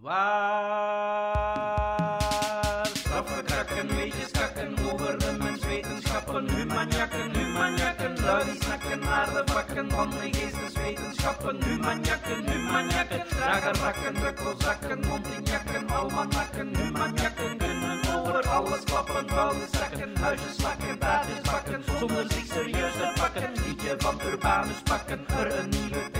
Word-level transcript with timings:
Waar? 0.00 1.36
Straffe 2.92 3.42
krakken, 3.42 3.88
weetjes 3.96 4.30
kakken 4.30 4.74
over 4.92 5.18
de 5.18 5.36
menswetenschappen, 5.38 6.50
humanjakken, 6.50 7.36
humanjakken, 7.36 8.20
lui 8.20 8.44
die 8.44 8.62
snakken 8.62 8.98
naar 8.98 9.26
de 9.26 9.42
vakken 9.52 9.90
van 9.90 10.10
de 10.10 10.16
geesteswetenschappen, 10.30 11.64
humanjakken, 11.64 12.50
humanjakken, 12.50 13.24
dragen 13.28 13.74
rakken, 13.74 14.14
drukkelzakken, 14.14 15.06
mondinjakken, 15.06 15.90
almanakken, 15.90 16.76
humanjakken 16.76 17.58
kunnen 17.58 18.00
over 18.14 18.48
alles 18.48 18.84
klappen, 18.84 19.28
vuile 19.28 19.66
zakken, 19.70 20.16
huisjes 20.16 20.56
slakken, 20.56 20.98
taartjes 20.98 21.40
bakken, 21.40 21.84
zonder 21.98 22.24
zich 22.32 22.46
serieus 22.46 22.92
te 22.92 23.12
pakken, 23.14 23.52
liedje 23.66 23.94
van 23.98 24.20
Urbanus 24.26 24.82
pakken, 24.84 25.26
er 25.28 25.58
een 25.58 25.68
nieuwe 25.68 26.10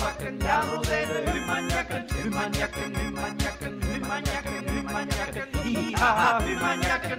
tekst 0.00 0.20
in 0.20 0.36
plakken, 0.36 0.38
ja 0.38 0.62
zo 0.62 0.82
zijn 0.82 1.06
de 1.08 1.30
humanjakken, 1.32 2.04
humanjakken, 2.22 2.94
humanjakken, 3.04 3.82
humanjakken, 3.92 4.68
humanjakken, 4.74 5.62
hi-ha-ha, 5.62 6.44
humanjakken, 6.44 7.18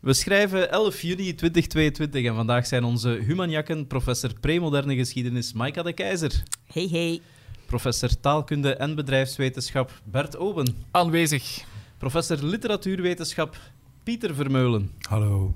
We 0.00 0.12
schrijven 0.12 0.70
11 0.70 1.02
juni 1.02 1.34
2022 1.34 2.24
en 2.24 2.34
vandaag 2.34 2.66
zijn 2.66 2.84
onze 2.84 3.08
humanjakken 3.08 3.86
professor 3.86 4.30
premoderne 4.40 4.96
geschiedenis 4.96 5.52
Maika 5.52 5.82
de 5.82 5.92
Keizer, 5.92 6.42
Hey, 6.72 6.88
hey. 6.90 7.20
professor 7.66 8.20
taalkunde 8.20 8.74
en 8.74 8.94
bedrijfswetenschap 8.94 9.90
Bert 10.04 10.36
Oben, 10.36 10.76
Aanwezig. 10.90 11.64
professor 11.98 12.38
literatuurwetenschap 12.44 13.56
Pieter 14.02 14.34
Vermeulen 14.34 14.90
Hallo. 15.08 15.54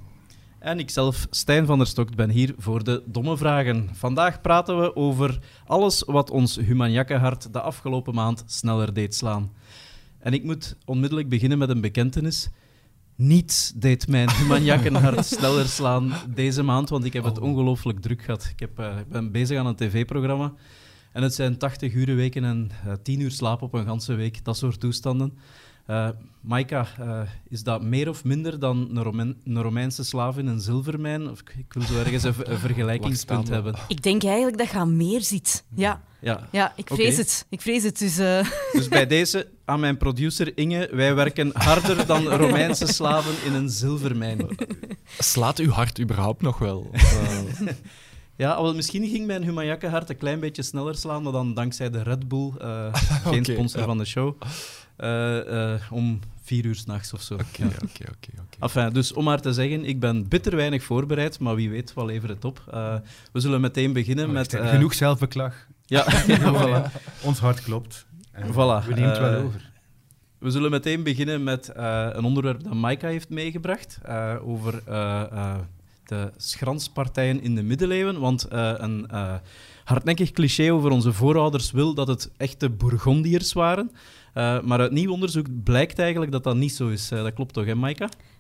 En 0.63 0.79
ikzelf, 0.79 1.27
Stijn 1.31 1.67
van 1.67 1.79
der 1.79 1.87
Stok, 1.87 2.15
ben 2.15 2.31
hier 2.31 2.55
voor 2.59 2.85
de 2.85 3.03
domme 3.07 3.37
vragen. 3.37 3.89
Vandaag 3.93 4.41
praten 4.41 4.81
we 4.81 4.97
over 4.97 5.39
alles 5.67 6.03
wat 6.07 6.31
ons 6.31 6.57
humanjakkenhart 6.57 7.53
de 7.53 7.61
afgelopen 7.61 8.15
maand 8.15 8.45
sneller 8.47 8.95
deed 8.95 9.15
slaan. 9.15 9.53
En 10.19 10.33
ik 10.33 10.45
moet 10.45 10.77
onmiddellijk 10.85 11.29
beginnen 11.29 11.59
met 11.59 11.69
een 11.69 11.81
bekentenis. 11.81 12.49
Niets 13.17 13.73
deed 13.75 14.09
mijn 14.09 14.31
humanjakkenhart 14.41 15.27
sneller 15.27 15.67
slaan 15.67 16.13
deze 16.35 16.63
maand, 16.63 16.89
want 16.89 17.05
ik 17.05 17.13
heb 17.13 17.25
het 17.25 17.39
ongelooflijk 17.39 18.01
druk 18.01 18.23
gehad. 18.23 18.49
Ik, 18.53 18.61
heb, 18.61 18.79
eh, 18.79 18.99
ik 18.99 19.09
ben 19.09 19.33
bezig 19.33 19.59
aan 19.59 19.67
een 19.67 19.77
tv-programma 19.77 20.53
en 21.13 21.23
het 21.23 21.35
zijn 21.35 21.59
80 21.59 21.93
uur 21.93 22.17
weken 22.17 22.45
en 22.45 22.71
eh 22.87 22.93
10 23.03 23.21
uur 23.21 23.31
slaap 23.31 23.63
op 23.63 23.75
een 23.75 23.87
ganse 23.87 24.15
week, 24.15 24.45
dat 24.45 24.57
soort 24.57 24.81
toestanden. 24.81 25.39
Eh 25.93 26.09
Maika, 26.41 26.87
eh, 26.99 27.21
is 27.49 27.63
dat 27.63 27.83
meer 27.83 28.09
of 28.09 28.25
minder 28.25 28.59
dan 28.59 28.89
een, 28.97 29.37
een 29.45 29.63
Romeinse 29.63 30.05
slaaf 30.05 30.39
in 30.39 30.47
een 30.47 30.61
zilvermijn? 30.61 31.31
Of, 31.31 31.41
ik- 31.41 31.73
wil 31.73 31.83
zo 31.83 31.99
ergens 31.99 32.23
een, 32.23 32.35
een 32.45 32.59
vergelijkingspunt 32.69 33.49
hebben. 33.49 33.75
Ik 33.89 34.03
denk 34.03 34.25
eigenlijk 34.25 34.59
dat 34.59 34.71
je 34.71 34.77
aan 34.77 34.97
meer 34.97 35.21
zit. 35.21 35.65
Ja, 35.75 36.03
Ja. 36.21 36.49
ja 36.51 36.73
ik 36.77 36.89
vrees 36.93 37.17
het. 37.17 37.47
Ik 37.49 37.61
vrees 37.61 37.83
het. 37.83 37.99
Dus 37.99 38.19
eh, 38.19 38.47
Dus 38.79 38.89
bij 38.89 39.07
deze 39.07 39.49
aan 39.65 39.81
mijn 39.81 39.97
producer 39.97 40.57
Inge, 40.59 40.89
wij 40.93 41.15
werken 41.15 41.51
harder 41.55 42.07
dan 42.07 42.27
Romeinse 42.29 42.87
slaven 42.87 43.35
in 43.47 43.53
een 43.55 43.69
zilvermijn. 43.71 44.47
Slaat 45.19 45.59
uw 45.59 45.71
hart 45.71 46.01
überhaupt 46.01 46.43
nog 46.43 46.59
wel? 46.59 46.89
Eh, 46.93 47.03
Ja, 48.37 48.63
wel, 48.63 48.75
misschien 48.75 49.09
ging 49.09 49.27
mijn 49.27 49.43
Humayakke-hart 49.43 50.11
een 50.11 50.17
klein 50.17 50.41
beetje 50.41 50.63
sneller 50.63 50.95
slaan, 50.95 51.23
maar 51.23 51.33
dan 51.33 51.55
dankzij 51.55 51.91
de 51.91 52.03
Red 52.03 52.29
Bull, 52.29 52.53
eh, 52.61 52.95
geen 53.25 53.45
sponsor 53.45 53.81
ja. 53.81 53.87
van 53.87 53.99
de 53.99 54.05
show, 54.05 54.35
om 55.91 56.19
vier 56.43 56.65
uur 56.65 56.75
s'nachts 56.75 57.13
of 57.13 57.23
zo. 57.23 57.35
Oké, 57.35 57.45
Ja. 57.57 57.67
oké, 57.67 58.05
oké. 58.11 58.57
Enfin, 58.59 58.93
dus 58.93 59.13
om 59.13 59.25
maar 59.25 59.41
te 59.41 59.53
zeggen, 59.53 59.85
ik 59.85 60.01
ben 60.01 60.29
bitter 60.29 60.57
weinig 60.57 60.83
voorbereid, 60.83 61.39
maar 61.39 61.55
wie 61.55 61.71
weet, 61.71 61.93
wat 61.95 62.07
levert 62.07 62.33
het 62.33 62.45
op. 62.45 62.63
Eh, 62.71 62.95
we 63.33 63.41
zullen 63.41 63.61
meteen 63.61 63.93
beginnen 63.93 64.33
met... 64.33 64.55
eh, 64.55 64.69
Genoeg 64.69 64.95
zelfbeklag. 64.95 65.67
Ja, 65.87 66.05
ja, 66.27 66.39
voilà. 66.55 66.93
Ons 67.23 67.39
hart 67.39 67.63
klopt. 67.63 68.07
En 68.33 68.47
Voilà, 68.53 68.87
We 68.87 68.95
nemen 68.95 69.09
het 69.11 69.19
wel 69.19 69.33
eh, 69.39 69.45
over. 69.45 69.71
We 70.39 70.51
zullen 70.51 70.71
meteen 70.71 71.03
beginnen 71.03 71.43
met 71.43 71.69
eh, 71.69 72.09
een 72.13 72.25
onderwerp 72.25 72.63
dat 72.65 72.75
Maika 72.75 73.09
heeft 73.09 73.29
meegebracht 73.29 73.99
eh, 74.03 74.35
over 74.45 74.83
eh, 74.87 75.21
eh, 75.33 75.55
de 76.07 76.31
schranspartijen 76.37 77.43
in 77.43 77.55
de 77.55 77.63
middeleeuwen. 77.63 78.21
Want 78.21 78.45
eh, 78.49 78.73
een 78.77 79.09
eh, 79.11 79.35
hardnekkig 79.85 80.31
cliché 80.33 80.73
over 80.73 80.91
onze 80.91 81.13
voorouders 81.13 81.71
wil 81.71 81.95
dat 81.95 82.09
het 82.09 82.31
echte 82.37 82.69
Bourgondiërs 82.71 83.53
waren. 83.53 83.91
Eh, 84.33 84.61
maar 84.61 84.81
uit 84.81 84.93
nieuw 84.93 85.13
onderzoek 85.13 85.47
blijkt 85.65 85.99
eigenlijk 85.99 86.33
dat 86.33 86.45
dat 86.45 86.57
niet 86.57 86.73
zo 86.73 86.89
is. 86.89 87.11
Eh, 87.11 87.23
dat 87.23 87.35
klopt 87.35 87.55
toch, 87.55 87.65
hè, 87.65 87.75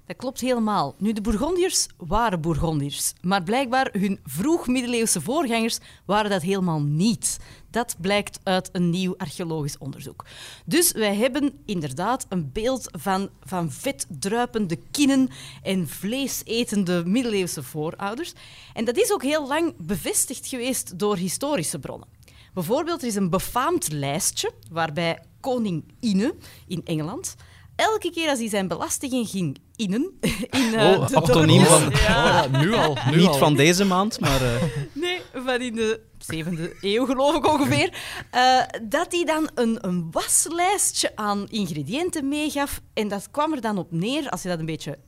dat 0.06 0.16
klopt 0.16 0.40
helemaal. 0.40 0.94
Nu, 0.98 1.12
de 1.12 1.20
Bourgondiërs 1.20 1.86
waren 1.96 2.40
Bourgondiërs. 2.40 3.12
Maar 3.20 3.42
blijkbaar 3.42 3.88
hun 3.92 4.20
vroeg-middeleeuwse 4.24 5.20
voorgangers 5.20 5.78
waren 6.04 6.30
dat 6.30 6.42
helemaal 6.42 6.82
niet. 6.82 7.38
Dat 7.70 7.96
blijkt 8.00 8.40
uit 8.42 8.68
een 8.72 8.90
nieuw 8.90 9.14
archeologisch 9.16 9.78
onderzoek. 9.78 10.24
Dus 10.64 10.92
wij 10.92 11.14
hebben 11.14 11.52
inderdaad 11.64 12.26
een 12.28 12.50
beeld 12.52 12.88
van, 12.90 13.30
van 13.40 13.70
vetdruipende 13.70 14.78
kinnen 14.90 15.28
en 15.62 15.88
vleesetende 15.88 17.02
middeleeuwse 17.06 17.62
voorouders. 17.62 18.32
En 18.74 18.84
dat 18.84 18.96
is 18.96 19.12
ook 19.12 19.22
heel 19.22 19.48
lang 19.48 19.74
bevestigd 19.78 20.46
geweest 20.46 20.98
door 20.98 21.16
historische 21.16 21.78
bronnen. 21.78 22.08
Bijvoorbeeld, 22.54 23.02
er 23.02 23.08
is 23.08 23.14
een 23.14 23.30
befaamd 23.30 23.92
lijstje 23.92 24.52
waarbij 24.70 25.18
koning 25.40 25.84
Ine 26.00 26.34
in 26.66 26.80
Engeland 26.84 27.34
elke 27.76 28.10
keer 28.10 28.28
als 28.28 28.38
hij 28.38 28.48
zijn 28.48 28.68
belastingen 28.68 29.26
ging 29.26 29.58
innen... 29.76 30.10
In, 30.50 30.74
Oh, 30.74 31.06
de 31.06 31.20
dorpjes- 31.32 31.66
van- 31.68 31.90
Ja. 31.90 32.44
Oh, 32.44 32.52
ja, 32.52 32.58
nu 32.60 32.72
al. 32.74 32.96
Nu 33.10 33.16
niet 33.16 33.26
al. 33.26 33.34
van 33.34 33.54
deze 33.54 33.84
maand, 33.84 34.20
maar... 34.20 34.42
eh, 34.42 34.62
Nee, 34.92 35.20
van 35.44 35.60
in 35.60 35.74
de 35.74 36.00
7e 36.34 36.78
eeuw, 36.80 37.06
geloof 37.06 37.34
ik 37.36 37.46
ongeveer. 37.46 37.94
eh, 38.30 38.58
dat 38.82 39.12
hij 39.12 39.24
dan 39.24 39.50
een, 39.54 39.78
een 39.86 40.08
waslijstje 40.10 41.16
aan 41.16 41.46
ingrediënten 41.48 42.28
meegaf. 42.28 42.80
En 42.94 43.08
dat 43.08 43.30
kwam 43.30 43.52
er 43.52 43.60
dan 43.60 43.78
op 43.78 43.92
neer, 43.92 44.28
als 44.30 44.42
je 44.42 44.48
dat 44.48 44.58
een 44.58 44.66
beetje 44.66 44.98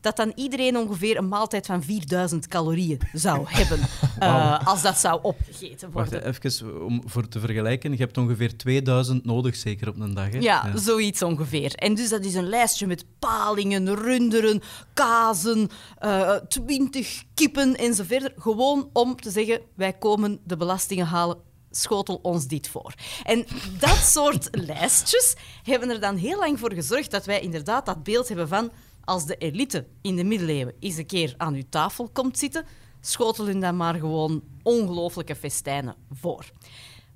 dat 0.00 0.16
dan 0.16 0.32
iedereen 0.34 0.76
ongeveer 0.76 1.16
een 1.16 1.28
maaltijd 1.28 1.66
van 1.66 1.82
4000 1.82 2.46
calorieën 2.48 3.00
zou 3.12 3.44
hebben. 3.58 3.78
eh, 4.18 4.66
als 4.66 4.82
dat 4.82 4.98
zou 4.98 5.18
opgegeten 5.22 5.90
wacht, 5.92 6.10
worden. 6.10 6.28
even 6.28 6.84
om 6.86 7.02
voor 7.06 7.28
te 7.28 7.40
vergelijken. 7.40 7.90
Je 7.92 7.96
hebt 7.96 8.18
ongeveer 8.18 8.56
2000 8.56 9.24
nodig, 9.24 9.56
zeker 9.56 9.88
op 9.88 10.00
een 10.00 10.14
dag. 10.14 10.30
Hè? 10.30 10.38
Ja, 10.38 10.76
zoiets 10.76 11.22
ongeveer. 11.22 11.74
En 11.74 11.94
dus 11.94 12.08
dat 12.08 12.24
is 12.24 12.34
een 12.34 12.48
lijstje 12.48 12.86
met 12.86 13.04
palingen, 13.18 13.94
runderen, 13.94 14.62
kazen, 14.94 15.68
eh, 15.98 16.34
twintig 16.34 17.22
kippen 17.34 17.76
en 17.76 17.94
zo 17.94 18.04
verder. 18.06 18.32
Gewoon 18.36 18.90
om 18.92 19.16
te 19.16 19.30
zeggen, 19.30 19.60
wij 19.74 19.92
komen 19.92 20.40
de 20.44 20.56
belastingen 20.56 21.06
halen, 21.06 21.36
schotel 21.70 22.18
ons 22.22 22.46
dit 22.46 22.68
voor. 22.68 22.94
En 23.22 23.46
dat 23.78 23.96
soort 23.96 24.48
lijstjes 24.66 25.34
hebben 25.62 25.90
er 25.90 26.00
dan 26.00 26.16
heel 26.16 26.38
lang 26.38 26.58
voor 26.58 26.72
gezorgd 26.72 27.10
dat 27.10 27.26
wij 27.26 27.40
inderdaad 27.40 27.86
dat 27.86 28.02
beeld 28.02 28.28
hebben 28.28 28.48
van 28.48 28.70
als 29.04 29.26
de 29.26 29.36
elite 29.36 29.86
in 30.02 30.16
de 30.16 30.24
middeleeuwen 30.24 30.74
eens 30.80 30.96
een 30.96 31.06
keer 31.06 31.34
aan 31.36 31.54
uw 31.54 31.68
tafel 31.68 32.08
komt 32.12 32.38
zitten, 32.38 32.64
schotel 33.00 33.46
hun 33.46 33.60
dan 33.60 33.76
maar 33.76 33.94
gewoon 33.94 34.42
ongelooflijke 34.62 35.34
festijnen 35.36 35.94
voor. 36.10 36.50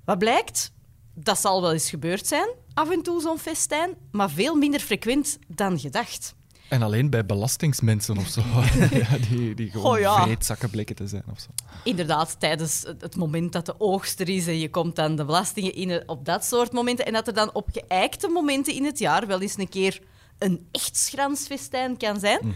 Wat 0.05 0.17
blijkt? 0.17 0.73
Dat 1.13 1.39
zal 1.39 1.61
wel 1.61 1.73
eens 1.73 1.89
gebeurd 1.89 2.27
zijn, 2.27 2.47
af 2.73 2.91
en 2.91 3.01
toe 3.01 3.21
zo'n 3.21 3.39
festijn, 3.39 3.95
maar 4.11 4.29
veel 4.29 4.55
minder 4.55 4.79
frequent 4.79 5.39
dan 5.47 5.79
gedacht. 5.79 6.35
En 6.69 6.81
alleen 6.81 7.09
bij 7.09 7.25
belastingsmensen 7.25 8.17
of 8.17 8.27
zo. 8.27 8.41
ja, 8.91 9.17
die, 9.29 9.55
die 9.55 9.71
gewoon 9.71 9.93
Oh, 9.93 9.99
ja. 9.99 10.23
vreedzakken 10.23 10.69
bleken 10.69 10.95
te 10.95 11.07
zijn 11.07 11.23
of 11.31 11.39
zo. 11.39 11.47
Inderdaad, 11.83 12.39
tijdens 12.39 12.81
het 12.81 13.01
het 13.01 13.15
moment 13.15 13.51
dat 13.53 13.65
de 13.65 13.79
oogst 13.79 14.19
er 14.19 14.29
is 14.29 14.47
en 14.47 14.59
je 14.59 14.69
komt 14.69 14.95
dan 14.95 15.15
de 15.15 15.25
belastingen 15.25 15.73
in 15.73 16.09
op 16.09 16.25
dat 16.25 16.45
soort 16.45 16.71
momenten. 16.71 17.05
En 17.05 17.13
dat 17.13 17.27
er 17.27 17.33
dan 17.33 17.53
op 17.53 17.69
geëikte 17.71 18.27
momenten 18.27 18.73
in 18.73 18.85
het 18.85 18.99
jaar 18.99 19.27
wel 19.27 19.41
eens 19.41 19.57
een 19.57 19.69
keer 19.69 20.01
een 20.37 20.67
echt 20.71 20.97
schransfestijn 20.97 21.97
kan 21.97 22.19
zijn. 22.19 22.55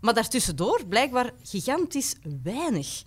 Maar 0.00 0.14
daartussendoor 0.14 0.84
blijkbaar 0.88 1.30
gigantisch 1.42 2.14
weinig. 2.42 3.02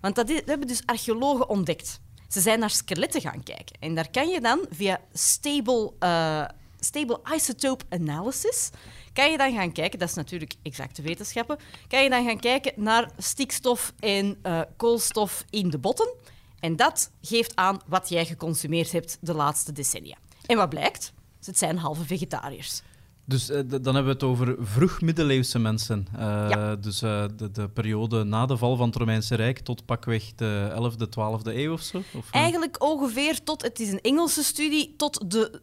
Want 0.00 0.14
dat 0.14 0.28
hebben 0.28 0.66
dus 0.66 0.86
archeologen 0.86 1.48
ontdekt. 1.48 2.00
Ze 2.28 2.40
zijn 2.40 2.58
naar 2.58 2.70
skeletten 2.70 3.20
gaan 3.20 3.42
kijken. 3.42 3.76
En 3.80 3.94
daar 3.94 4.10
kan 4.10 4.28
je 4.28 4.40
dan 4.40 4.66
via 4.70 5.00
stable, 5.12 5.92
eh, 5.98 6.44
stable 6.80 7.20
isotope 7.34 7.84
analysis... 7.88 8.70
kan 9.12 9.30
je 9.30 9.38
dan 9.38 9.54
gaan 9.54 9.72
kijken, 9.72 9.98
dat 9.98 10.08
is 10.08 10.14
natuurlijk 10.14 10.54
exacte 10.62 11.02
wetenschappen... 11.02 11.58
kan 11.88 12.02
je 12.02 12.10
dan 12.10 12.24
gaan 12.24 12.40
kijken 12.40 12.72
naar 12.76 13.10
stikstof 13.16 13.92
en 13.98 14.38
eh, 14.42 14.60
koolstof 14.76 15.44
in 15.50 15.70
de 15.70 15.78
botten. 15.78 16.14
En 16.60 16.76
dat 16.76 17.10
geeft 17.20 17.56
aan 17.56 17.80
wat 17.86 18.08
jij 18.08 18.26
geconsumeerd 18.26 18.92
hebt 18.92 19.18
de 19.20 19.34
laatste 19.34 19.72
decennia. 19.72 20.16
En 20.46 20.56
wat 20.56 20.68
blijkt? 20.68 21.12
Het 21.44 21.58
zijn 21.58 21.78
halve 21.78 22.04
vegetariërs. 22.04 22.82
Dus 23.28 23.50
eh, 23.50 23.60
dan 23.68 23.94
hebben 23.94 24.04
we 24.04 24.10
het 24.10 24.22
over 24.22 24.56
vroeg-middeleeuwse 24.60 25.58
mensen. 25.58 26.06
Eh, 26.12 26.20
Ja. 26.48 26.76
Dus 26.76 27.02
eh, 27.02 27.24
de, 27.36 27.50
de 27.50 27.68
periode 27.68 28.24
na 28.24 28.46
de 28.46 28.56
val 28.56 28.76
van 28.76 28.86
het 28.86 28.96
Romeinse 28.96 29.34
Rijk 29.34 29.58
tot 29.58 29.84
pakweg 29.84 30.34
de 30.34 30.68
11e, 30.72 31.06
12e 31.08 31.56
eeuw 31.56 31.72
of 31.72 31.80
zo? 31.80 32.02
Of? 32.14 32.30
Eigenlijk 32.30 32.82
ongeveer 32.82 33.42
tot, 33.42 33.62
het 33.62 33.80
is 33.80 33.92
een 33.92 34.00
Engelse 34.00 34.42
studie, 34.44 34.94
tot 34.96 35.30
de, 35.30 35.60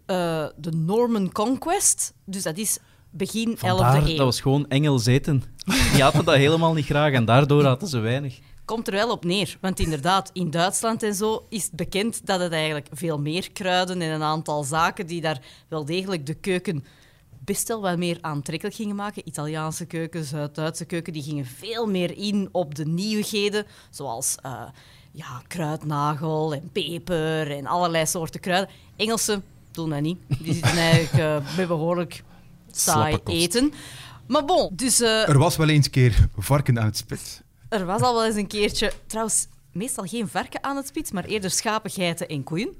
de 0.58 0.72
Norman 0.72 1.32
Conquest. 1.32 2.14
Dus 2.26 2.44
dat 2.44 2.58
is 2.58 2.78
begin 3.10 3.58
Vandaar, 3.58 4.02
11e 4.02 4.08
eeuw. 4.08 4.16
dat 4.16 4.26
was 4.26 4.42
gewoon 4.42 4.68
Engels 4.68 5.06
eten. 5.06 5.44
Die 5.94 6.02
hadden 6.04 6.26
dat 6.26 6.36
helemaal 6.36 6.74
niet 6.74 6.86
graag 6.86 7.14
en 7.14 7.26
daardoor 7.26 7.64
hadden 7.64 7.90
ze 7.90 8.00
weinig. 8.00 8.40
Komt 8.66 8.88
er 8.88 8.94
wel 8.94 9.12
op 9.12 9.26
neer. 9.26 9.58
Want 9.62 9.80
inderdaad, 9.80 10.30
in 10.34 10.50
Duitsland 10.50 11.04
en 11.04 11.16
zo 11.16 11.46
is 11.50 11.64
het 11.64 11.72
bekend 11.72 12.26
dat 12.26 12.40
het 12.40 12.52
eigenlijk 12.52 12.88
veel 12.92 13.20
meer 13.20 13.52
kruiden 13.52 14.02
en 14.02 14.12
een 14.12 14.24
aantal 14.24 14.64
zaken 14.64 15.08
die 15.08 15.22
daar 15.22 15.42
wel 15.68 15.86
degelijk 15.86 16.26
de 16.26 16.34
keuken 16.34 16.84
best 17.46 17.68
wel 17.68 17.82
wat 17.82 17.98
meer 17.98 18.18
aantrekkelijk 18.22 18.76
gingen 18.76 18.96
maken. 18.96 19.28
Italiaanse 19.28 19.86
keuken, 19.86 20.24
Zuid-Duitse 20.24 20.86
keuken, 20.86 21.14
die 21.14 21.24
gingen 21.24 21.46
veel 21.46 21.88
meer 21.88 22.18
in 22.18 22.50
op 22.52 22.76
de 22.76 22.86
nieuwigheden, 22.86 23.66
zoals 23.90 24.36
eh, 24.42 24.62
ja, 25.12 25.42
kruidnagel 25.48 26.54
en 26.54 26.70
peper 26.72 27.52
en 27.52 27.66
allerlei 27.66 28.06
soorten 28.06 28.40
kruiden. 28.40 28.70
Engelsen 28.96 29.44
doen 29.72 29.90
dat 29.90 30.02
niet. 30.02 30.18
Die 30.40 30.54
zitten 30.54 30.78
eigenlijk 30.92 31.44
uh, 31.44 31.58
met 31.58 31.68
behoorlijk 31.68 32.24
saai 32.72 33.18
eten. 33.26 33.74
Maar 34.28 34.46
bon, 34.46 34.70
dus 34.74 35.02
eh, 35.02 35.28
Er 35.28 35.38
was 35.38 35.56
wel 35.56 35.70
eens 35.70 35.86
een 35.86 35.92
keer 35.92 36.28
varken 36.38 36.80
aan 36.80 36.86
het 36.86 36.98
spit. 36.98 37.42
er 37.70 37.86
was 37.86 38.02
al 38.02 38.14
wel 38.14 38.26
eens 38.26 38.36
een 38.36 38.48
keertje... 38.48 38.92
Trouwens, 39.08 39.48
meestal 39.76 40.04
geen 40.04 40.28
varken 40.28 40.64
aan 40.64 40.76
het 40.76 40.88
spits, 40.88 41.12
maar 41.12 41.26
eerder 41.26 41.52
schapen, 41.52 41.92
geiten 41.92 42.28
en 42.28 42.44
koeien. 42.44 42.76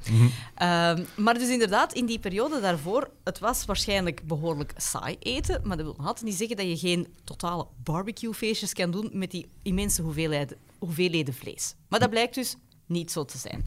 Ehm, 0.56 1.04
maar 1.18 1.34
dus 1.34 1.50
inderdaad, 1.50 1.94
in 1.94 2.06
die 2.06 2.20
periode 2.20 2.60
daarvoor, 2.60 3.10
het 3.24 3.40
was 3.40 3.66
waarschijnlijk 3.66 4.28
behoorlijk 4.28 4.74
saai 4.78 5.16
eten, 5.20 5.62
maar 5.64 5.78
dat 5.78 5.86
wil 5.86 6.16
niet 6.24 6.36
zeggen 6.36 6.58
dat 6.58 6.68
je 6.68 6.78
geen 6.78 7.08
totale 7.24 7.68
barbecuefeestjes 7.84 8.74
kan 8.74 8.92
doen 8.92 9.10
met 9.14 9.32
die 9.32 9.48
immense 9.62 10.02
hoeveelheden, 10.02 10.58
hoeveelheden 10.80 11.34
vlees. 11.34 11.76
Maar 11.88 12.00
dat 12.00 12.10
blijkt 12.10 12.36
dus 12.36 12.56
niet 12.86 13.12
zo 13.12 13.26
te 13.26 13.38
zijn. 13.38 13.66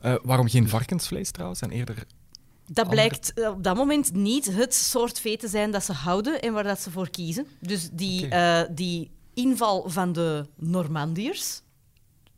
Eh, 0.00 0.14
waarom 0.22 0.48
geen 0.48 0.68
varkensvlees 0.68 1.30
trouwens 1.30 1.60
en 1.60 1.70
eerder 1.70 2.06
Dat 2.64 2.88
blijkt 2.88 3.46
op 3.48 3.62
dat 3.62 3.76
moment 3.76 4.12
niet 4.12 4.54
het 4.54 4.74
soort 4.74 5.20
vee 5.20 5.36
te 5.36 5.48
zijn 5.48 5.70
dat 5.70 5.84
ze 5.84 5.92
houden 5.92 6.40
en 6.40 6.52
waar 6.52 6.64
dat 6.64 6.80
ze 6.80 6.90
voor 6.90 7.10
kiezen. 7.10 7.46
Dus 7.60 7.88
die, 7.92 8.28
eh, 8.28 8.62
die 8.70 9.10
inval 9.34 9.84
van 9.90 10.12
de 10.12 10.46
Normandiërs, 10.56 11.62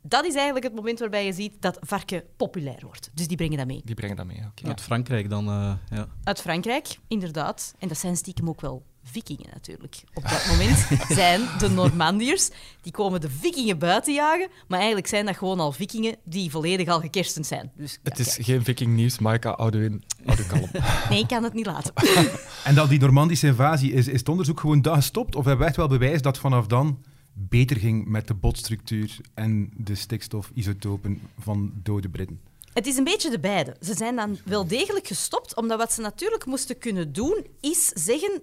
dat 0.03 0.25
is 0.25 0.35
eigenlijk 0.35 0.65
het 0.65 0.75
moment 0.75 0.99
waarbij 0.99 1.25
je 1.25 1.33
ziet 1.33 1.53
dat 1.59 1.77
varken 1.81 2.23
populair 2.37 2.79
wordt. 2.81 3.09
Dus 3.13 3.27
die 3.27 3.37
brengen 3.37 3.57
dat 3.57 3.67
mee. 3.67 3.81
die 3.85 3.95
brengen 3.95 4.15
dat 4.15 4.25
mee? 4.25 4.41
Oké. 4.49 4.67
Uit 4.67 4.81
Frankrijk 4.81 5.29
dan, 5.29 5.47
eh, 5.47 5.73
ja. 5.97 6.07
Uit 6.23 6.41
Frankrijk, 6.41 6.97
inderdaad. 7.07 7.73
En 7.79 7.87
dat 7.87 7.97
zijn 7.97 8.15
stiekem 8.15 8.49
ook 8.49 8.61
wel 8.61 8.83
vikingen 9.03 9.49
natuurlijk. 9.53 10.03
Op 10.13 10.23
dat 10.23 10.45
moment 10.49 10.87
zijn 11.19 11.41
de 11.59 11.69
Normandiërs, 11.69 12.49
die 12.81 12.91
komen 12.91 13.21
de 13.21 13.29
vikingen 13.29 13.77
buiten 13.77 14.13
jagen, 14.13 14.47
maar 14.67 14.77
eigenlijk 14.77 15.07
zijn 15.07 15.25
dat 15.25 15.37
gewoon 15.37 15.59
al 15.59 15.71
vikingen 15.71 16.15
die 16.23 16.51
volledig 16.51 16.87
al 16.87 16.99
gekerstend 16.99 17.45
zijn. 17.45 17.71
Dus, 17.75 17.99
Het 18.03 18.19
is 18.19 18.33
kijk. 18.33 18.45
geen 18.45 18.63
viking 18.63 18.95
nieuws, 18.95 19.19
Maika, 19.19 19.49
oude 19.49 19.83
in, 19.83 20.03
oude 20.25 20.45
kalm. 20.45 20.69
Nee, 21.09 21.19
ik 21.19 21.27
kan 21.27 21.43
het 21.43 21.53
niet 21.53 21.65
laten. 21.65 21.93
En 22.63 22.75
dan 22.75 22.87
die 22.87 22.99
Normandische 22.99 23.47
invasie, 23.47 23.93
is, 23.93 24.07
is 24.07 24.19
het 24.19 24.29
onderzoek 24.29 24.59
gewoon 24.59 24.81
daar 24.81 24.95
gestopt? 24.95 25.35
Of 25.35 25.45
hebben 25.45 25.61
we 25.61 25.67
echt 25.67 25.77
wel 25.77 25.87
bewijs 25.87 26.21
dat 26.21 26.37
vanaf 26.37 26.67
dan 26.67 27.03
beter 27.33 27.77
ging 27.77 28.05
met 28.05 28.27
de 28.27 28.33
botstructuur 28.33 29.17
en 29.33 29.71
de 29.77 29.95
stikstofisotopen 29.95 31.21
van 31.39 31.71
dode 31.83 32.09
Britten? 32.09 32.39
Het 32.73 32.87
is 32.87 32.97
een 32.97 33.03
beetje 33.03 33.29
de 33.29 33.39
beide. 33.39 33.75
Ze 33.81 33.95
zijn 33.95 34.15
dan 34.15 34.37
wel 34.45 34.67
degelijk 34.67 35.07
gestopt, 35.07 35.55
omdat 35.55 35.77
wat 35.77 35.93
ze 35.93 36.01
natuurlijk 36.01 36.45
moesten 36.45 36.77
kunnen 36.77 37.13
doen, 37.13 37.45
is 37.59 37.85
zeggen 37.85 38.41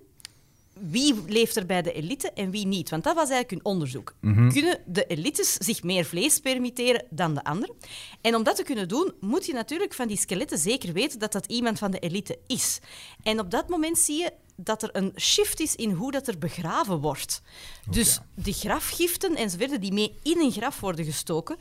wie 0.72 1.14
leeft 1.26 1.56
er 1.56 1.66
bij 1.66 1.82
de 1.82 1.92
elite 1.92 2.32
en 2.32 2.50
wie 2.50 2.66
niet. 2.66 2.90
Want 2.90 3.04
dat 3.04 3.14
was 3.14 3.30
eigenlijk 3.30 3.50
hun 3.50 3.72
onderzoek. 3.72 4.14
Kunnen 4.20 4.80
de 4.86 5.06
elites 5.06 5.52
zich 5.52 5.82
meer 5.82 6.04
vlees 6.04 6.38
permitteren 6.38 7.04
dan 7.10 7.34
de 7.34 7.44
anderen? 7.44 7.74
En 8.20 8.34
om 8.34 8.42
dat 8.42 8.56
te 8.56 8.62
kunnen 8.62 8.88
doen, 8.88 9.12
moet 9.20 9.46
je 9.46 9.52
natuurlijk 9.52 9.94
van 9.94 10.08
die 10.08 10.16
skeletten 10.16 10.58
zeker 10.58 10.92
weten 10.92 11.18
dat 11.18 11.32
dat 11.32 11.46
iemand 11.46 11.78
van 11.78 11.90
de 11.90 11.98
elite 11.98 12.38
is. 12.46 12.78
En 13.22 13.40
op 13.40 13.50
dat 13.50 13.68
moment 13.68 13.98
zie 13.98 14.18
je 14.18 14.32
dat 14.64 14.82
er 14.82 14.88
een 14.92 15.12
shift 15.16 15.60
is 15.60 15.76
in 15.76 15.90
hoe 15.90 16.12
dat 16.12 16.28
er 16.28 16.38
begraven 16.38 16.98
wordt. 16.98 17.42
Dus 17.90 18.20
de 18.34 18.52
grafgiften 18.52 19.36
enzovoort 19.36 19.80
die 19.80 19.92
mee 19.92 20.14
in 20.22 20.40
een 20.40 20.52
graf 20.52 20.80
worden 20.80 21.04
gestoken, 21.04 21.56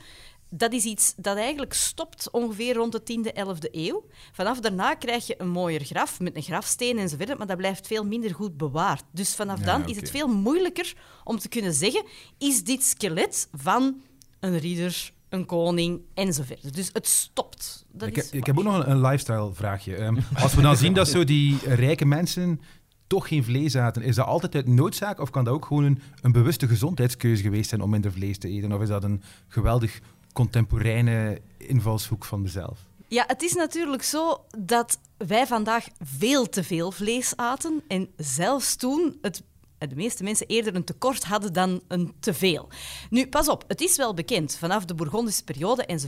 dat 0.50 0.72
is 0.72 0.84
iets 0.84 1.14
dat 1.16 1.36
eigenlijk 1.36 1.72
stopt 1.72 2.30
ongeveer 2.30 2.74
rond 2.74 2.92
de 2.92 3.00
10e, 3.00 3.38
11e 3.38 3.70
eeuw. 3.70 4.04
Vanaf 4.32 4.60
daarna 4.60 4.94
krijg 4.94 5.26
je 5.26 5.34
een 5.38 5.48
mooier 5.48 5.84
graf 5.84 6.20
met 6.20 6.36
een 6.36 6.42
grafsteen 6.42 6.98
enzovoort, 6.98 7.38
maar 7.38 7.46
dat 7.46 7.56
blijft 7.56 7.86
veel 7.86 8.04
minder 8.04 8.34
goed 8.34 8.56
bewaard. 8.56 9.02
Dus 9.10 9.34
vanaf 9.34 9.58
Ja, 9.58 9.64
dan 9.64 9.88
is 9.88 9.96
het 9.96 10.10
veel 10.10 10.28
moeilijker 10.28 10.94
om 11.24 11.38
te 11.38 11.48
kunnen 11.48 11.72
zeggen: 11.72 12.04
is 12.38 12.64
dit 12.64 12.84
skelet 12.84 13.48
van 13.52 14.00
een 14.40 14.58
ridder, 14.58 15.12
een 15.28 15.46
koning 15.46 16.00
enzovoort. 16.14 16.74
Dus 16.74 16.90
het 16.92 17.06
stopt. 17.06 17.84
Dat 17.92 18.08
Ik, 18.08 18.16
is 18.16 18.30
ik 18.30 18.46
heb 18.46 18.58
ook 18.58 18.64
nog 18.64 18.76
een, 18.76 18.90
een 18.90 19.00
lifestyle 19.00 19.50
vraagje. 19.54 19.96
Ehm, 19.96 20.16
als 20.34 20.54
we 20.54 20.62
dan 20.62 20.76
zien 20.76 20.94
dat 20.94 21.08
zo 21.08 21.24
die 21.24 21.58
rijke 21.64 22.04
mensen 22.04 22.60
toch 23.10 23.28
geen 23.28 23.44
vlees 23.44 23.76
aten, 23.76 24.02
is 24.02 24.14
dat 24.14 24.26
altijd 24.26 24.54
uit 24.54 24.66
noodzaak 24.66 25.20
of 25.20 25.30
kan 25.30 25.44
dat 25.44 25.54
ook 25.54 25.64
gewoon 25.64 25.84
een, 25.84 26.02
een 26.22 26.32
bewuste 26.32 26.68
gezondheidskeuze 26.68 27.42
geweest 27.42 27.68
zijn 27.68 27.80
om 27.80 27.90
minder 27.90 28.12
vlees 28.12 28.38
te 28.38 28.48
eten? 28.48 28.72
Of 28.72 28.82
is 28.82 28.88
dat 28.88 29.04
een 29.04 29.22
geweldig 29.48 30.00
contemporaine 30.32 31.40
invalshoek 31.56 32.24
van 32.24 32.42
mezelf? 32.42 32.78
Ja, 33.08 33.24
het 33.26 33.42
is 33.42 33.54
natuurlijk 33.54 34.02
zo 34.02 34.44
dat 34.58 34.98
wij 35.16 35.46
vandaag 35.46 35.86
veel 36.00 36.48
te 36.48 36.64
veel 36.64 36.90
vlees 36.90 37.36
aten. 37.36 37.82
En 37.88 38.08
zelfs 38.16 38.76
toen 38.76 39.18
het, 39.22 39.42
de 39.78 39.94
meeste 39.94 40.22
mensen 40.22 40.46
eerder 40.46 40.74
een 40.74 40.84
tekort 40.84 41.24
hadden 41.24 41.52
dan 41.52 41.80
een 41.88 42.14
teveel. 42.20 42.68
Nu, 43.10 43.26
pas 43.26 43.48
op, 43.48 43.64
het 43.66 43.80
is 43.80 43.96
wel 43.96 44.14
bekend. 44.14 44.56
Vanaf 44.56 44.84
de 44.84 44.94
Bourgondische 44.94 45.44
periode 45.44 45.84
en 45.84 46.00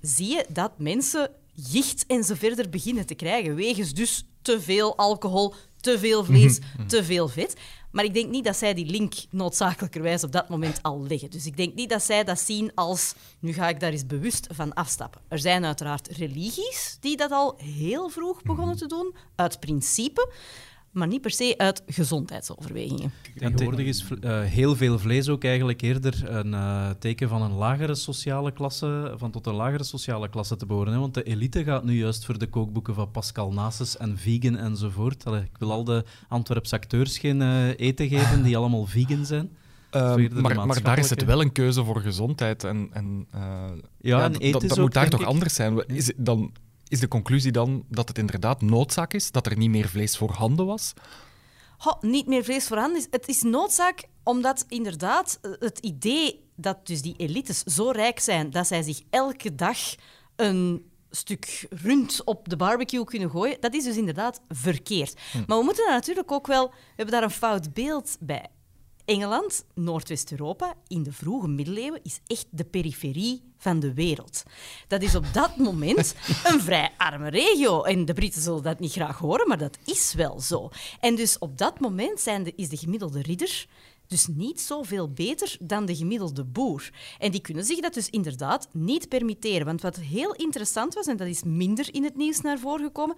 zie 0.00 0.28
je 0.28 0.46
dat 0.48 0.78
mensen 0.78 1.30
jicht 1.54 2.04
en 2.06 2.24
verder 2.24 2.68
beginnen 2.68 3.06
te 3.06 3.14
krijgen. 3.14 3.54
Wegens 3.54 3.94
dus 3.94 4.24
te 4.42 4.60
veel 4.60 4.96
alcohol, 4.96 5.54
te 5.80 5.98
veel 5.98 6.24
vlees, 6.24 6.58
te 6.86 7.04
veel 7.04 7.28
vet. 7.28 7.56
Maar 7.90 8.04
ik 8.04 8.14
denk 8.14 8.30
niet 8.30 8.44
dat 8.44 8.56
zij 8.56 8.74
die 8.74 8.86
link 8.86 9.14
noodzakelijkerwijs 9.30 10.24
op 10.24 10.32
dat 10.32 10.48
moment 10.48 10.82
al 10.82 11.06
leggen. 11.08 11.30
Dus 11.30 11.46
ik 11.46 11.56
denk 11.56 11.74
niet 11.74 11.90
dat 11.90 12.02
zij 12.02 12.24
dat 12.24 12.40
zien 12.40 12.74
als, 12.74 13.14
nu 13.38 13.52
ga 13.52 13.68
ik 13.68 13.80
daar 13.80 13.92
eens 13.92 14.06
bewust 14.06 14.46
van 14.52 14.74
afstappen. 14.74 15.20
Er 15.28 15.38
zijn 15.38 15.64
uiteraard 15.64 16.08
religies 16.08 16.96
die 17.00 17.16
dat 17.16 17.30
al 17.30 17.54
heel 17.56 18.08
vroeg 18.08 18.42
begonnen 18.42 18.76
te 18.76 18.86
doen, 18.86 19.14
uit 19.34 19.60
principe, 19.60 20.32
maar 20.92 21.06
niet 21.06 21.20
per 21.20 21.30
se 21.30 21.54
uit 21.56 21.82
gezondheidsoverwegingen. 21.86 23.12
Tegenwoordig 23.36 23.86
is 23.86 24.04
eh, 24.20 24.40
heel 24.40 24.76
veel 24.76 24.98
vlees 24.98 25.28
ook 25.28 25.44
eigenlijk 25.44 25.80
eerder 25.80 26.30
een 26.30 26.54
eh, 26.54 26.90
teken 26.98 27.28
van 27.28 27.42
een 27.42 27.52
lagere 27.52 27.94
sociale 27.94 28.52
klasse, 28.52 29.14
van 29.16 29.30
tot 29.30 29.46
een 29.46 29.54
lagere 29.54 29.84
sociale 29.84 30.28
klasse 30.28 30.56
te 30.56 30.66
behoren. 30.66 30.92
Hè? 30.92 30.98
Want 30.98 31.14
de 31.14 31.22
elite 31.22 31.64
gaat 31.64 31.84
nu 31.84 31.98
juist 31.98 32.24
voor 32.24 32.38
de 32.38 32.46
kookboeken 32.46 32.94
van 32.94 33.10
Pascal 33.10 33.52
Nasus 33.52 33.96
en 33.96 34.18
vegan 34.18 34.56
enzovoort. 34.56 35.24
Allee, 35.26 35.40
ik 35.42 35.58
wil 35.58 35.72
al 35.72 35.84
de 35.84 36.04
Antwerpse 36.28 36.74
acteurs 36.74 37.18
geen 37.18 37.42
eh, 37.42 37.68
eten 37.78 38.08
geven 38.08 38.42
die 38.42 38.56
allemaal 38.56 38.86
vegan 38.86 39.26
zijn. 39.26 39.50
Ehm, 39.90 40.40
maar, 40.40 40.66
maar 40.66 40.82
daar 40.82 40.98
is 40.98 41.10
het 41.10 41.24
wel 41.24 41.40
een 41.40 41.52
keuze 41.52 41.84
voor 41.84 42.00
gezondheid. 42.00 42.64
En, 42.64 42.88
en, 42.92 43.26
eh, 43.30 43.40
Ja, 44.00 44.22
en 44.24 44.32
dat- 44.32 44.40
eten 44.42 44.60
dat, 44.60 44.68
dat 44.68 44.78
ook, 44.78 44.84
moet 44.84 44.94
daar 44.94 45.08
toch 45.08 45.20
ik- 45.20 45.26
anders 45.26 45.54
zijn. 45.54 45.86
Is, 45.86 46.06
het 46.06 46.16
dan, 46.18 46.52
is 46.90 47.00
de 47.00 47.08
conclusie 47.08 47.52
dan 47.52 47.84
dat 47.88 48.08
het 48.08 48.18
inderdaad 48.18 48.62
noodzaak 48.62 49.12
is, 49.12 49.30
dat 49.30 49.46
er 49.46 49.56
niet 49.56 49.70
meer 49.70 49.88
vlees 49.88 50.16
voorhanden 50.16 50.66
was? 50.66 50.92
Niet 52.00 52.26
meer 52.26 52.44
vlees 52.44 52.66
voorhanden 52.66 52.98
is. 52.98 53.06
Het 53.10 53.28
is 53.28 53.42
noodzaak 53.42 54.04
omdat 54.22 54.64
inderdaad 54.68 55.38
eh, 55.42 55.50
het 55.58 55.78
idee 55.78 56.44
dat 56.56 56.86
dus 56.86 57.02
die 57.02 57.14
elites 57.16 57.62
zo 57.62 57.90
rijk 57.90 58.18
zijn 58.20 58.50
dat 58.50 58.66
zij 58.66 58.82
zich 58.82 59.00
elke 59.10 59.54
dag 59.54 59.78
een 60.36 60.90
stuk 61.10 61.66
rund 61.70 62.24
op 62.24 62.48
de 62.48 62.56
barbecue 62.56 63.04
kunnen 63.04 63.30
gooien, 63.30 63.60
dat 63.60 63.74
is 63.74 63.84
dus 63.84 63.96
inderdaad 63.96 64.40
verkeerd. 64.48 65.20
Maar 65.46 65.58
we 65.58 65.64
moeten 65.64 65.84
daar 65.84 65.94
natuurlijk 65.94 66.32
ook 66.32 66.46
wel... 66.46 66.68
We 66.68 66.74
hebben 66.96 67.14
daar 67.14 67.22
een 67.22 67.30
fout 67.30 67.74
beeld 67.74 68.16
bij. 68.20 68.46
Engeland, 69.10 69.64
Noordwest-Europa, 69.74 70.74
in 70.88 71.02
de 71.02 71.12
vroege 71.12 71.48
middeleeuwen, 71.48 72.00
is 72.02 72.20
echt 72.26 72.46
de 72.50 72.64
periferie 72.64 73.42
van 73.56 73.80
de 73.80 73.94
wereld. 73.94 74.42
Dat 74.88 75.02
is 75.02 75.14
op 75.14 75.24
dat 75.32 75.56
moment 75.56 76.14
een 76.48 76.60
vrij 76.60 76.90
arme 76.96 77.30
regio. 77.30 77.82
En 77.82 78.04
de 78.04 78.12
Britten 78.12 78.42
zullen 78.42 78.62
dat 78.62 78.78
niet 78.78 78.92
graag 78.92 79.18
horen, 79.18 79.48
maar 79.48 79.58
dat 79.58 79.78
is 79.84 80.14
wel 80.14 80.40
zo. 80.40 80.68
En 81.00 81.14
dus 81.14 81.38
op 81.38 81.58
dat 81.58 81.80
moment 81.80 82.20
zijn 82.20 82.42
de, 82.42 82.52
is 82.56 82.68
de 82.68 82.76
gemiddelde 82.76 83.22
ridder 83.22 83.66
dus 84.06 84.26
niet 84.26 84.60
zoveel 84.60 85.12
beter 85.12 85.56
dan 85.60 85.86
de 85.86 85.96
gemiddelde 85.96 86.44
boer. 86.44 86.90
En 87.18 87.30
die 87.30 87.40
kunnen 87.40 87.64
zich 87.64 87.80
dat 87.80 87.94
dus 87.94 88.10
inderdaad 88.10 88.68
niet 88.72 89.08
permitteren. 89.08 89.66
Want 89.66 89.82
wat 89.82 89.96
heel 89.96 90.34
interessant 90.34 90.94
was, 90.94 91.06
en 91.06 91.16
dat 91.16 91.28
is 91.28 91.42
minder 91.42 91.94
in 91.94 92.04
het 92.04 92.16
nieuws 92.16 92.40
naar 92.40 92.58
voren 92.58 92.84
gekomen, 92.84 93.16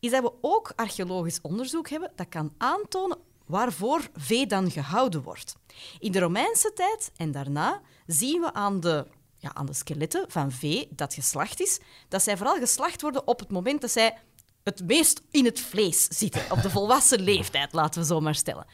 is 0.00 0.10
dat 0.10 0.22
we 0.22 0.32
ook 0.40 0.72
archeologisch 0.76 1.40
onderzoek 1.40 1.88
hebben 1.88 2.12
dat 2.16 2.28
kan 2.28 2.52
aantonen 2.58 3.18
waarvoor 3.52 4.10
vee 4.14 4.46
dan 4.46 4.70
gehouden 4.70 5.22
wordt. 5.22 5.56
In 5.98 6.12
de 6.12 6.18
Romeinse 6.18 6.72
tijd 6.72 7.12
en 7.16 7.32
daarna 7.32 7.80
zien 8.06 8.40
we 8.40 8.52
aan 8.52 8.80
de, 8.80 9.06
ja, 9.36 9.54
aan 9.54 9.66
de 9.66 9.72
skeletten 9.72 10.24
van 10.28 10.52
vee 10.52 10.88
dat 10.90 11.14
geslacht 11.14 11.60
is, 11.60 11.80
dat 12.08 12.22
zij 12.22 12.36
vooral 12.36 12.56
geslacht 12.56 13.00
worden 13.02 13.26
op 13.26 13.38
het 13.38 13.50
moment 13.50 13.80
dat 13.80 13.90
zij 13.90 14.18
het 14.62 14.86
meest 14.86 15.22
in 15.30 15.44
het 15.44 15.60
vlees 15.60 16.06
zitten, 16.08 16.50
op 16.50 16.62
de 16.62 16.70
volwassen 16.76 17.20
leeftijd, 17.20 17.72
laten 17.72 18.00
we 18.00 18.06
zo 18.06 18.20
maar 18.20 18.34
stellen. 18.34 18.66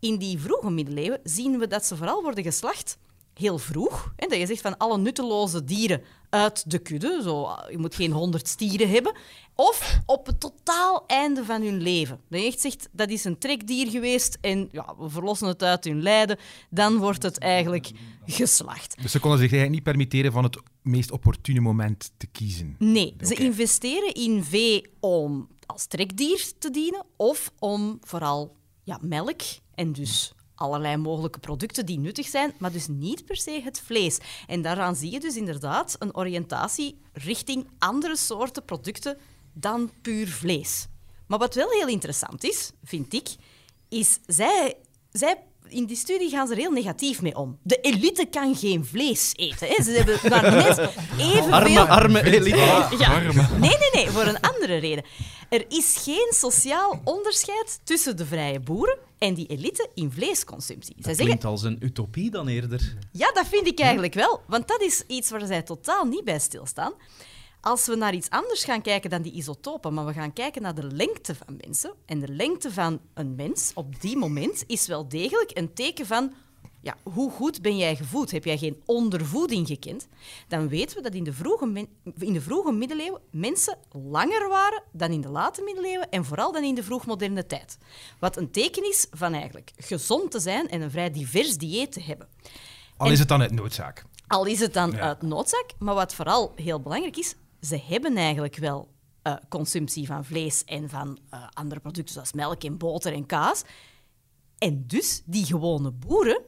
In 0.00 0.18
die 0.18 0.38
vroege 0.38 0.70
middeleeuwen 0.70 1.20
zien 1.22 1.58
we 1.58 1.66
dat 1.66 1.86
ze 1.86 1.96
vooral 1.96 2.22
worden 2.22 2.44
geslacht 2.44 2.98
heel 3.34 3.58
vroeg. 3.58 4.12
Hè, 4.16 4.26
dat 4.26 4.38
je 4.38 4.46
zegt 4.46 4.60
van 4.60 4.76
alle 4.76 4.98
nutteloze 4.98 5.64
dieren 5.64 6.02
uit 6.28 6.70
de 6.70 6.78
kudde. 6.78 7.20
Zo, 7.22 7.48
je 7.70 7.78
moet 7.78 7.94
geen 7.94 8.12
honderd 8.12 8.48
stieren 8.48 8.90
hebben. 8.90 9.14
Of 9.54 10.00
op 10.06 10.26
het 10.26 10.40
totaal 10.40 11.04
einde 11.06 11.44
van 11.44 11.62
hun 11.62 11.80
leven. 11.80 12.20
Dat 12.28 12.40
je 12.40 12.46
echt 12.46 12.60
zegt, 12.60 12.88
dat 12.92 13.10
is 13.10 13.24
een 13.24 13.38
trekdier 13.38 13.90
geweest 13.90 14.38
en 14.40 14.68
ja, 14.72 14.94
we 14.98 15.10
verlossen 15.10 15.48
het 15.48 15.62
uit 15.62 15.84
hun 15.84 16.02
lijden. 16.02 16.38
Dan 16.70 16.96
wordt 16.96 17.22
het 17.22 17.38
eigenlijk 17.38 17.90
geslacht. 18.26 19.02
Dus 19.02 19.10
ze 19.10 19.20
konden 19.20 19.38
zich 19.38 19.50
eigenlijk 19.50 19.84
niet 19.84 19.94
permitteren 19.94 20.32
van 20.32 20.44
het 20.44 20.60
meest 20.82 21.10
opportune 21.10 21.60
moment 21.60 22.10
te 22.16 22.26
kiezen. 22.26 22.76
Nee, 22.78 23.16
ze 23.20 23.34
investeren 23.34 24.14
in 24.14 24.44
vee 24.44 24.82
om 25.00 25.48
als 25.66 25.86
trekdier 25.86 26.52
te 26.58 26.70
dienen 26.70 27.04
of 27.16 27.52
om 27.58 27.98
vooral 28.00 28.56
ja, 28.82 28.98
melk 29.02 29.40
en 29.74 29.92
dus 29.92 30.32
allerlei 30.62 30.96
mogelijke 30.96 31.38
producten 31.38 31.86
die 31.86 31.98
nuttig 31.98 32.26
zijn, 32.26 32.54
maar 32.58 32.72
dus 32.72 32.86
niet 32.88 33.24
per 33.24 33.36
se 33.36 33.60
het 33.64 33.80
vlees. 33.84 34.18
En 34.46 34.62
daaraan 34.62 34.96
zie 34.96 35.10
je 35.10 35.20
dus 35.20 35.36
inderdaad 35.36 35.96
een 35.98 36.16
oriëntatie 36.16 36.98
richting 37.12 37.66
andere 37.78 38.16
soorten 38.16 38.64
producten 38.64 39.18
dan 39.52 39.90
puur 40.02 40.28
vlees. 40.28 40.86
Maar 41.26 41.38
wat 41.38 41.54
wel 41.54 41.70
heel 41.70 41.88
interessant 41.88 42.44
is, 42.44 42.70
vind 42.84 43.14
ik, 43.14 43.28
is 43.88 44.18
zij, 44.26 44.74
zij 45.10 45.42
in 45.68 45.84
die 45.84 45.96
studie 45.96 46.30
gaan 46.30 46.46
ze 46.46 46.52
er 46.52 46.58
heel 46.58 46.70
negatief 46.70 47.22
mee 47.22 47.36
om. 47.36 47.58
De 47.62 47.80
elite 47.80 48.26
kan 48.30 48.56
geen 48.56 48.84
vlees 48.84 49.32
eten. 49.36 49.68
Hè. 49.68 49.82
Ze 49.82 49.90
hebben 49.90 50.18
maar 50.30 50.52
net 50.64 50.78
evenveel... 51.18 51.52
Arme, 51.52 51.80
arme 51.80 52.22
elite. 52.22 52.86
Ja. 52.98 53.20
Nee, 53.20 53.58
nee, 53.58 53.90
nee, 53.92 54.08
voor 54.08 54.24
een 54.24 54.40
andere 54.40 54.76
reden. 54.76 55.04
Er 55.48 55.64
is 55.68 56.00
geen 56.02 56.32
sociaal 56.34 57.00
onderscheid 57.04 57.80
tussen 57.84 58.16
de 58.16 58.26
vrije 58.26 58.60
boeren 58.60 58.98
en 59.22 59.34
die 59.34 59.46
elite 59.46 59.88
in 59.94 60.10
vleesconsumptie. 60.10 60.94
Zij 60.94 61.02
Dat 61.02 61.04
zeggen, 61.04 61.24
klinkt 61.24 61.44
als 61.44 61.62
een 61.62 61.76
utopie 61.80 62.30
dan 62.30 62.48
eerder. 62.48 62.94
ja, 63.12 63.32
dat 63.32 63.46
vind 63.46 63.66
ik 63.66 63.80
eigenlijk 63.80 64.14
wel, 64.14 64.42
want 64.46 64.68
dat 64.68 64.80
is 64.82 65.04
iets 65.06 65.30
waar 65.30 65.46
zij 65.46 65.62
totaal 65.62 66.04
niet 66.04 66.24
bij 66.24 66.38
stilstaan. 66.38 66.92
Als 67.60 67.86
we 67.86 67.94
naar 67.94 68.14
iets 68.14 68.30
anders 68.30 68.64
gaan 68.64 68.82
kijken 68.82 69.10
dan 69.10 69.22
die 69.22 69.32
isotopen, 69.32 69.94
maar 69.94 70.06
we 70.06 70.12
gaan 70.12 70.32
kijken 70.32 70.62
naar 70.62 70.74
de 70.74 70.92
lengte 70.92 71.34
van 71.34 71.56
mensen, 71.64 71.92
en 72.06 72.20
de 72.20 72.28
lengte 72.28 72.72
van 72.72 73.00
een 73.14 73.34
mens 73.34 73.70
op 73.74 74.00
die 74.00 74.16
moment 74.16 74.64
is 74.66 74.86
wel 74.86 75.08
degelijk 75.08 75.50
een 75.58 75.74
teken 75.74 76.06
van 76.06 76.32
ja, 76.82 76.96
hoe 77.02 77.30
goed 77.30 77.62
ben 77.62 77.76
jij 77.76 77.96
gevoed? 77.96 78.30
Heb 78.30 78.44
jij 78.44 78.58
geen 78.58 78.82
ondervoeding 78.86 79.66
gekend? 79.66 80.08
Dan 80.48 80.68
weten 80.68 80.96
we 80.96 81.02
dat 81.02 81.14
in 81.14 81.24
de 81.24 81.32
vroege, 81.32 81.86
in 82.18 82.32
de 82.32 82.40
vroege 82.40 82.72
middeleeuwen 82.72 83.20
mensen 83.30 83.78
langer 83.90 84.48
waren 84.48 84.82
dan 84.92 85.10
in 85.10 85.20
de 85.20 85.28
late 85.28 85.62
middeleeuwen 85.62 86.10
en 86.10 86.24
vooral 86.24 86.52
dan 86.52 86.62
in 86.64 86.74
de 86.74 86.82
vroegmoderne 86.82 87.46
tijd. 87.46 87.78
Wat 88.18 88.36
een 88.36 88.50
teken 88.50 88.88
is 88.88 89.06
van 89.10 89.32
eigenlijk 89.32 89.72
gezond 89.76 90.30
te 90.30 90.40
zijn 90.40 90.68
en 90.68 90.80
een 90.80 90.90
vrij 90.90 91.10
divers 91.10 91.56
dieet 91.56 91.92
te 91.92 92.00
hebben. 92.02 92.28
Al 92.96 93.06
En- 93.06 93.12
is 93.12 93.18
het 93.18 93.28
dan 93.28 93.40
uit 93.40 93.52
noodzaak. 93.52 94.04
Al 94.26 94.44
is 94.46 94.60
het 94.60 94.74
dan 94.74 94.90
Ja. 94.90 94.98
uit 94.98 95.22
noodzaak, 95.22 95.70
maar 95.78 95.94
wat 95.94 96.14
vooral 96.14 96.52
heel 96.56 96.80
belangrijk 96.80 97.16
is, 97.16 97.34
ze 97.60 97.80
hebben 97.86 98.16
eigenlijk 98.16 98.56
wel 98.56 98.90
eh, 99.22 99.34
consumptie 99.48 100.06
van 100.06 100.24
vlees 100.24 100.64
en 100.64 100.88
van 100.88 101.18
eh, 101.30 101.46
andere 101.52 101.80
producten 101.80 102.14
zoals 102.14 102.32
melk 102.32 102.64
en 102.64 102.76
boter 102.78 103.12
en 103.12 103.26
kaas. 103.26 103.62
En 104.58 104.84
dus 104.86 105.22
die 105.24 105.44
gewone 105.44 105.90
boeren 105.90 106.40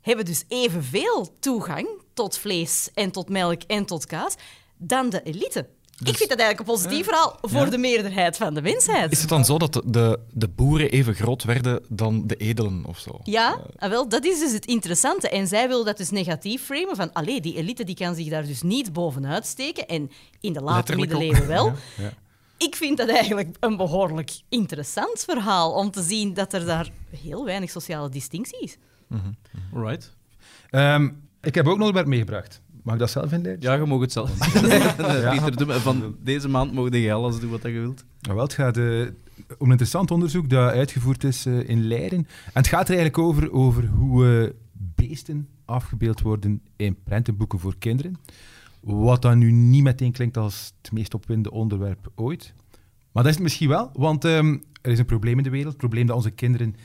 hebben 0.00 0.24
dus 0.24 0.44
evenveel 0.48 1.36
toegang 1.40 1.88
tot 2.14 2.38
vlees 2.38 2.88
en 2.94 3.10
tot 3.10 3.28
melk 3.28 3.62
en 3.62 3.86
tot 3.86 4.06
kaas 4.06 4.34
dan 4.76 5.10
de 5.10 5.22
elite. 5.22 5.66
ik 6.04 6.16
vind 6.16 6.28
dat 6.28 6.38
eigenlijk 6.38 6.58
een 6.58 6.74
positief 6.74 7.04
verhaal 7.04 7.38
voor 7.42 7.70
de 7.70 7.78
meerderheid 7.78 8.36
van 8.36 8.54
de 8.54 8.62
mensheid. 8.62 9.12
Is 9.12 9.20
het 9.20 9.28
dan 9.28 9.44
zo 9.44 9.58
dat 9.58 9.72
de, 9.72 9.82
de, 9.84 10.18
de 10.32 10.48
boeren 10.48 10.90
even 10.90 11.14
groot 11.14 11.44
werden 11.44 11.84
dan 11.88 12.26
de 12.26 12.36
edelen 12.36 12.84
of 12.86 12.98
zo? 12.98 13.20
Ja, 13.24 13.60
ah, 13.76 13.90
wel, 13.90 14.08
dat 14.08 14.24
is 14.24 14.38
dus 14.38 14.52
het 14.52 14.66
interessante. 14.66 15.28
En 15.28 15.46
zij 15.46 15.68
wil 15.68 15.84
dat 15.84 15.96
dus 15.96 16.10
negatief 16.10 16.64
framen 16.64 16.96
van, 16.96 17.12
allee, 17.12 17.40
die 17.40 17.56
elite 17.56 17.84
die 17.84 17.96
kan 17.96 18.14
zich 18.14 18.28
daar 18.28 18.46
dus 18.46 18.62
niet 18.62 18.92
bovenuit 18.92 19.46
steken. 19.46 19.86
En 19.86 20.10
in 20.40 20.52
de 20.52 20.60
late 20.60 20.94
middeleeuwen 20.96 21.46
wel. 21.46 21.72
Ja. 21.96 22.12
Ik 22.56 22.76
vind 22.76 22.96
dat 22.96 23.08
eigenlijk 23.08 23.56
een 23.60 23.76
behoorlijk 23.76 24.30
interessant 24.48 25.24
verhaal 25.24 25.72
om 25.72 25.90
te 25.90 26.02
zien 26.02 26.34
dat 26.34 26.52
er 26.52 26.64
daar 26.64 26.90
heel 27.22 27.44
weinig 27.44 27.70
sociale 27.70 28.08
distinctie 28.08 28.60
is. 28.60 28.76
Right. 29.72 30.16
Ehm, 30.70 31.08
ik 31.40 31.54
heb 31.54 31.66
ook 31.66 31.78
nog 31.78 31.88
een 31.88 31.94
onderwerp 31.94 32.06
meegebracht. 32.06 32.62
Mag 32.82 32.94
ik 32.94 33.00
dat 33.00 33.10
zelf 33.10 33.32
inleiden? 33.32 33.70
Ja, 33.70 33.74
je 33.74 33.86
mag 33.86 34.00
het 34.00 34.12
zelf. 34.12 34.38
Pieter, 35.30 35.56
doe 35.56 35.66
maar. 35.66 35.80
van 35.80 36.16
deze 36.22 36.48
maand 36.48 36.72
mogen 36.72 37.00
jij 37.00 37.14
alles 37.14 37.40
doen 37.40 37.50
wat 37.50 37.62
je 37.62 37.70
wilt. 37.70 38.04
Nou, 38.20 38.34
wel, 38.34 38.44
het 38.44 38.52
gaat 38.52 38.76
eh, 38.76 38.84
om 39.58 39.66
een 39.66 39.70
interessant 39.70 40.10
onderzoek 40.10 40.50
dat 40.50 40.72
uitgevoerd 40.72 41.24
is 41.24 41.46
eh, 41.46 41.68
in 41.68 41.86
Leiden. 41.86 42.18
En 42.18 42.52
het 42.52 42.66
gaat 42.66 42.88
er 42.88 42.94
eigenlijk 42.94 43.18
over, 43.18 43.52
over 43.52 43.86
hoe 43.86 44.42
eh, 44.42 44.50
beesten 44.72 45.48
afgebeeld 45.64 46.20
worden 46.20 46.62
in 46.76 47.02
prentenboeken 47.04 47.58
voor 47.58 47.74
kinderen. 47.78 48.16
Wat 48.80 49.22
dan 49.22 49.38
nu 49.38 49.52
niet 49.52 49.82
meteen 49.82 50.12
klinkt 50.12 50.36
als 50.36 50.72
het 50.82 50.92
meest 50.92 51.14
opwindende 51.14 51.50
onderwerp 51.50 52.12
ooit. 52.14 52.52
Maar 53.12 53.22
dat 53.22 53.26
is 53.26 53.34
het 53.34 53.42
misschien 53.42 53.68
wel, 53.68 53.90
want 53.92 54.24
ehm, 54.24 54.58
er 54.82 54.90
is 54.90 54.98
een 54.98 55.04
probleem 55.04 55.36
in 55.36 55.44
de 55.44 55.50
wereld. 55.50 55.72
Het 55.72 55.80
probleem 55.80 56.06
dat 56.06 56.16
onze 56.16 56.30
kinderen 56.30 56.76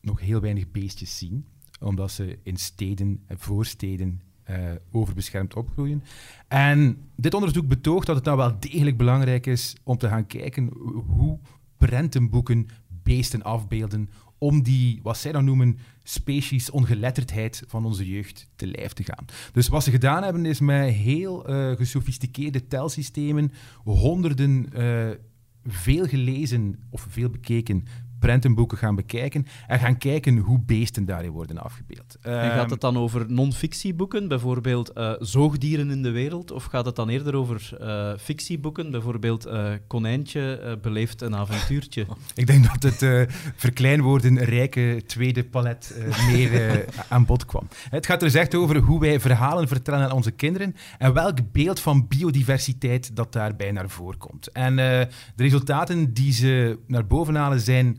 nog 0.00 0.20
heel 0.20 0.40
weinig 0.40 0.70
beestjes 0.70 1.18
zien, 1.18 1.44
omdat 1.80 2.10
ze 2.10 2.38
in 2.42 2.56
steden 2.56 3.22
en 3.26 3.38
voorsteden 3.38 4.20
eh, 4.42 4.56
overbeschermd 4.90 5.54
opgroeien. 5.54 6.02
En 6.48 6.98
dit 7.16 7.34
onderzoek 7.34 7.68
betoogt 7.68 8.06
dat 8.06 8.16
het 8.16 8.24
nou 8.24 8.36
wel 8.36 8.60
degelijk 8.60 8.96
belangrijk 8.96 9.46
is 9.46 9.76
om 9.84 9.98
te 9.98 10.08
gaan 10.08 10.26
kijken 10.26 10.70
hoe 11.06 11.38
prentenboeken 11.76 12.68
beesten 13.02 13.42
afbeelden 13.42 14.08
om 14.38 14.62
die, 14.62 15.00
wat 15.02 15.18
zij 15.18 15.32
dan 15.32 15.44
noemen, 15.44 15.78
species 16.02 16.70
ongeletterdheid 16.70 17.62
van 17.66 17.84
onze 17.84 18.10
jeugd 18.10 18.48
te 18.56 18.66
lijf 18.66 18.92
te 18.92 19.04
gaan. 19.04 19.24
Dus 19.52 19.68
wat 19.68 19.84
ze 19.84 19.90
gedaan 19.90 20.22
hebben, 20.22 20.46
is 20.46 20.60
met 20.60 20.90
heel 20.90 21.46
eh, 21.46 21.76
gesofisticeerde 21.76 22.66
telsystemen 22.66 23.52
honderden 23.84 24.72
eh, 24.72 25.08
veel 25.64 26.06
gelezen 26.06 26.78
of 26.90 27.06
veel 27.08 27.30
bekeken 27.30 27.84
prentenboeken 28.20 28.78
gaan 28.78 28.94
bekijken 28.94 29.46
en 29.66 29.78
gaan 29.78 29.98
kijken 29.98 30.36
hoe 30.36 30.60
beesten 30.60 31.04
daarin 31.04 31.30
worden 31.30 31.58
afgebeeld. 31.58 32.16
En 32.20 32.50
Ehm, 32.50 32.58
gaat 32.58 32.70
het 32.70 32.80
dan 32.80 32.98
over 32.98 33.24
non-fictieboeken, 33.28 34.28
bijvoorbeeld 34.28 34.92
eh, 34.92 35.12
zoogdieren 35.18 35.90
in 35.90 36.02
de 36.02 36.10
wereld? 36.10 36.50
Of 36.50 36.64
gaat 36.64 36.86
het 36.86 36.96
dan 36.96 37.08
eerder 37.08 37.34
over 37.34 37.76
eh, 37.80 38.12
fictieboeken, 38.18 38.90
bijvoorbeeld 38.90 39.46
eh, 39.46 39.70
Konijntje 39.86 40.78
beleeft 40.82 41.20
een 41.22 41.36
avontuurtje? 41.36 42.06
Ik 42.34 42.46
denk 42.46 42.80
dat 42.80 42.92
het 42.92 43.28
verkleinwoorden 43.56 44.38
rijke 44.38 45.02
tweede 45.06 45.44
palet 45.44 45.94
meer 46.26 46.84
aan 47.08 47.24
bod 47.24 47.44
kwam. 47.44 47.68
Het 47.90 48.06
gaat 48.06 48.22
er 48.22 48.28
dus 48.28 48.40
echt 48.40 48.54
over 48.54 48.76
hoe 48.76 49.00
wij 49.00 49.20
verhalen 49.20 49.68
vertellen 49.68 50.00
aan 50.00 50.12
onze 50.12 50.30
kinderen 50.30 50.76
en 50.98 51.12
welk 51.12 51.52
beeld 51.52 51.80
van 51.80 52.08
biodiversiteit 52.08 53.16
dat 53.16 53.32
daarbij 53.32 53.72
naar 53.72 53.88
voren 53.88 54.18
komt. 54.18 54.52
En 54.52 54.76
de 54.76 55.08
resultaten 55.36 56.12
die 56.12 56.32
ze 56.32 56.78
naar 56.86 57.06
boven 57.06 57.34
halen 57.34 57.60
zijn 57.60 57.98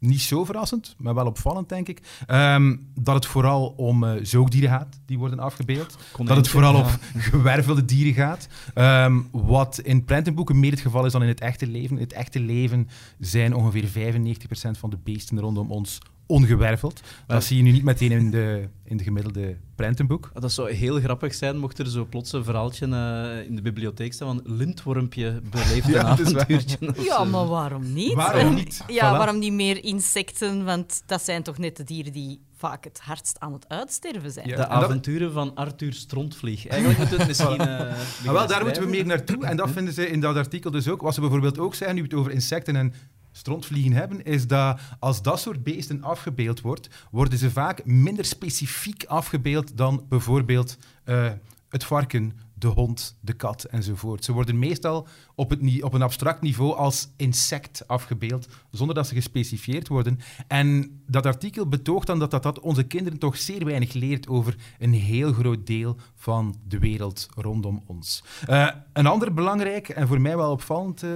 niet 0.00 0.20
zo 0.20 0.44
verrassend, 0.44 0.94
maar 0.98 1.14
wel 1.14 1.26
opvallend, 1.26 1.68
denk 1.68 1.88
ik. 1.88 2.00
Ehm, 2.26 2.76
dat 2.94 3.14
het 3.14 3.26
vooral 3.26 3.66
om 3.76 4.04
eh, 4.04 4.12
zoogdieren 4.22 4.70
gaat, 4.70 5.00
die 5.06 5.18
worden 5.18 5.38
afgebeeld. 5.38 5.96
Dat 6.24 6.36
het 6.36 6.48
vooral 6.48 6.74
ja. 6.74 6.80
op 6.80 6.98
gewervelde 7.32 7.84
dieren 7.84 8.14
gaat. 8.14 8.48
Ehm, 8.74 9.20
wat 9.30 9.78
in 9.78 10.04
prentenboeken 10.04 10.60
meer 10.60 10.70
het 10.70 10.80
geval 10.80 11.06
is 11.06 11.12
dan 11.12 11.22
in 11.22 11.28
het 11.28 11.40
echte 11.40 11.66
leven. 11.66 11.96
In 11.96 12.02
het 12.02 12.12
echte 12.12 12.40
leven 12.40 12.88
zijn 13.18 13.54
ongeveer 13.54 13.88
95% 13.88 14.78
van 14.78 14.90
de 14.90 14.98
beesten 15.02 15.40
rondom 15.40 15.70
ons 15.70 15.98
ongewerveld. 16.30 17.00
Maar- 17.02 17.36
Dat 17.36 17.44
zie 17.44 17.56
je 17.56 17.62
nu 17.62 17.70
niet 17.70 17.84
meteen 17.84 18.10
in 18.12 18.30
de, 18.30 18.68
in 18.84 18.96
de 18.96 19.04
gemiddelde 19.04 19.56
prentenboek. 19.74 20.30
Dat 20.34 20.52
zou 20.52 20.70
heel 20.72 21.00
grappig 21.00 21.34
zijn 21.34 21.58
mocht 21.58 21.78
er 21.78 21.88
zo 21.90 22.04
plots 22.04 22.32
een 22.32 22.44
verhaaltje 22.44 22.86
eh, 22.86 23.46
in 23.48 23.56
de 23.56 23.62
bibliotheek 23.62 24.12
staan 24.12 24.28
van 24.44 24.56
Lintwormpje 24.56 25.40
beleeft 25.50 25.84
een 25.86 25.92
Ja, 25.92 26.02
avontuurtje. 26.02 26.76
Ja, 26.96 27.16
zo. 27.16 27.24
maar 27.24 27.46
waarom 27.46 27.92
niet? 27.92 28.12
Waarom 28.14 28.40
En- 28.46 28.54
niet? 28.54 28.84
Ja, 28.88 29.14
Voilà. 29.14 29.16
waarom 29.16 29.38
niet 29.38 29.52
meer 29.52 29.84
insecten? 29.84 30.64
Want 30.64 31.02
dat 31.06 31.22
zijn 31.22 31.42
toch 31.42 31.58
net 31.58 31.76
de 31.76 31.84
dieren 31.84 32.12
die 32.12 32.40
vaak 32.56 32.84
het 32.84 33.00
hardst 33.02 33.38
aan 33.40 33.52
het 33.52 33.68
uitsterven 33.68 34.30
zijn. 34.32 34.48
Ja. 34.48 34.56
De 34.56 34.68
avonturen 34.68 35.32
van 35.32 35.54
Arthur 35.54 35.92
Strontvlieg. 35.92 36.66
Eigenlijk 36.66 36.98
moeten 37.00 37.16
we 37.18 37.22
het 37.24 37.38
misschien... 37.38 37.60
eh, 37.66 37.66
Maar 37.68 37.86
beginnen 37.88 38.32
wel, 38.32 38.46
daar 38.46 38.64
moeten 38.64 38.82
we 38.82 38.88
meer 38.88 39.06
naartoe. 39.06 39.44
En 39.46 39.56
dat 39.56 39.70
vinden 39.70 39.94
ze 39.94 40.08
in 40.08 40.20
dat 40.20 40.36
artikel 40.36 40.70
dus 40.70 40.88
ook. 40.88 41.00
Wat 41.02 41.14
ze 41.14 41.20
bijvoorbeeld 41.20 41.58
ook 41.58 41.74
zeggen, 41.74 41.96
nu 41.96 42.02
het 42.02 42.14
over 42.14 42.32
insecten 42.32 42.76
en 42.76 42.94
strontvliegen 43.32 43.92
hebben, 43.92 44.24
is 44.24 44.46
dat 44.46 44.80
als 44.98 45.22
dat 45.22 45.40
soort 45.40 45.62
beesten 45.62 46.02
afgebeeld 46.02 46.60
wordt, 46.60 46.88
worden 47.10 47.38
ze 47.38 47.50
vaak 47.50 47.84
minder 47.84 48.24
specifiek 48.24 49.04
afgebeeld 49.04 49.76
dan 49.76 50.04
bijvoorbeeld 50.08 50.78
eh, 51.04 51.30
het 51.70 51.84
varken, 51.84 52.32
de 52.54 52.66
hond, 52.66 53.16
de 53.20 53.32
kat 53.32 53.64
enzovoort. 53.64 54.24
Ze 54.24 54.32
worden 54.32 54.58
meestal 54.58 55.06
op, 55.34 55.50
het, 55.50 55.82
op 55.82 55.92
een 55.92 56.02
abstract 56.02 56.40
niveau 56.40 56.74
als 56.74 57.08
insect 57.16 57.88
afgebeeld, 57.88 58.48
zonder 58.70 58.94
dat 58.94 59.06
ze 59.06 59.14
gespecifieerd 59.14 59.88
worden. 59.88 60.18
En 60.46 61.00
dat 61.06 61.26
artikel 61.26 61.68
betoogt 61.68 62.06
dan 62.06 62.18
dat, 62.18 62.30
dat 62.30 62.42
dat 62.42 62.60
onze 62.60 62.82
kinderen 62.82 63.18
toch 63.18 63.36
zeer 63.36 63.64
weinig 63.64 63.92
leert 63.92 64.28
over 64.28 64.56
een 64.78 64.92
heel 64.92 65.32
groot 65.32 65.66
deel 65.66 65.96
van 66.14 66.54
de 66.68 66.78
wereld 66.78 67.28
rondom 67.34 67.82
ons. 67.86 68.24
Eh, 68.46 68.68
een 68.92 69.06
ander 69.06 69.34
belangrijk 69.34 69.88
en 69.88 70.06
voor 70.06 70.20
mij 70.20 70.36
wel 70.36 70.50
opvallend 70.50 71.02
eh, 71.02 71.10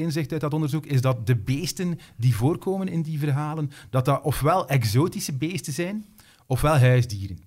inzicht 0.00 0.32
uit 0.32 0.40
dat 0.40 0.54
onderzoek 0.54 0.86
is 0.86 1.00
dat 1.00 1.26
de 1.26 1.36
beesten 1.36 1.98
die 2.16 2.36
voorkomen 2.36 2.88
in 2.88 3.02
die 3.02 3.18
verhalen, 3.18 3.70
dat 3.90 4.04
dat 4.04 4.22
ofwel 4.22 4.68
exotische 4.68 5.32
beesten 5.32 5.72
zijn, 5.72 6.04
ofwel 6.46 6.78
huisdieren. 6.78 7.38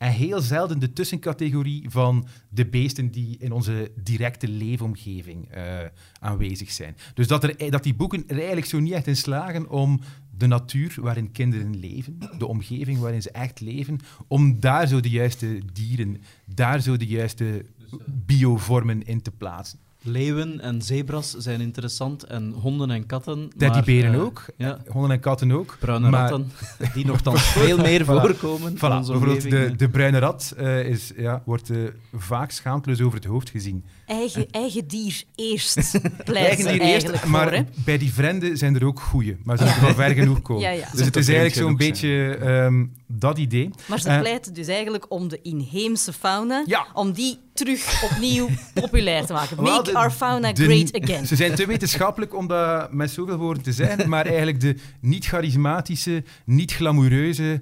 En 0.00 0.12
heel 0.12 0.40
zelden 0.40 0.78
de 0.78 0.92
tussencategorie 0.92 1.90
van 1.90 2.26
de 2.48 2.66
beesten 2.66 3.10
die 3.10 3.36
in 3.38 3.52
onze 3.52 3.90
directe 4.02 4.48
leefomgeving 4.48 5.48
eh, 5.50 5.78
aanwezig 6.20 6.70
zijn. 6.70 6.96
Dus 7.14 7.26
dat, 7.26 7.44
er, 7.44 7.70
dat 7.70 7.82
die 7.82 7.94
boeken 7.94 8.24
er 8.26 8.36
eigenlijk 8.36 8.66
zo 8.66 8.78
niet 8.78 8.92
echt 8.92 9.06
in 9.06 9.16
slagen 9.16 9.68
om 9.68 10.00
de 10.36 10.46
natuur 10.46 10.96
waarin 11.00 11.32
kinderen 11.32 11.78
leven, 11.78 12.18
de 12.38 12.46
omgeving 12.46 12.98
waarin 12.98 13.22
ze 13.22 13.30
echt 13.30 13.60
leven, 13.60 13.98
om 14.28 14.60
daar 14.60 14.86
zo 14.86 15.00
de 15.00 15.10
juiste 15.10 15.60
dieren, 15.72 16.22
daar 16.46 16.80
zo 16.80 16.96
de 16.96 17.06
juiste 17.06 17.64
biovormen 18.06 19.02
in 19.02 19.22
te 19.22 19.30
plaatsen. 19.30 19.78
Leeuwen 20.02 20.60
en 20.60 20.82
zebras 20.82 21.30
zijn 21.30 21.60
interessant 21.60 22.24
en 22.24 22.52
honden 22.52 22.90
en 22.90 23.06
katten. 23.06 23.50
Teddyberen 23.56 24.10
maar, 24.10 24.18
eh, 24.20 24.24
ook, 24.26 24.44
Ja, 24.56 24.78
honden 24.88 25.10
en 25.10 25.20
katten 25.20 25.52
ook. 25.52 25.76
bruine 25.80 26.10
Maar- 26.10 26.20
ratten, 26.20 26.50
die 26.94 27.06
nogthans 27.06 27.42
veel 27.42 27.76
meer 27.78 28.04
voorkomen. 28.04 28.76
Voilà, 28.76 28.80
bijvoorbeeld 28.80 29.50
de, 29.50 29.72
de 29.76 29.88
bruine 29.88 30.18
rat 30.18 30.54
eh, 30.56 30.84
is, 30.88 31.12
ja, 31.16 31.42
wordt 31.44 31.70
eh, 31.70 31.78
vaak 32.14 32.50
schaamteloos 32.50 33.00
over 33.00 33.18
het 33.18 33.26
hoofd 33.28 33.50
gezien. 33.50 33.84
Eigen, 34.10 34.46
eigen 34.64 34.86
dier 34.88 35.22
eerst 35.34 35.74
pleiten 36.24 36.34
Eigen 36.36 36.62
ze 36.62 36.68
dier 36.70 36.80
eerst, 36.80 36.82
eigenlijk 36.82 37.24
maar 37.24 37.54
voor. 37.54 37.64
Bij 37.84 37.98
die 37.98 38.12
vreemden 38.12 38.56
zijn 38.56 38.74
er 38.74 38.86
ook 38.86 39.00
goeie, 39.00 39.36
maar 39.44 39.56
ze 39.58 39.64
moeten 39.64 39.82
wel 39.82 39.94
ver 39.94 40.14
genoeg 40.14 40.42
komen. 40.48 40.62
Ja, 40.62 40.70
ja. 40.70 40.88
Dus 40.92 41.04
het 41.04 41.16
is 41.16 41.26
eigenlijk 41.28 41.56
zo'n 41.56 41.76
beetje 41.76 42.36
ehm, 42.40 42.86
dat 43.06 43.38
idee. 43.38 43.70
Maar 43.86 44.00
ze 44.00 44.08
Eh, 44.08 44.20
pleiten 44.20 44.54
dus 44.54 44.66
eigenlijk 44.66 45.06
om 45.08 45.28
de 45.28 45.38
inheemse 45.42 46.12
fauna, 46.12 46.62
Ja. 46.66 46.86
om 46.92 47.12
die 47.12 47.38
terug 47.54 48.02
opnieuw 48.12 48.48
populair 48.74 49.26
te 49.26 49.32
maken. 49.32 49.62
Make 49.62 49.82
de- 49.82 49.94
our 49.98 50.10
fauna 50.10 50.52
de- 50.52 50.64
great 50.64 51.02
again. 51.02 51.26
Ze 51.26 51.36
zijn 51.36 51.54
te 51.54 51.66
wetenschappelijk 51.66 52.36
om 52.36 52.46
dat 52.46 52.92
met 52.92 53.10
zoveel 53.10 53.36
woorden 53.36 53.62
te 53.62 53.72
zeggen, 53.72 54.08
maar 54.08 54.26
eigenlijk 54.26 54.60
de 54.60 54.76
niet 55.00 55.24
charismatische, 55.26 56.24
niet 56.44 56.72
glamoureuze, 56.72 57.60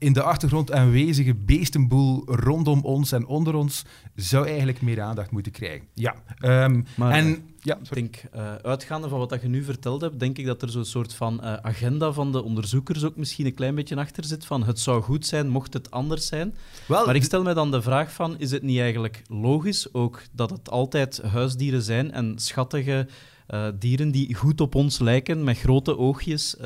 in 0.00 0.12
de 0.12 0.22
achtergrond 0.22 0.72
aanwezige 0.72 1.34
beestenboel 1.34 2.22
rondom 2.26 2.80
ons 2.80 3.12
en 3.12 3.26
onder 3.26 3.54
ons 3.54 3.84
zou 4.14 4.46
eigenlijk 4.46 4.82
meer 4.82 5.00
aandacht 5.00 5.30
moeten 5.30 5.52
krijgen. 5.52 5.86
Ja. 5.94 6.14
ehm, 6.38 6.82
Maar, 6.96 7.12
en, 7.12 7.26
eh, 7.26 7.38
ja, 7.60 7.78
Ik 7.82 7.94
denk, 7.94 8.22
eh, 8.32 8.54
uitgaande 8.54 9.08
van 9.08 9.18
wat 9.18 9.28
dat 9.28 9.42
je 9.42 9.48
nu 9.48 9.64
verteld 9.64 10.00
hebt, 10.00 10.20
denk 10.20 10.38
ik 10.38 10.46
dat 10.46 10.62
er 10.62 10.68
zo'n 10.68 10.84
soort 10.84 11.14
van 11.14 11.42
eh, 11.42 11.52
agenda 11.52 12.12
van 12.12 12.32
de 12.32 12.42
onderzoekers 12.42 13.04
ook 13.04 13.16
misschien 13.16 13.46
een 13.46 13.54
klein 13.54 13.74
beetje 13.74 13.96
achter 13.96 14.24
zit. 14.24 14.44
Van 14.44 14.64
het 14.64 14.80
zou 14.80 15.02
goed 15.02 15.26
zijn 15.26 15.48
mocht 15.48 15.72
het 15.72 15.90
anders 15.90 16.26
zijn. 16.26 16.54
Wel, 16.86 17.06
Maar 17.06 17.14
ik 17.14 17.24
stel 17.24 17.42
me 17.42 17.54
dan 17.54 17.70
de 17.70 17.82
vraag 17.82 18.12
van, 18.12 18.38
is 18.38 18.50
het 18.50 18.62
niet 18.62 18.78
eigenlijk 18.78 19.22
logisch 19.28 19.94
ook 19.94 20.22
dat 20.32 20.50
het 20.50 20.70
altijd 20.70 21.22
huisdieren 21.22 21.82
zijn 21.82 22.12
en 22.12 22.38
schattige 22.38 23.08
dieren 23.78 24.10
die 24.10 24.34
goed 24.34 24.60
op 24.60 24.74
ons 24.74 24.98
lijken, 24.98 25.44
met 25.44 25.58
grote 25.58 25.98
oogjes? 25.98 26.56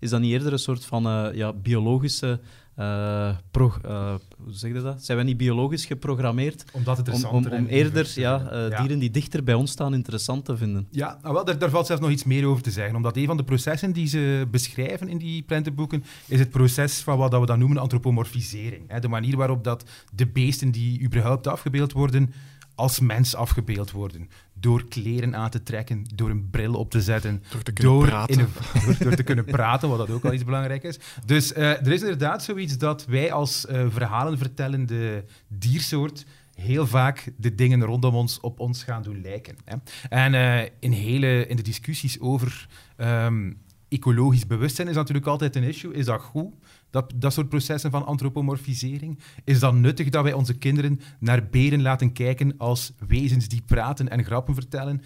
is 0.00 0.10
dat 0.10 0.20
niet 0.20 0.32
eerder 0.32 0.52
een 0.52 0.58
soort 0.58 0.84
van 0.84 1.32
ja, 1.34 1.52
biologische... 1.52 2.40
eh, 2.76 3.36
pro- 3.50 3.72
eh, 3.84 4.14
hoe 4.42 4.52
zeg 4.52 4.72
je 4.72 4.80
dat? 4.80 5.04
Zijn 5.04 5.18
we 5.18 5.24
niet 5.24 5.36
biologisch 5.36 5.84
geprogrammeerd 5.86 6.64
omdat 6.72 6.96
het 6.96 7.08
om, 7.10 7.24
om, 7.24 7.46
om 7.46 7.66
eerder 7.66 8.12
ja, 8.14 8.48
eh, 8.50 8.68
Ja. 8.70 8.78
dieren 8.80 8.98
die 8.98 9.10
dichter 9.10 9.44
bij 9.44 9.54
ons 9.54 9.70
staan 9.70 9.94
interessant 9.94 10.44
te 10.44 10.56
vinden? 10.56 10.86
Ja, 10.90 11.18
nou 11.22 11.34
wel, 11.34 11.44
daar, 11.44 11.58
daar 11.58 11.70
valt 11.70 11.86
zelfs 11.86 12.02
nog 12.02 12.10
iets 12.10 12.24
meer 12.24 12.46
over 12.46 12.62
te 12.62 12.70
zeggen. 12.70 12.96
Omdat 12.96 13.16
een 13.16 13.26
van 13.26 13.36
de 13.36 13.44
processen 13.44 13.92
die 13.92 14.06
ze 14.06 14.46
beschrijven 14.50 15.08
in 15.08 15.18
die 15.18 15.42
prentenboeken 15.42 16.04
is 16.26 16.38
het 16.38 16.50
proces 16.50 16.98
van 17.00 17.18
wat 17.18 17.30
dat 17.30 17.40
we 17.40 17.46
dan 17.46 17.58
noemen 17.58 17.78
antropomorfisering. 17.78 18.98
De 19.00 19.08
manier 19.08 19.36
waarop 19.36 19.64
dat 19.64 19.84
de 20.14 20.26
beesten 20.26 20.70
die 20.70 21.02
überhaupt 21.02 21.46
afgebeeld 21.46 21.92
worden, 21.92 22.32
als 22.74 23.00
mens 23.00 23.34
afgebeeld 23.34 23.90
worden. 23.90 24.28
Door 24.52 24.84
kleren 24.88 25.36
aan 25.36 25.50
te 25.50 25.62
trekken, 25.62 26.04
door 26.14 26.30
een 26.30 26.50
bril 26.50 26.74
op 26.74 26.90
te 26.90 27.00
zetten, 27.02 27.42
Door 27.50 27.62
te 27.62 27.72
kunnen 27.72 27.92
door, 27.94 28.06
praten. 28.06 28.38
een- 28.38 28.48
door, 28.84 28.96
door 29.08 29.14
te 29.14 29.22
kunnen 29.22 29.44
praten, 29.44 29.88
wat 29.88 29.98
dat 29.98 30.10
ook 30.10 30.24
al 30.24 30.32
iets 30.32 30.44
belangrijk 30.44 30.82
is. 30.82 30.98
Dus 31.26 31.52
eh, 31.52 31.70
er 31.70 31.92
is 31.92 32.00
inderdaad 32.00 32.42
zoiets 32.44 32.78
dat 32.78 33.04
wij 33.06 33.32
als 33.32 33.66
eh 33.66 33.86
verhalenvertellende 33.88 35.24
diersoort 35.48 36.26
heel 36.54 36.86
vaak 36.86 37.32
de 37.36 37.54
dingen 37.54 37.82
rondom 37.84 38.14
ons 38.14 38.40
op 38.40 38.60
ons 38.60 38.82
gaan 38.82 39.02
doen 39.02 39.20
lijken. 39.22 39.56
Hè. 39.64 39.76
En 40.08 40.34
eh, 40.34 40.68
in, 40.80 40.92
hele, 40.92 41.46
in 41.46 41.56
de 41.56 41.62
discussies 41.62 42.20
over 42.20 42.66
ehm, 42.96 43.52
ecologisch 43.88 44.46
bewustzijn 44.46 44.88
is 44.88 44.94
natuurlijk 44.94 45.26
altijd 45.26 45.56
een 45.56 45.62
issue. 45.62 45.94
Is 45.94 46.04
dat 46.04 46.20
goed? 46.20 46.54
Dat, 46.94 47.12
dat 47.14 47.32
soort 47.32 47.48
processen 47.48 47.90
van 47.90 48.06
antropomorfisering? 48.06 49.18
Is 49.44 49.58
dat 49.58 49.74
nuttig 49.74 50.08
dat 50.08 50.22
wij 50.22 50.32
onze 50.32 50.54
kinderen 50.54 51.00
naar 51.18 51.46
beren 51.46 51.82
laten 51.82 52.12
kijken 52.12 52.54
als 52.58 52.92
wezens 53.06 53.48
die 53.48 53.62
praten 53.66 54.08
en 54.08 54.24
grappen 54.24 54.54
vertellen? 54.54 55.02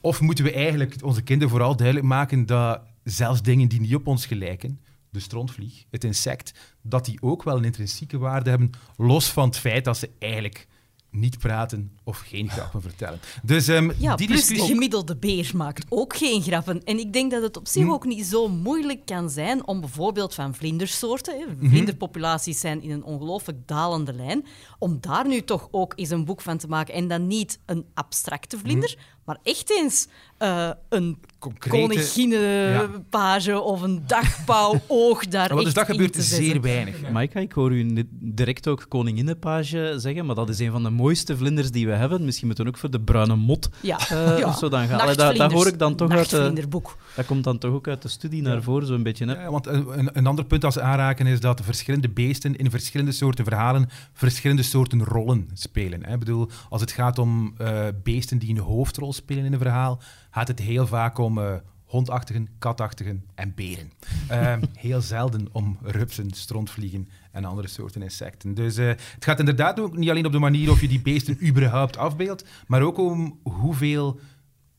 Of 0.00 0.20
moeten 0.20 0.44
we 0.44 0.52
eigenlijk 0.52 0.96
onze 1.04 1.22
kinderen 1.22 1.50
vooral 1.50 1.76
duidelijk 1.76 2.06
maken 2.06 2.46
dat 2.46 2.80
zelfs 3.04 3.42
dingen 3.42 3.68
die 3.68 3.80
niet 3.80 3.94
op 3.94 4.06
ons 4.06 4.26
gelijken, 4.26 4.80
de 5.10 5.20
strontvlieg, 5.20 5.84
het 5.90 6.04
insect, 6.04 6.76
dat 6.82 7.04
die 7.04 7.22
ook 7.22 7.42
wel 7.42 7.56
een 7.56 7.64
intrinsieke 7.64 8.18
waarde 8.18 8.50
hebben, 8.50 8.70
los 8.96 9.30
van 9.30 9.48
het 9.48 9.58
feit 9.58 9.84
dat 9.84 9.98
ze 9.98 10.10
eigenlijk 10.18 10.66
niet 11.10 11.38
praten 11.38 11.90
of 12.04 12.18
geen 12.18 12.50
grappen 12.50 12.82
vertellen. 12.82 13.20
Dus 13.42 13.68
ehm, 13.68 13.90
Ja, 13.98 14.16
die 14.16 14.26
plus 14.26 14.46
de 14.46 14.54
gemiddelde 14.58 15.16
beer 15.16 15.50
maakt 15.54 15.86
ook 15.88 16.16
geen 16.16 16.42
grappen. 16.42 16.84
En 16.84 16.98
ik 16.98 17.12
denk 17.12 17.30
dat 17.30 17.42
het 17.42 17.56
op 17.56 17.68
zich 17.68 17.84
Hm. 17.84 17.90
ook 17.90 18.04
niet 18.04 18.26
zo 18.26 18.48
moeilijk 18.48 19.06
kan 19.06 19.30
zijn 19.30 19.66
om 19.66 19.80
bijvoorbeeld 19.80 20.34
van 20.34 20.54
vlindersoorten, 20.54 21.38
hè, 21.38 21.44
Mhm. 21.54 21.68
vlinderpopulaties 21.68 22.60
zijn 22.60 22.82
in 22.82 22.90
een 22.90 23.04
ongelooflijk 23.04 23.68
dalende 23.68 24.12
lijn, 24.12 24.46
om 24.78 24.98
daar 25.00 25.28
nu 25.28 25.42
toch 25.42 25.68
ook 25.70 25.92
eens 25.96 26.10
een 26.10 26.24
boek 26.24 26.40
van 26.40 26.58
te 26.58 26.68
maken. 26.68 26.94
En 26.94 27.08
dan 27.08 27.26
niet 27.26 27.58
een 27.66 27.84
abstracte 27.94 28.58
vlinder, 28.58 28.98
maar 29.24 29.38
echt 29.42 29.70
eens 29.70 30.06
eh, 30.40 30.70
een. 30.88 31.18
Concrete- 31.38 31.76
koninginnenpage 31.78 33.60
of 33.60 33.82
een 33.82 34.02
dagpauwoog 34.06 35.26
daar 35.28 35.48
Ja, 35.48 35.54
wel, 35.54 35.64
dus 35.64 35.74
dat 35.74 35.86
gebeurt 35.86 36.14
in 36.14 36.20
te 36.20 36.26
zetten. 36.26 36.46
zeer 36.50 36.60
weinig. 36.60 37.10
Maaika, 37.10 37.40
ik 37.40 37.52
hoor 37.52 37.72
u 37.72 38.06
direct 38.10 38.68
ook 38.68 38.84
koninginnenpage 38.88 39.94
zeggen, 39.96 40.26
maar 40.26 40.34
dat 40.34 40.48
is 40.48 40.58
een 40.58 40.70
van 40.70 40.82
de 40.82 40.90
mooiste 40.90 41.36
vlinders 41.36 41.70
die 41.70 41.86
we 41.86 41.92
hebben. 41.92 42.24
Misschien 42.24 42.46
moeten 42.46 42.64
we 42.64 42.70
ook 42.70 42.76
voor 42.76 42.90
de 42.90 43.00
bruine 43.00 43.36
mot 43.36 43.68
Ja, 43.80 43.98
eh, 44.08 44.38
ja. 44.38 44.46
of 44.48 44.58
zo 44.58 44.68
dan 44.68 44.86
gaan. 44.86 45.00
Allee, 45.00 45.14
Dat, 45.16 45.36
dat 45.36 45.52
hoor 45.52 45.66
ik 45.66 45.78
dan 45.78 45.94
toch 45.96 46.10
uit 46.10 46.30
de, 46.30 46.36
Nachtvlinderboek. 46.36 46.96
dat 47.16 47.26
komt 47.26 47.44
dan 47.44 47.58
toch 47.58 47.72
ook 47.72 47.88
uit 47.88 48.02
de 48.02 48.08
studie 48.08 48.42
naar 48.42 48.62
voren, 48.62 48.86
zo'n 48.86 49.02
beetje. 49.02 49.26
Hè? 49.26 49.42
Ja, 49.42 49.50
want 49.50 49.66
een, 49.66 50.08
een- 50.12 50.26
ander 50.26 50.44
punt 50.44 50.62
dat 50.62 50.72
ze 50.72 50.80
aanraken 50.80 51.26
is 51.26 51.40
dat 51.40 51.60
verschillende 51.64 52.08
beesten 52.08 52.56
in 52.56 52.70
verschillende 52.70 53.12
soorten 53.12 53.44
verhalen 53.44 53.88
verschillende 54.12 54.62
soorten 54.62 55.04
rollen 55.04 55.48
spelen. 55.54 56.04
hè. 56.04 56.12
Ik 56.12 56.18
bedoel, 56.18 56.48
als 56.68 56.80
het 56.80 56.90
gaat 56.92 57.18
om 57.18 57.54
eh, 57.58 57.86
beesten 58.02 58.38
die 58.38 58.50
een 58.50 58.58
hoofdrol 58.62 59.12
spelen 59.12 59.44
in 59.44 59.52
een 59.52 59.58
verhaal, 59.58 60.00
gaat 60.30 60.48
het 60.48 60.58
heel 60.58 60.86
vaak 60.86 61.18
om 61.18 61.38
eh, 61.38 61.54
hondachtigen, 61.84 62.48
katachtigen 62.58 63.24
en 63.34 63.54
beren. 63.54 63.92
Eh, 64.28 64.56
heel 64.74 65.00
zelden 65.00 65.48
om 65.52 65.78
rupsen, 65.82 66.30
strontvliegen 66.30 67.08
en 67.32 67.44
andere 67.44 67.68
soorten 67.68 68.02
insecten. 68.02 68.54
Dus 68.54 68.76
eh, 68.76 68.86
het 68.86 69.24
gaat 69.24 69.38
inderdaad 69.38 69.80
ook 69.80 69.96
niet 69.96 70.10
alleen 70.10 70.26
op 70.26 70.32
de 70.32 70.38
manier 70.38 70.70
of 70.70 70.80
je 70.80 70.88
die 70.88 71.00
beesten 71.02 71.38
überhaupt 71.48 71.96
afbeeldt, 71.96 72.44
maar 72.66 72.82
ook 72.82 72.98
om 72.98 73.38
hoeveel 73.42 74.20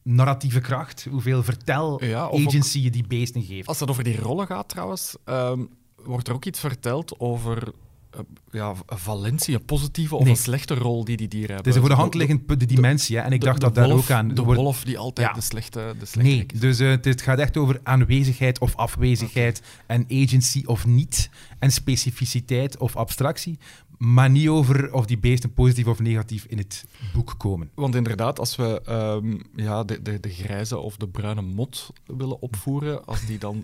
narratieve 0.03 0.59
kracht, 0.59 1.07
hoeveel 1.09 1.31
Ja, 1.31 1.37
ook- 1.37 1.45
vertel-agency 1.45 2.79
je 2.79 2.89
die 2.89 3.07
beesten 3.07 3.41
geeft. 3.43 3.67
Als 3.67 3.79
het 3.79 3.89
over 3.89 4.03
die 4.03 4.17
rollen 4.19 4.47
gaat 4.47 4.69
trouwens, 4.69 5.15
ehm, 5.25 5.59
wordt 5.95 6.27
er 6.27 6.33
ook 6.33 6.45
iets 6.45 6.59
verteld 6.59 7.19
over 7.19 7.71
eh, 8.11 8.19
ja, 8.51 8.73
valentie, 8.85 9.55
een 9.55 9.65
positieve 9.65 10.15
of 10.15 10.21
Nee. 10.23 10.31
een 10.31 10.37
slechte 10.37 10.73
rol 10.73 11.03
die 11.05 11.17
die 11.17 11.27
dieren 11.27 11.55
hebben. 11.55 11.65
Het 11.65 11.75
is 11.75 11.79
voor 11.87 11.89
de 11.95 12.01
hand 12.01 12.13
liggend 12.13 12.47
de 12.59 12.65
dimensie. 12.65 13.17
Hè? 13.17 13.21
En 13.23 13.31
ik 13.31 13.39
de- 13.39 13.45
dacht 13.45 13.61
dat 13.61 13.75
daar 13.75 13.87
wolf- 13.89 13.99
ook 14.03 14.09
aan... 14.11 14.27
De 14.27 14.41
wolf 14.43 14.83
die 14.83 14.97
altijd 14.97 15.27
Ja. 15.27 15.33
de 15.33 15.41
slechte, 15.41 15.95
de 15.99 16.05
slechte 16.05 16.31
Nee, 16.31 16.45
is. 16.53 16.59
dus 16.59 16.79
eh, 16.79 16.89
het, 16.89 17.05
het 17.05 17.21
gaat 17.21 17.39
echt 17.39 17.57
over 17.57 17.79
aanwezigheid 17.83 18.59
of 18.59 18.75
afwezigheid 18.75 19.61
en 19.87 20.05
agency 20.09 20.63
of 20.65 20.85
niet 20.85 21.29
en 21.59 21.71
specificiteit 21.71 22.77
of 22.77 22.95
abstractie, 22.95 23.57
maar 24.01 24.29
niet 24.29 24.47
over 24.47 24.93
of 24.93 25.05
die 25.05 25.17
beesten 25.17 25.53
positief 25.53 25.87
of 25.87 25.99
negatief 25.99 26.45
in 26.45 26.57
het 26.57 26.85
boek 27.13 27.33
komen. 27.37 27.69
Want 27.75 27.95
inderdaad, 27.95 28.39
als 28.39 28.55
we 28.55 28.81
ehm, 28.85 29.39
ja, 29.55 29.83
de, 29.83 30.01
de, 30.01 30.19
de 30.19 30.29
grijze 30.29 30.77
of 30.77 30.97
de 30.97 31.07
bruine 31.07 31.41
mot 31.41 31.89
willen 32.05 32.41
opvoeren, 32.41 33.05
als 33.05 33.25
die 33.25 33.37
dan 33.37 33.63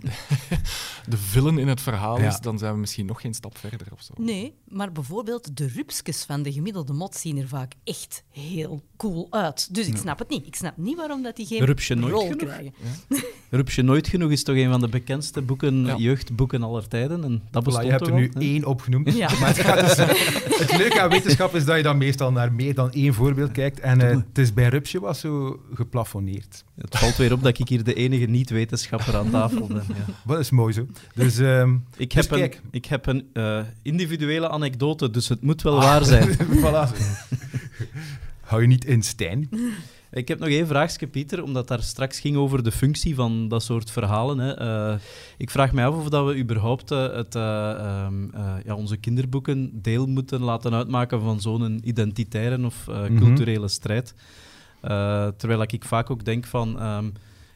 de 1.10 1.18
villain 1.18 1.58
in 1.58 1.68
het 1.68 1.82
verhaal 1.82 2.20
Ja. 2.20 2.28
is, 2.28 2.40
dan 2.40 2.58
zijn 2.58 2.74
we 2.74 2.80
misschien 2.80 3.06
nog 3.06 3.22
geen 3.22 3.34
stap 3.34 3.58
verder 3.58 3.88
of 3.92 4.02
zo. 4.02 4.14
Nee, 4.18 4.54
maar 4.68 4.92
bijvoorbeeld 4.92 5.58
de 5.58 5.68
rupsjes 5.68 6.24
van 6.24 6.44
de 6.44 6.52
gemiddelde 6.54 6.94
mot 6.94 7.16
zien 7.16 7.38
er 7.38 7.48
vaak 7.48 7.74
echt 7.84 8.24
heel 8.32 8.84
cool 8.98 9.28
uit. 9.30 9.74
Dus 9.76 9.88
ik 9.88 9.98
snap 9.98 10.20
het 10.20 10.30
niet. 10.30 10.46
Ik 10.48 10.56
snap 10.56 10.78
niet 10.78 10.98
waarom 10.98 11.24
dat 11.24 11.36
die 11.36 11.46
geen 11.46 11.66
Rupsje 11.66 11.96
nooit 11.96 12.14
rol 12.14 12.22
genoeg? 12.22 12.38
krijgen. 12.38 12.74
Rupsje 13.50 13.82
Nooit 13.82 14.08
Genoeg 14.08 14.32
is 14.32 14.44
toch 14.44 14.56
een 14.56 14.70
van 14.70 14.80
de 14.80 14.88
bekendste 14.90 15.42
boeken, 15.42 15.86
Ja. 15.86 15.96
jeugdboeken 15.98 16.64
aller 16.64 16.88
tijden. 16.88 17.24
En 17.24 17.42
dat 17.52 17.62
Voilà, 17.62 17.66
bestond 17.66 17.86
je 17.86 17.92
hebt 17.92 18.04
toch 18.04 18.14
er 18.14 18.20
nu 18.20 18.32
één 18.40 18.66
opgenoemd. 18.66 19.14
Ja. 19.16 19.30
Maar 19.40 19.48
het, 19.48 19.60
gaat 19.60 19.80
dus- 19.80 20.26
het 20.34 20.78
leuke 20.78 21.02
aan 21.02 21.10
wetenschap 21.10 21.56
is 21.56 21.66
dat 21.66 21.78
je 21.78 21.84
dan 21.84 21.98
meestal 21.98 22.32
naar 22.32 22.52
meer 22.54 22.74
dan 22.74 22.92
één 22.92 23.14
voorbeeld 23.14 23.52
kijkt. 23.52 23.80
En 23.80 24.02
eh, 24.02 24.10
het 24.10 24.38
is 24.38 24.54
bij 24.54 24.68
Rupsje 24.68 25.00
was 25.00 25.20
zo 25.20 25.60
geplafonneerd. 25.74 26.64
Het 26.82 26.98
valt 26.98 27.16
weer 27.16 27.34
op 27.34 27.44
dat 27.44 27.60
ik 27.60 27.68
hier 27.68 27.84
de 27.84 27.94
enige 27.94 28.26
niet-wetenschapper 28.26 29.16
aan 29.16 29.30
tafel 29.30 29.68
ben. 29.68 29.84
Ja. 29.88 30.14
Dat 30.26 30.40
is 30.40 30.50
mooi 30.50 30.74
zo. 30.74 30.86
Dus, 31.16 31.38
ehm, 31.38 31.76
Ik, 31.98 32.14
Dus 32.14 32.24
heb 32.24 32.32
een, 32.32 32.40
kijk. 32.40 32.62
ik 32.72 32.86
heb 32.86 33.06
een 33.06 33.28
eh, 33.34 33.60
individuele 33.82 34.50
anekdote, 34.50 35.10
dus 35.10 35.28
het 35.30 35.42
moet 35.42 35.62
wel 35.62 35.76
waar 35.80 36.04
zijn. 36.06 36.30
voilà. 36.64 36.90
Hou 38.42 38.62
je 38.62 38.68
niet 38.68 38.86
in, 38.86 39.04
Stijn. 39.04 39.50
Ik 40.12 40.28
heb 40.28 40.40
nog 40.40 40.50
één 40.50 40.68
vraagje, 40.68 41.08
Pieter, 41.08 41.44
omdat 41.44 41.68
daar 41.68 41.82
straks 41.84 42.20
ging 42.20 42.36
over 42.36 42.64
de 42.64 42.72
functie 42.72 43.16
van 43.16 43.48
dat 43.48 43.64
soort 43.64 43.92
verhalen. 43.92 44.38
Hè. 44.38 44.54
Eh, 44.54 45.00
ik 45.38 45.50
vraag 45.50 45.72
mij 45.72 45.86
af 45.88 45.96
of 45.96 46.10
dat 46.10 46.26
we 46.28 46.38
überhaupt 46.38 46.92
eh, 46.92 47.14
het, 47.14 47.36
eh, 47.36 47.70
ehm, 47.72 48.30
eh, 48.34 48.54
ja, 48.66 48.76
onze 48.76 48.98
kinderboeken 48.98 49.70
deel 49.82 50.06
moeten 50.08 50.42
laten 50.42 50.74
uitmaken 50.74 51.22
van 51.22 51.42
zo'n 51.42 51.80
identitaire 51.84 52.66
of 52.66 52.88
Mhm. 52.88 53.18
culturele 53.18 53.68
strijd. 53.68 54.14
Terwijl 55.38 55.62
ik 55.62 55.84
vaak 55.86 56.10
ook 56.10 56.26
denk 56.26 56.46
van... 56.46 56.80
ehm, 56.80 57.06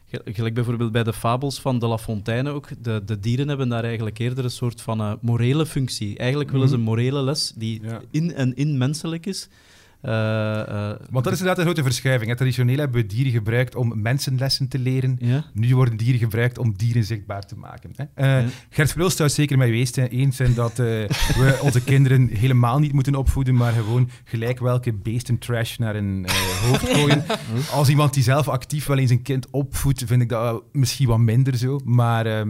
ge- 0.06 0.22
Gelijk 0.24 0.54
bijvoorbeeld 0.54 0.92
bij 0.92 1.02
de 1.04 1.12
fabels 1.12 1.60
van 1.60 1.78
de 1.78 1.86
La 1.86 1.98
Fontaine 1.98 2.50
ook. 2.50 2.68
De, 2.82 3.02
de 3.06 3.20
dieren 3.20 3.48
hebben 3.48 3.68
daar 3.68 3.84
eigenlijk 3.84 4.18
eerder 4.18 4.44
een 4.44 4.50
soort 4.50 4.80
van 4.80 5.18
morele 5.20 5.66
functie. 5.66 6.18
Eigenlijk 6.18 6.50
willen 6.50 6.68
ze 6.68 6.74
een 6.74 6.80
morele 6.80 7.22
les 7.22 7.52
die 7.56 7.82
Ja. 7.82 8.00
in 8.10 8.34
en 8.34 8.56
in 8.56 8.78
menselijk 8.78 9.26
is. 9.26 9.48
Eh, 10.02 10.60
eh, 10.90 10.96
Want 11.10 11.24
dat 11.24 11.32
is 11.32 11.38
inderdaad 11.40 11.58
een 11.58 11.64
grote 11.64 11.82
verschuiving. 11.82 12.30
hè. 12.30 12.36
Traditioneel 12.36 12.78
hebben 12.78 13.00
we 13.00 13.06
dieren 13.06 13.32
gebruikt 13.32 13.74
om 13.74 14.02
mensenlessen 14.02 14.68
te 14.68 14.78
leren. 14.78 15.16
ja. 15.20 15.44
Nu 15.54 15.74
worden 15.74 15.96
dieren 15.96 16.18
gebruikt 16.20 16.58
om 16.58 16.72
dieren 16.76 17.04
zichtbaar 17.04 17.46
te 17.46 17.56
maken. 17.56 17.90
Hè. 17.96 18.04
Eh, 18.14 18.44
Ja. 18.44 18.48
Gert 18.70 18.90
Verhulst 18.90 19.16
zou 19.16 19.28
het 19.28 19.38
zeker 19.38 19.86
zijn- 19.94 20.08
eens 20.08 20.36
zijn 20.36 20.54
dat 20.54 20.76
we 21.38 21.58
onze 21.62 21.84
kinderen 21.84 22.28
helemaal 22.28 22.78
niet 22.78 22.92
moeten 22.92 23.14
opvoeden, 23.14 23.54
maar 23.54 23.72
gewoon 23.72 24.10
gelijk 24.24 24.58
welke 24.58 24.92
beesten 24.92 25.38
trash 25.38 25.76
naar 25.76 25.96
een 25.96 26.26
hoofd 26.66 26.88
gooien. 26.88 27.24
Als 27.72 27.88
iemand 27.88 28.14
die 28.14 28.22
zelf 28.22 28.48
actief 28.48 28.86
wel 28.86 28.98
eens 28.98 29.10
een 29.10 29.22
kind 29.22 29.50
opvoedt, 29.50 30.02
vind 30.06 30.22
ik 30.22 30.28
dat 30.28 30.62
misschien 30.72 31.08
wat 31.08 31.18
minder 31.18 31.56
zo. 31.56 31.80
Maar 31.84 32.26
ehm, 32.26 32.48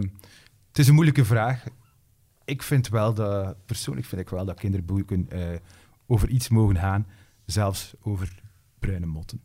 het 0.67 0.79
is 0.79 0.87
een 0.87 0.93
moeilijke 0.93 1.25
vraag. 1.25 1.63
Ik 2.45 2.63
vind 2.63 2.89
wel 2.89 3.13
dat, 3.13 3.55
persoonlijk 3.65 4.07
vind 4.07 4.21
ik 4.21 4.29
wel 4.29 4.45
dat 4.45 4.59
kinderboeken 4.59 5.25
eh, 5.29 5.39
over 6.07 6.29
iets 6.29 6.49
mogen 6.49 6.77
gaan, 6.77 7.07
zelfs 7.45 7.93
over 8.01 8.41
bruine 8.79 9.05
motten. 9.05 9.41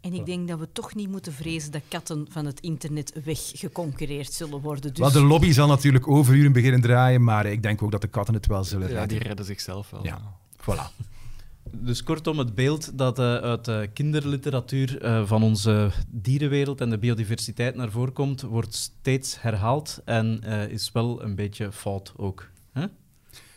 En 0.00 0.12
ik 0.12 0.26
denk 0.26 0.48
dat 0.48 0.58
we 0.58 0.72
toch 0.72 0.94
niet 0.94 1.10
moeten 1.10 1.32
vrezen 1.32 1.72
dat 1.72 1.82
katten 1.88 2.26
van 2.30 2.46
het 2.46 2.60
internet 2.60 3.12
weggeconcureerd 3.24 4.32
zullen 4.32 4.60
worden. 4.60 4.90
Dus 4.94 4.98
Wel, 4.98 5.22
de 5.22 5.28
lobby 5.28 5.52
zal 5.52 5.66
natuurlijk 5.68 6.08
overuren 6.08 6.52
beginnen 6.52 6.80
draaien, 6.80 7.24
maar 7.24 7.46
ik 7.46 7.62
denk 7.62 7.82
ook 7.82 7.90
dat 7.90 8.00
de 8.00 8.08
katten 8.08 8.34
het 8.34 8.46
wel 8.46 8.64
zullen 8.64 8.88
Ja, 8.88 8.98
redden. 8.98 9.18
die 9.18 9.26
redden 9.26 9.44
zichzelf 9.46 9.90
wel. 9.90 10.04
Ja. 10.04 10.36
Voilà. 10.60 10.82
Dus 11.70 12.02
kortom, 12.02 12.38
het 12.38 12.54
beeld 12.54 12.98
dat 12.98 13.18
eh, 13.18 13.36
uit 13.36 13.64
de 13.64 13.90
kinderliteratuur 13.92 15.00
eh, 15.02 15.26
van 15.26 15.42
onze 15.42 15.90
dierenwereld 16.08 16.80
en 16.80 16.90
de 16.90 16.98
biodiversiteit 16.98 17.74
naar 17.74 17.90
voren 17.90 18.12
komt, 18.12 18.40
wordt 18.40 18.74
steeds 18.74 19.40
herhaald 19.40 20.00
en 20.04 20.40
eh, 20.42 20.68
is 20.68 20.92
wel 20.92 21.22
een 21.22 21.34
beetje 21.34 21.72
fout 21.72 22.12
ook. 22.16 22.50
Hè? 22.72 22.86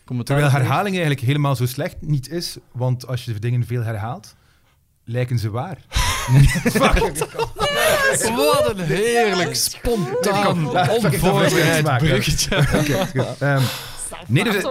Kom 0.08 0.18
het 0.18 0.26
Terwijl 0.26 0.50
herhaling 0.50 0.96
eigenlijk 0.96 1.26
helemaal 1.26 1.56
zo 1.56 1.66
slecht 1.66 1.96
niet 2.02 2.30
is, 2.30 2.58
want 2.72 3.08
als 3.08 3.26
je 3.26 3.34
de 3.34 3.40
dingen 3.40 3.66
veel 3.66 3.82
herhaalt, 3.82 4.36
lijken 5.04 5.40
ze 5.40 5.50
waar. 5.50 5.78
Wat 8.36 8.70
een 8.70 8.80
heerlijk, 8.80 9.56
spontaan, 9.56 10.68
onvoorbereid 10.90 11.98
bruggetje. 11.98 12.56
Ehm, 13.40 13.64
nee, 14.28 14.44
dus, 14.44 14.64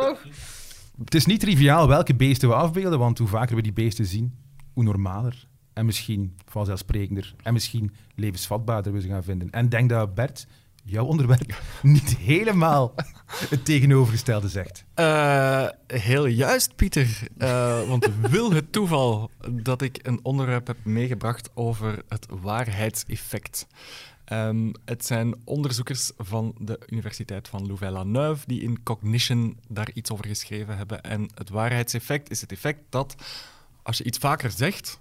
het 1.04 1.14
is 1.14 1.26
niet 1.26 1.40
triviaal 1.40 1.88
welke 1.88 2.14
beesten 2.14 2.48
we 2.48 2.54
afbeelden, 2.54 2.98
want 2.98 3.18
hoe 3.18 3.28
vaker 3.28 3.56
we 3.56 3.62
die 3.62 3.72
beesten 3.72 4.06
zien, 4.06 4.34
hoe 4.72 4.84
normaler 4.84 5.46
en 5.72 5.86
misschien 5.86 6.36
vanzelfsprekender 6.46 7.34
en 7.42 7.52
misschien 7.52 7.94
levensvatbaarder 8.14 8.92
we 8.92 9.00
ze 9.00 9.08
gaan 9.08 9.24
vinden. 9.24 9.50
En 9.50 9.68
denk 9.68 9.88
dat 9.88 10.14
Bert, 10.14 10.46
jouw 10.86 11.04
onderwerp, 11.04 11.62
niet 11.82 12.16
helemaal 12.16 12.94
het 13.26 13.64
tegenovergestelde 13.64 14.48
zegt. 14.48 14.84
Eh, 14.94 15.66
heel 15.86 16.26
juist, 16.26 16.76
Pieter. 16.76 17.28
Eh, 17.38 17.88
want 17.88 18.08
wil 18.20 18.52
het 18.52 18.72
toeval 18.72 19.30
dat 19.50 19.82
ik 19.82 19.98
een 20.02 20.20
onderwerp 20.22 20.66
heb 20.66 20.84
meegebracht 20.84 21.50
over 21.54 22.02
het 22.08 22.26
waarheidseffect. 22.40 23.66
Ehm, 24.24 24.72
het 24.84 25.06
zijn 25.06 25.34
onderzoekers 25.44 26.12
van 26.16 26.54
de 26.58 26.80
Universiteit 26.86 27.48
van 27.48 27.66
Louvain-la-Neuve 27.66 28.46
die 28.46 28.62
in 28.62 28.82
Cognition 28.82 29.58
daar 29.68 29.90
iets 29.94 30.10
over 30.10 30.26
geschreven 30.26 30.76
hebben. 30.76 31.02
En 31.02 31.30
het 31.34 31.48
waarheidseffect 31.48 32.30
is 32.30 32.40
het 32.40 32.52
effect 32.52 32.80
dat 32.88 33.14
als 33.82 33.98
je 33.98 34.04
iets 34.04 34.18
vaker 34.18 34.50
zegt, 34.50 35.00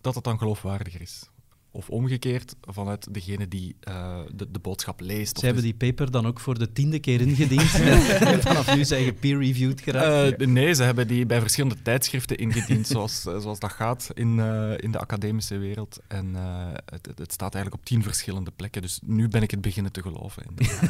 dat 0.00 0.14
het 0.14 0.24
dan 0.24 0.38
geloofwaardiger 0.38 1.00
is. 1.00 1.30
Of 1.74 1.90
omgekeerd, 1.90 2.54
vanuit 2.60 3.14
degene 3.14 3.48
die 3.48 3.76
eh, 3.80 4.18
de, 4.34 4.50
de 4.50 4.58
boodschap 4.58 5.00
leest. 5.00 5.38
Ze 5.38 5.44
hebben 5.44 5.62
die 5.64 5.74
paper 5.74 6.10
dan 6.10 6.26
ook 6.26 6.40
voor 6.40 6.58
de 6.58 6.72
tiende 6.72 6.98
keer 6.98 7.20
ingediend. 7.20 7.74
en 8.20 8.42
vanaf 8.42 8.74
nu 8.76 8.84
zijn 8.84 9.04
je 9.04 9.12
peer-reviewed 9.12 9.80
geraakt. 9.80 10.40
Eh, 10.42 10.46
nee, 10.48 10.74
ze 10.74 10.82
hebben 10.82 11.06
die 11.08 11.26
bij 11.26 11.40
verschillende 11.40 11.82
tijdschriften 11.82 12.36
ingediend, 12.36 12.86
zoals, 12.86 13.26
eh, 13.26 13.38
zoals 13.38 13.58
dat 13.58 13.72
gaat 13.72 14.10
in, 14.14 14.40
eh, 14.40 14.72
in 14.76 14.90
de 14.92 14.98
academische 14.98 15.56
wereld. 15.58 15.98
En 16.08 16.36
eh, 16.36 16.68
het, 16.84 17.08
het- 17.14 17.32
staat 17.32 17.54
eigenlijk 17.54 17.74
op 17.84 17.88
tien 17.88 18.02
verschillende 18.02 18.50
plekken, 18.56 18.82
dus 18.82 19.00
nu 19.04 19.28
ben 19.28 19.42
ik 19.42 19.50
het 19.50 19.60
beginnen 19.60 19.92
te 19.92 20.02
geloven. 20.02 20.42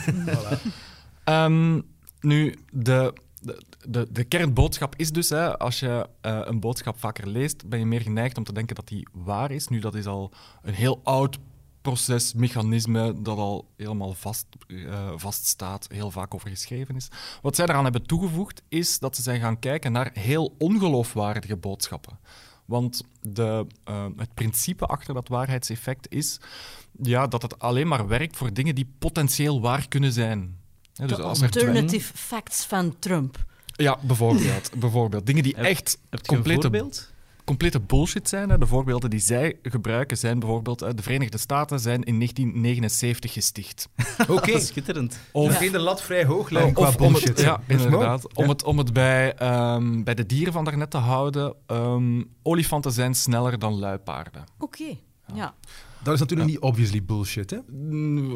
inderdaad. 0.06 0.60
Ehm, 1.24 1.80
nu, 2.20 2.54
de, 2.72 3.12
de, 3.88 4.08
de, 4.12 4.24
kernboodschap 4.24 4.94
is 4.96 5.12
dus, 5.12 5.28
hè, 5.28 5.58
als 5.58 5.80
je 5.80 6.08
eh, 6.20 6.40
een 6.44 6.60
boodschap 6.60 6.98
vaker 6.98 7.28
leest, 7.28 7.68
ben 7.68 7.78
je 7.78 7.86
meer 7.86 8.00
geneigd 8.00 8.38
om 8.38 8.44
te 8.44 8.52
denken 8.52 8.74
dat 8.74 8.88
die 8.88 9.08
waar 9.12 9.50
is. 9.50 9.68
Nu, 9.68 9.78
dat 9.78 9.94
is 9.94 10.06
al 10.06 10.32
een 10.62 10.74
heel 10.74 11.00
oud 11.02 11.38
proces, 11.80 12.34
mechanisme, 12.34 13.22
dat 13.22 13.38
al 13.38 13.68
helemaal 13.76 14.12
vast, 14.12 14.46
eh, 14.66 15.12
vaststaat, 15.16 15.88
heel 15.88 16.10
vaak 16.10 16.34
over 16.34 16.48
geschreven 16.48 16.96
is. 16.96 17.08
Wat 17.42 17.56
zij 17.56 17.66
eraan 17.66 17.84
hebben 17.84 18.06
toegevoegd, 18.06 18.62
is 18.68 18.98
dat 18.98 19.16
ze 19.16 19.22
zijn 19.22 19.40
gaan 19.40 19.58
kijken 19.58 19.92
naar 19.92 20.10
heel 20.12 20.54
ongeloofwaardige 20.58 21.56
boodschappen. 21.56 22.18
Want 22.64 23.02
de, 23.20 23.66
eh, 23.84 24.06
het 24.16 24.34
principe 24.34 24.86
achter 24.86 25.14
dat 25.14 25.28
waarheidseffect 25.28 26.06
is 26.12 26.40
ja, 27.02 27.26
dat 27.26 27.42
het 27.42 27.58
alleen 27.58 27.88
maar 27.88 28.06
werkt 28.08 28.36
voor 28.36 28.52
dingen 28.52 28.74
die 28.74 28.92
potentieel 28.98 29.60
waar 29.60 29.88
kunnen 29.88 30.12
zijn. 30.12 30.60
Dus 30.92 31.08
de 31.08 31.16
er 31.16 31.22
alternative 31.22 32.12
facts 32.16 32.64
van 32.64 32.96
Trump. 32.98 33.44
ja, 33.66 33.98
bijvoorbeeld, 34.02 34.70
bijvoorbeeld. 34.80 35.26
Dingen 35.26 35.42
die 35.42 35.54
Heb- 35.56 35.64
echt 35.64 35.98
Heb 36.10 36.20
je 36.24 36.30
een 36.30 36.34
complete, 36.34 36.60
voorbeeld? 36.60 37.10
complete 37.44 37.80
bullshit 37.80 38.28
zijn. 38.28 38.50
Hè. 38.50 38.58
De 38.58 38.66
voorbeelden 38.66 39.10
die 39.10 39.20
zij 39.20 39.58
gebruiken 39.62 40.16
zijn 40.16 40.38
bijvoorbeeld... 40.38 40.80
hè, 40.80 40.94
de 40.94 41.02
Verenigde 41.02 41.38
Staten 41.38 41.80
zijn 41.80 42.02
in 42.02 42.14
1979 42.18 43.32
gesticht. 43.32 43.88
Oké, 44.28 44.60
Schitterend. 44.60 45.18
of 45.32 45.56
geen 45.56 45.72
de 45.72 45.78
lat 45.78 46.02
vrij 46.02 46.24
hoog 46.24 46.50
leggen 46.50 46.72
qua 46.72 46.88
om 46.88 46.96
bullshit. 46.96 47.28
het, 47.28 47.40
ja, 47.40 47.60
inderdaad. 47.66 48.34
Om 48.34 48.44
Ja. 48.44 48.50
het, 48.50 48.64
om 48.64 48.78
het 48.78 48.92
bij, 48.92 49.34
ehm, 49.34 50.02
bij 50.02 50.14
de 50.14 50.26
dieren 50.26 50.52
van 50.52 50.64
daarnet 50.64 50.90
te 50.90 50.96
houden. 50.98 51.54
ehm, 51.66 52.22
olifanten 52.42 52.92
zijn 52.92 53.14
sneller 53.14 53.58
dan 53.58 53.78
luipaarden. 53.78 54.44
Oké, 54.58 54.96
ja. 55.34 55.54
Dat 56.02 56.14
is 56.14 56.20
natuurlijk 56.20 56.50
niet 56.50 56.58
obviously 56.58 57.02
bullshit, 57.04 57.50
hè? 57.50 57.56
Mm, 57.70 58.32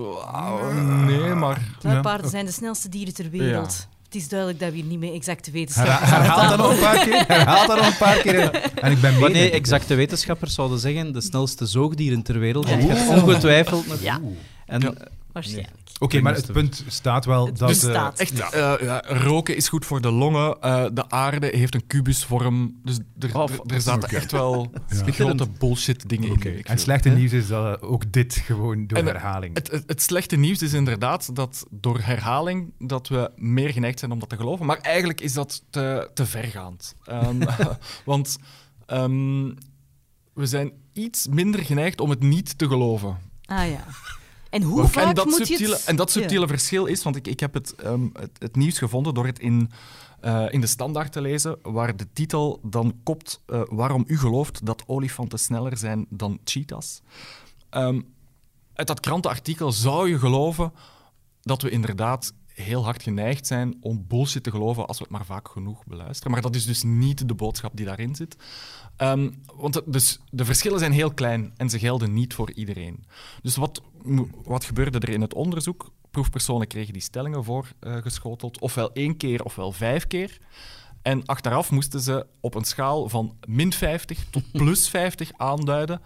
Nee, 1.07 1.35
maar... 1.35 1.61
Luipaarden 1.81 2.25
Ja. 2.25 2.31
zijn 2.31 2.47
de 2.47 2.53
snelste 2.53 2.89
dieren 2.89 3.15
ter 3.15 3.31
wereld. 3.31 3.89
Het 4.05 4.15
is 4.15 4.29
duidelijk 4.29 4.61
dat 4.61 4.71
we 4.71 4.75
hier 4.77 4.85
niet 4.85 4.99
met 5.01 5.13
exacte 5.13 5.51
wetenschappers 5.51 6.11
Herhaal 6.11 6.49
dat 6.49 6.59
nog 6.59 6.71
een 6.73 6.79
paar 6.81 7.05
keer. 7.05 7.25
Herhaal 7.27 7.67
dat 7.67 7.77
nog 7.77 7.87
een 7.87 7.97
paar 7.97 8.17
keer. 8.17 8.51
En 8.75 8.93
ik 8.93 9.01
ben 9.01 9.11
mee. 9.13 9.21
Wanneer 9.21 9.45
ik. 9.47 9.53
exacte 9.53 9.95
wetenschappers 9.95 10.55
zouden 10.55 10.79
zeggen 10.79 11.13
de 11.13 11.21
snelste 11.21 11.67
zoogdieren 11.67 12.23
ter 12.23 12.39
wereld, 12.39 12.69
want 12.69 12.83
je 12.83 12.89
hebt 12.89 13.23
ongetwijfeld 13.23 13.87
nog... 13.87 14.01
Ja, 14.03 14.21
En, 14.67 14.81
Ja. 14.81 14.93
waarschijnlijk. 15.33 15.71
Oké, 15.99 16.21
maar 16.21 16.35
het 16.35 16.53
punt 16.53 16.85
staat 16.89 17.25
wel 17.25 17.47
Het 17.47 17.59
dat... 17.59 17.71
eh, 17.71 17.75
bestaat. 17.75 18.19
Echt, 18.19 18.41
eh, 18.41 18.75
ja, 18.81 19.03
roken 19.07 19.57
is 19.57 19.69
goed 19.69 19.85
voor 19.87 20.01
de 20.01 20.11
longen. 20.11 20.61
eh, 20.61 20.85
de 20.93 21.11
aarde 21.11 21.47
heeft 21.47 21.75
een 21.75 21.87
kubusvorm. 21.87 22.81
Dus 22.85 22.99
er, 23.19 23.37
Oh, 23.37 23.51
er, 23.51 23.61
er 23.75 23.81
zaten 23.81 24.09
echt 24.09 24.33
wel 24.33 24.73
grote 25.07 25.47
bullshit 25.59 26.09
dingen 26.09 26.29
in. 26.29 26.35
En 26.45 26.65
vind. 26.65 26.81
slechte 26.81 27.09
nieuws 27.09 27.33
is 27.33 27.47
dat 27.47 27.83
ook 27.83 28.13
dit 28.13 28.35
gewoon 28.35 28.87
door 28.87 28.99
En, 28.99 29.07
herhaling... 29.07 29.55
Het, 29.55 29.71
het, 29.71 29.83
het 29.87 30.03
slechte 30.03 30.37
nieuws 30.37 30.63
is 30.63 30.73
inderdaad 30.73 31.35
dat 31.37 31.67
door 31.71 32.01
herhaling 32.01 32.73
dat 32.79 33.09
we 33.09 33.31
meer 33.37 33.71
geneigd 33.73 33.99
zijn 33.99 34.11
om 34.11 34.19
dat 34.19 34.29
te 34.29 34.37
geloven. 34.37 34.67
Maar 34.67 34.79
eigenlijk 34.79 35.21
is 35.21 35.33
dat 35.33 35.63
te, 35.71 36.11
te 36.15 36.27
vergaand. 36.27 36.95
Ehm, 37.05 37.41
want 38.05 38.39
ehm, 38.87 39.45
we 40.33 40.47
zijn 40.47 40.73
iets 40.93 41.29
minder 41.29 41.65
geneigd 41.65 42.01
om 42.01 42.11
het 42.11 42.21
niet 42.23 42.59
te 42.59 42.67
geloven. 42.69 43.19
Ah 43.45 43.69
ja. 43.69 43.85
En 44.51 44.63
hoe 44.63 44.83
en, 44.83 44.89
vaak 44.89 45.15
dat 45.15 45.27
moet 45.27 45.49
je 45.49 45.69
het... 45.69 45.85
en 45.85 45.97
dat 45.97 46.13
Ja. 46.13 46.21
subtiele 46.21 46.47
verschil 46.47 46.87
is, 46.87 47.03
want 47.03 47.17
ik, 47.17 47.27
ik 47.27 47.41
heb 47.41 47.55
het, 47.55 47.75
ehm, 47.75 48.09
het, 48.13 48.31
het 48.39 48.57
nieuws 48.57 48.79
gevonden 48.79 49.15
door 49.15 49.27
het 49.27 49.39
in, 49.39 49.71
eh, 50.21 50.45
in 50.51 50.61
de 50.61 50.67
standaard 50.67 51.13
te 51.13 51.21
lezen, 51.21 51.59
waar 51.63 51.97
de 51.97 52.07
titel 52.13 52.61
dan 52.63 52.95
kopt 53.03 53.43
eh, 53.47 53.63
waarom 53.69 54.05
u 54.07 54.19
gelooft 54.19 54.67
dat 54.67 54.83
olifanten 54.87 55.39
sneller 55.39 55.77
zijn 55.77 56.07
dan 56.09 56.39
cheetahs. 56.45 57.01
Ehm, 57.71 58.01
uit 58.75 58.87
dat 58.87 59.01
krantenartikel 59.01 59.73
zou 59.73 60.09
je 60.09 60.19
geloven 60.19 60.73
dat 61.43 61.63
we 61.63 61.71
inderdaad 61.71 62.33
heel 62.63 62.85
hard 62.85 63.03
geneigd 63.03 63.47
zijn 63.47 63.77
om 63.81 64.05
bullshit 64.09 64.43
te 64.43 64.51
geloven 64.51 64.87
als 64.87 64.99
we 64.99 65.03
het 65.05 65.13
maar 65.13 65.25
vaak 65.25 65.49
genoeg 65.49 65.85
beluisteren. 65.87 66.33
Maar 66.33 66.41
dat 66.43 66.55
is 66.55 66.65
dus 66.67 66.83
niet 66.83 67.29
de 67.29 67.35
boodschap 67.35 67.77
die 67.77 67.87
daarin 67.87 68.15
zit. 68.15 68.37
Ehm, 68.97 69.31
want 69.57 69.75
het- 69.75 69.93
dus 69.93 70.21
de 70.31 70.45
verschillen 70.45 70.79
zijn 70.79 70.93
heel 70.93 71.15
klein 71.15 71.53
en 71.57 71.71
ze 71.71 71.79
gelden 71.79 72.13
niet 72.13 72.35
voor 72.35 72.53
iedereen. 72.53 73.05
Dus 73.43 73.57
wat, 73.57 73.83
wat 74.45 74.65
gebeurde 74.65 74.99
er 74.99 75.09
in 75.09 75.21
het 75.21 75.35
onderzoek? 75.35 75.93
Proefpersonen 76.11 76.67
kregen 76.67 76.93
die 76.93 77.03
stellingen 77.03 77.45
voorgeschoteld, 77.45 78.61
ofwel 78.61 78.93
één 78.93 79.17
keer 79.17 79.45
ofwel 79.45 79.73
vijf 79.73 80.07
keer. 80.07 80.39
En 81.03 81.25
achteraf 81.27 81.71
moesten 81.71 82.01
ze 82.01 82.27
op 82.41 82.55
een 82.55 82.65
schaal 82.65 83.09
van 83.09 83.37
min 83.47 83.73
50 83.73 84.27
tot 84.31 84.53
plus 84.53 84.89
50 84.89 85.31
aanduiden 85.37 86.01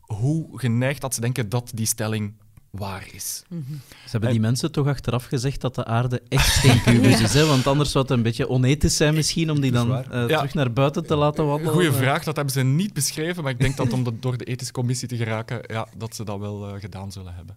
hoe 0.00 0.58
geneigd 0.58 1.00
dat 1.00 1.14
ze 1.14 1.20
denken 1.20 1.48
dat 1.48 1.70
die 1.74 1.86
stelling 1.86 2.34
waar 2.70 3.08
is. 3.12 3.44
Ze 3.48 4.10
hebben 4.10 4.30
die 4.30 4.40
mensen 4.40 4.72
toch 4.72 4.86
achteraf 4.86 5.24
gezegd 5.24 5.60
dat 5.60 5.74
de 5.74 5.84
aarde 5.84 6.22
echt 6.28 6.46
geen 6.48 6.82
kubus 6.82 7.20
is, 7.20 7.32
hè? 7.38 7.46
want 7.46 7.66
anders 7.66 7.90
zou 7.90 8.04
het 8.04 8.12
een 8.12 8.22
beetje 8.22 8.48
onethisch 8.48 8.96
zijn 8.96 9.14
misschien 9.14 9.50
om 9.50 9.60
die 9.60 9.72
dan 9.72 9.94
eh, 9.96 10.28
Ja. 10.28 10.36
terug 10.36 10.54
naar 10.54 10.72
buiten 10.72 11.06
te 11.06 11.16
laten 11.16 11.46
wandelen. 11.46 11.72
Goeie 11.72 11.88
Eh, 11.88 11.94
vraag, 11.96 12.24
dat 12.24 12.36
hebben 12.36 12.54
ze 12.54 12.60
niet 12.62 12.92
beschreven, 12.92 13.42
maar 13.42 13.52
ik 13.52 13.60
denk 13.60 13.76
dat 13.76 13.92
om 13.92 14.04
de- 14.04 14.18
door 14.20 14.36
de 14.36 14.44
ethische 14.44 14.72
commissie 14.72 15.08
te 15.08 15.16
geraken, 15.16 15.60
ja, 15.66 15.88
dat 15.96 16.14
ze 16.14 16.24
dat 16.24 16.38
wel 16.38 16.68
eh, 16.68 16.80
gedaan 16.80 17.12
zullen 17.12 17.34
hebben. 17.34 17.56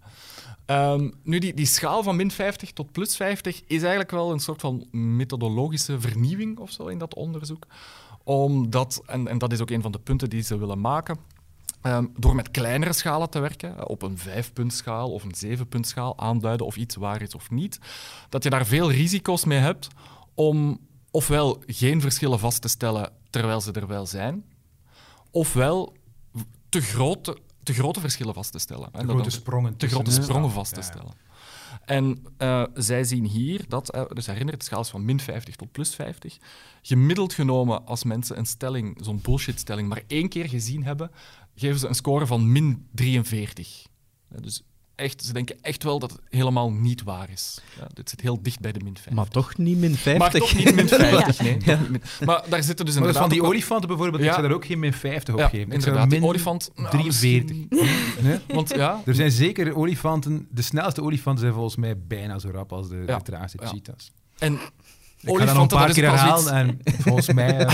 Ehm, 0.65 1.09
nu, 1.23 1.39
die, 1.39 1.53
die 1.53 1.65
schaal 1.65 2.03
van 2.03 2.15
min 2.15 2.31
50 2.31 2.71
tot 2.71 2.91
plus 2.91 3.15
50 3.15 3.61
is 3.67 3.79
eigenlijk 3.81 4.11
wel 4.11 4.31
een 4.31 4.39
soort 4.39 4.61
van 4.61 4.87
methodologische 4.91 5.99
vernieuwing 5.99 6.57
of 6.59 6.71
zo 6.71 6.87
in 6.87 6.97
dat 6.97 7.15
onderzoek. 7.15 7.65
Omdat, 8.23 9.01
en, 9.05 9.27
en 9.27 9.37
dat 9.37 9.51
is 9.51 9.61
ook 9.61 9.69
een 9.69 9.81
van 9.81 9.91
de 9.91 9.99
punten 9.99 10.29
die 10.29 10.41
ze 10.41 10.57
willen 10.57 10.79
maken, 10.81 11.17
ehm, 11.81 12.05
door 12.17 12.35
met 12.35 12.51
kleinere 12.51 12.93
schalen 12.93 13.29
te 13.29 13.39
werken, 13.39 13.77
eh, 13.77 13.83
op 13.87 14.01
een 14.01 14.17
vijfpuntschaal 14.17 15.11
of 15.11 15.23
een 15.23 15.35
zevenpuntschaal, 15.35 16.19
aanduiden 16.19 16.65
of 16.65 16.75
iets 16.75 16.95
waar 16.95 17.21
is 17.21 17.35
of 17.35 17.49
niet, 17.49 17.79
dat 18.29 18.43
je 18.43 18.49
daar 18.49 18.65
veel 18.65 18.91
risico's 18.91 19.45
mee 19.45 19.59
hebt 19.59 19.87
om 20.33 20.79
ofwel 21.11 21.63
geen 21.65 22.01
verschillen 22.01 22.39
vast 22.39 22.61
te 22.61 22.67
stellen 22.67 23.11
terwijl 23.29 23.61
ze 23.61 23.71
er 23.71 23.87
wel 23.87 24.05
zijn, 24.05 24.45
ofwel 25.31 25.93
te 26.69 26.81
grote, 26.81 27.37
te 27.63 27.73
grote 27.73 27.99
verschillen 27.99 28.33
vast 28.33 28.51
te 28.51 28.59
stellen. 28.59 28.89
Dat 28.91 29.03
grote 29.03 29.29
sprongen. 29.29 29.77
te 29.77 29.87
grote 29.87 30.11
sprongen 30.11 30.51
vast 30.51 30.73
te 30.73 30.81
stellen. 30.81 31.13
En 31.85 32.23
eh, 32.37 32.63
zij 32.73 33.03
zien 33.03 33.25
hier 33.25 33.65
dat, 33.67 33.91
eh, 33.91 34.03
dus 34.07 34.25
herinner, 34.25 34.57
de 34.57 34.63
schaal 34.63 34.81
is 34.81 34.89
van 34.89 35.05
min 35.05 35.19
50 35.19 35.55
tot 35.55 35.71
plus 35.71 35.95
50. 35.95 36.37
Gemiddeld 36.81 37.33
genomen, 37.33 37.85
als 37.85 38.03
mensen 38.03 38.37
een 38.37 38.45
stelling, 38.45 38.97
zo'n 39.01 39.21
bullshit-stelling, 39.21 39.89
maar 39.89 40.03
één 40.07 40.29
keer 40.29 40.49
gezien 40.49 40.83
hebben, 40.83 41.11
geven 41.55 41.79
ze 41.79 41.87
een 41.87 41.95
score 41.95 42.25
van 42.25 42.51
min 42.51 42.87
43. 42.91 43.85
Ja, 44.29 44.39
dus 44.41 44.63
echt, 45.01 45.25
ze 45.25 45.33
denken 45.33 45.55
echt 45.61 45.83
wel 45.83 45.99
dat 45.99 46.11
het 46.11 46.21
helemaal 46.29 46.71
niet 46.71 47.03
waar 47.03 47.29
is. 47.29 47.59
Ja, 47.79 47.87
dit 47.93 48.09
zit 48.09 48.21
heel 48.21 48.41
dicht 48.41 48.59
bij 48.59 48.71
de 48.71 48.79
min 48.83 48.93
50. 48.93 49.13
Maar 49.13 49.27
toch 49.27 49.57
niet 49.57 49.77
min 49.77 49.95
50. 49.95 50.17
Maar 50.17 50.31
toch 50.41 50.55
niet 50.55 50.75
min 50.75 50.87
50, 50.87 51.39
nee. 51.45 51.57
min- 51.89 52.01
Maar 52.25 52.43
daar 52.49 52.63
zitten 52.63 52.85
dus 52.85 52.93
Maar 52.95 53.03
inderdaad 53.03 53.29
van 53.29 53.37
die 53.39 53.43
olifanten 53.47 53.87
bijvoorbeeld, 53.87 54.23
ik 54.23 54.29
zou 54.29 54.41
daar 54.41 54.51
ook 54.51 54.65
geen 54.65 54.79
min 54.79 54.93
50 54.93 55.33
op 55.33 55.39
Ja, 55.39 55.47
geven. 55.49 55.71
Inderdaad. 55.71 56.09
Die 56.09 56.19
min 56.19 56.29
olifant... 56.29 56.71
nou, 56.75 56.89
43. 56.89 57.55
misschien- 57.69 57.89
Nee? 58.29 58.39
Want 58.47 58.69
ja, 58.69 59.01
Er 59.05 59.15
zijn 59.15 59.31
zeker 59.31 59.75
olifanten, 59.75 60.47
de 60.51 60.61
snelste 60.61 61.01
olifanten 61.01 61.41
zijn 61.41 61.53
volgens 61.53 61.75
mij 61.75 61.97
bijna 62.07 62.39
zo 62.39 62.49
rap 62.51 62.73
als 62.73 62.89
de, 62.89 63.03
Ja. 63.07 63.17
de 63.17 63.23
traagste 63.23 63.57
Ja. 63.61 63.67
cheetahs. 63.67 64.11
en 64.37 64.59
Ik 65.23 65.37
ga 65.37 65.45
dat 65.45 65.53
nog 65.53 65.61
een 65.61 65.67
paar 65.67 65.93
keer 65.93 66.03
herhalen 66.09 66.53
en 66.53 66.79
volgens 67.01 67.31
mij 67.33 67.57
eh, 67.65 67.71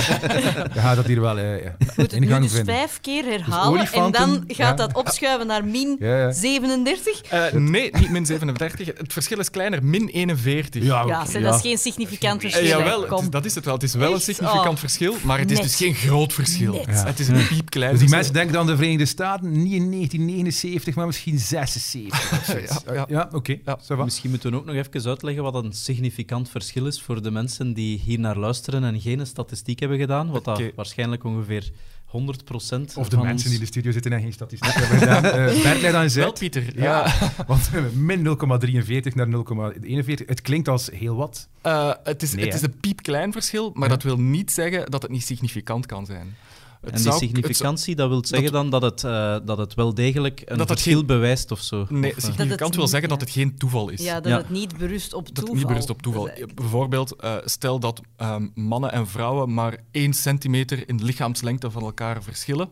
gaat 0.74 0.96
dat 0.96 1.06
hier 1.06 1.22
wel 1.22 1.38
eh, 1.38 1.64
ja, 1.64 1.76
moet 1.80 1.96
het 1.96 2.12
nu 2.12 2.26
ingang 2.26 2.44
dus 2.44 2.52
vinden. 2.54 2.76
vijf 2.76 3.00
keer 3.02 3.24
herhalen 3.26 3.92
en 3.92 4.12
dan 4.12 4.44
gaat 4.48 4.58
ja. 4.58 4.74
dat 4.74 4.94
opschuiven 4.96 5.48
naar 5.48 5.66
min 5.66 5.96
Ja, 6.00 6.18
ja. 6.18 6.32
37. 6.32 7.22
Eh, 7.22 7.52
nee, 7.52 7.90
niet 8.00 8.10
min 8.10 8.26
37. 8.26 8.88
Het 8.88 9.14
verschil 9.14 9.40
is 9.40 9.50
kleiner, 9.50 9.84
min 9.84 10.08
41. 10.08 10.84
Ja, 10.84 11.26
zeg, 11.26 11.42
dat 11.44 11.56
is 11.56 11.62
geen 11.62 11.78
significant 11.78 12.44
Eh, 12.44 12.50
verschil. 12.50 12.78
hè. 12.78 12.84
jawel, 12.84 13.00
het 13.00 13.10
Kom. 13.10 13.24
is- 13.24 13.30
dat 13.30 13.46
is 13.46 13.56
het 13.56 13.66
wel. 13.66 13.74
Het 13.74 13.84
is 13.84 13.94
wel 13.94 14.14
een 14.14 14.22
significant 14.22 14.68
Oh. 14.74 14.78
verschil, 14.78 15.16
maar 15.24 15.40
het 15.40 15.52
is 15.52 15.58
Net. 15.58 15.66
dus 15.66 15.76
geen 15.76 15.94
groot 15.96 16.34
verschil. 16.34 16.86
Het 16.90 17.20
is 17.20 17.28
een 17.28 17.48
piepklein 17.48 17.92
Dus 17.92 18.00
die 18.00 18.10
mensen 18.10 18.34
denken 18.34 18.54
dan 18.54 18.66
de 18.66 18.76
Verenigde 18.76 19.06
Staten 19.06 19.52
niet 19.52 19.74
in 19.74 19.90
1979, 19.92 20.96
maar 20.96 21.06
misschien 21.06 21.40
76 21.40 22.32
of 22.32 22.46
zoiets. 22.46 22.76
Ja, 22.86 22.94
ja. 22.94 23.06
ja 23.10 23.30
oké. 23.32 23.58
Misschien 24.04 24.30
moeten 24.30 24.52
we 24.52 24.58
ook 24.58 24.66
nog 24.66 24.76
even 24.76 25.10
uitleggen 25.10 25.44
wat 25.44 25.64
een 25.64 25.74
significant 25.74 26.50
verschil 26.50 26.86
is 26.86 27.02
voor 27.02 27.22
de 27.22 27.32
mensen 27.38 27.74
die 27.74 28.00
hier 28.00 28.20
naar 28.20 28.38
luisteren 28.38 28.84
en 28.84 29.02
geen 29.02 29.26
statistiek 29.28 29.80
hebben 29.80 29.98
gedaan. 29.98 30.30
Wat 30.30 30.46
dat 30.46 30.62
waarschijnlijk 30.76 31.24
ongeveer 31.24 31.72
100% 31.72 31.72
Of 32.12 32.14
de 32.14 33.16
van 33.16 33.26
mensen 33.26 33.30
ons... 33.30 33.44
die 33.44 33.54
in 33.54 33.60
de 33.60 33.66
studio 33.66 33.92
zitten 33.92 34.12
en 34.14 34.22
geen 34.22 34.34
statistiek 34.34 34.74
hebben 34.82 34.98
gedaan. 35.00 35.24
Eh 35.24 35.62
Bert 35.64 35.82
leidt 35.82 35.96
aan 35.98 36.08
Wel. 36.10 36.32
Pieter. 36.34 36.64
Ja, 36.76 36.84
Ja. 36.84 37.34
want 37.48 37.70
min 37.96 38.24
0,43 38.24 39.14
naar 39.14 39.28
0,41. 39.28 40.26
Het 40.26 40.42
klinkt 40.42 40.68
als 40.68 40.90
heel 40.94 41.16
wat. 41.16 41.48
Eh, 41.62 41.92
het 42.04 42.24
is, 42.24 42.34
Nee, 42.34 42.46
het 42.46 42.54
is 42.54 42.62
een 42.62 42.80
piepklein 42.80 43.32
verschil, 43.32 43.72
maar 43.74 43.84
Ja. 43.90 43.94
dat 43.96 44.04
wil 44.04 44.18
niet 44.20 44.52
zeggen 44.52 44.92
dat 44.92 45.02
het 45.02 45.12
niet 45.12 45.24
significant 45.26 45.86
kan 45.86 46.06
zijn. 46.06 46.36
Het 46.82 46.90
En 46.90 46.96
die 46.96 47.02
zou- 47.04 47.16
het 47.16 47.24
zou- 47.24 47.36
significantie, 47.36 47.96
dat 47.96 48.10
wil 48.10 48.26
zeggen 48.26 48.52
dan 48.52 48.70
dat 48.70 48.82
het, 48.82 49.04
eh, 49.04 49.36
dat 49.46 49.58
het 49.58 49.74
wel 49.74 49.94
degelijk 49.94 50.40
een 50.40 50.46
Dat 50.58 50.60
het 50.60 50.68
verschil 50.68 50.98
geen- 50.98 51.06
bewijst 51.08 51.52
of 51.52 51.60
zo. 51.62 51.86
Nee, 51.90 52.12
Of, 52.12 52.18
eh, 52.18 52.24
significant 52.24 52.74
wil 52.74 52.82
niet- 52.82 52.90
zeggen 52.92 53.10
dat 53.10 53.22
het 53.22 53.30
geen 53.30 53.58
toeval 53.58 53.90
is. 53.90 54.04
Ja, 54.04 54.20
dat 54.20 54.32
Ja. 54.32 54.38
het 54.38 54.50
niet 54.50 54.78
berust 54.78 55.14
op 55.14 55.26
Dat 55.26 55.36
toeval. 55.36 55.54
het 55.54 55.58
niet 55.64 55.68
berust 55.68 55.90
op 55.90 56.02
toeval. 56.02 56.30
Dat 56.40 56.56
Bijvoorbeeld, 56.56 57.16
eh, 57.16 57.36
stel 57.46 57.80
dat 57.80 58.02
ehm, 58.18 58.48
mannen 58.56 58.92
en 58.92 59.08
vrouwen 59.08 59.54
maar 59.54 59.78
1 59.92 60.14
centimeter 60.14 60.90
in 60.90 61.04
lichaamslengte 61.04 61.72
van 61.72 61.82
elkaar 61.84 62.24
verschillen. 62.24 62.70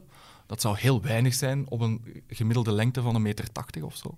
Dat 0.47 0.61
zou 0.61 0.75
heel 0.79 1.01
weinig 1.01 1.33
zijn 1.33 1.65
op 1.69 1.81
een 1.81 2.01
gemiddelde 2.27 2.71
lengte 2.71 3.01
van 3.01 3.15
een 3.15 3.21
meter 3.21 3.51
80 3.51 3.83
of 3.83 3.95
zo. 3.95 4.17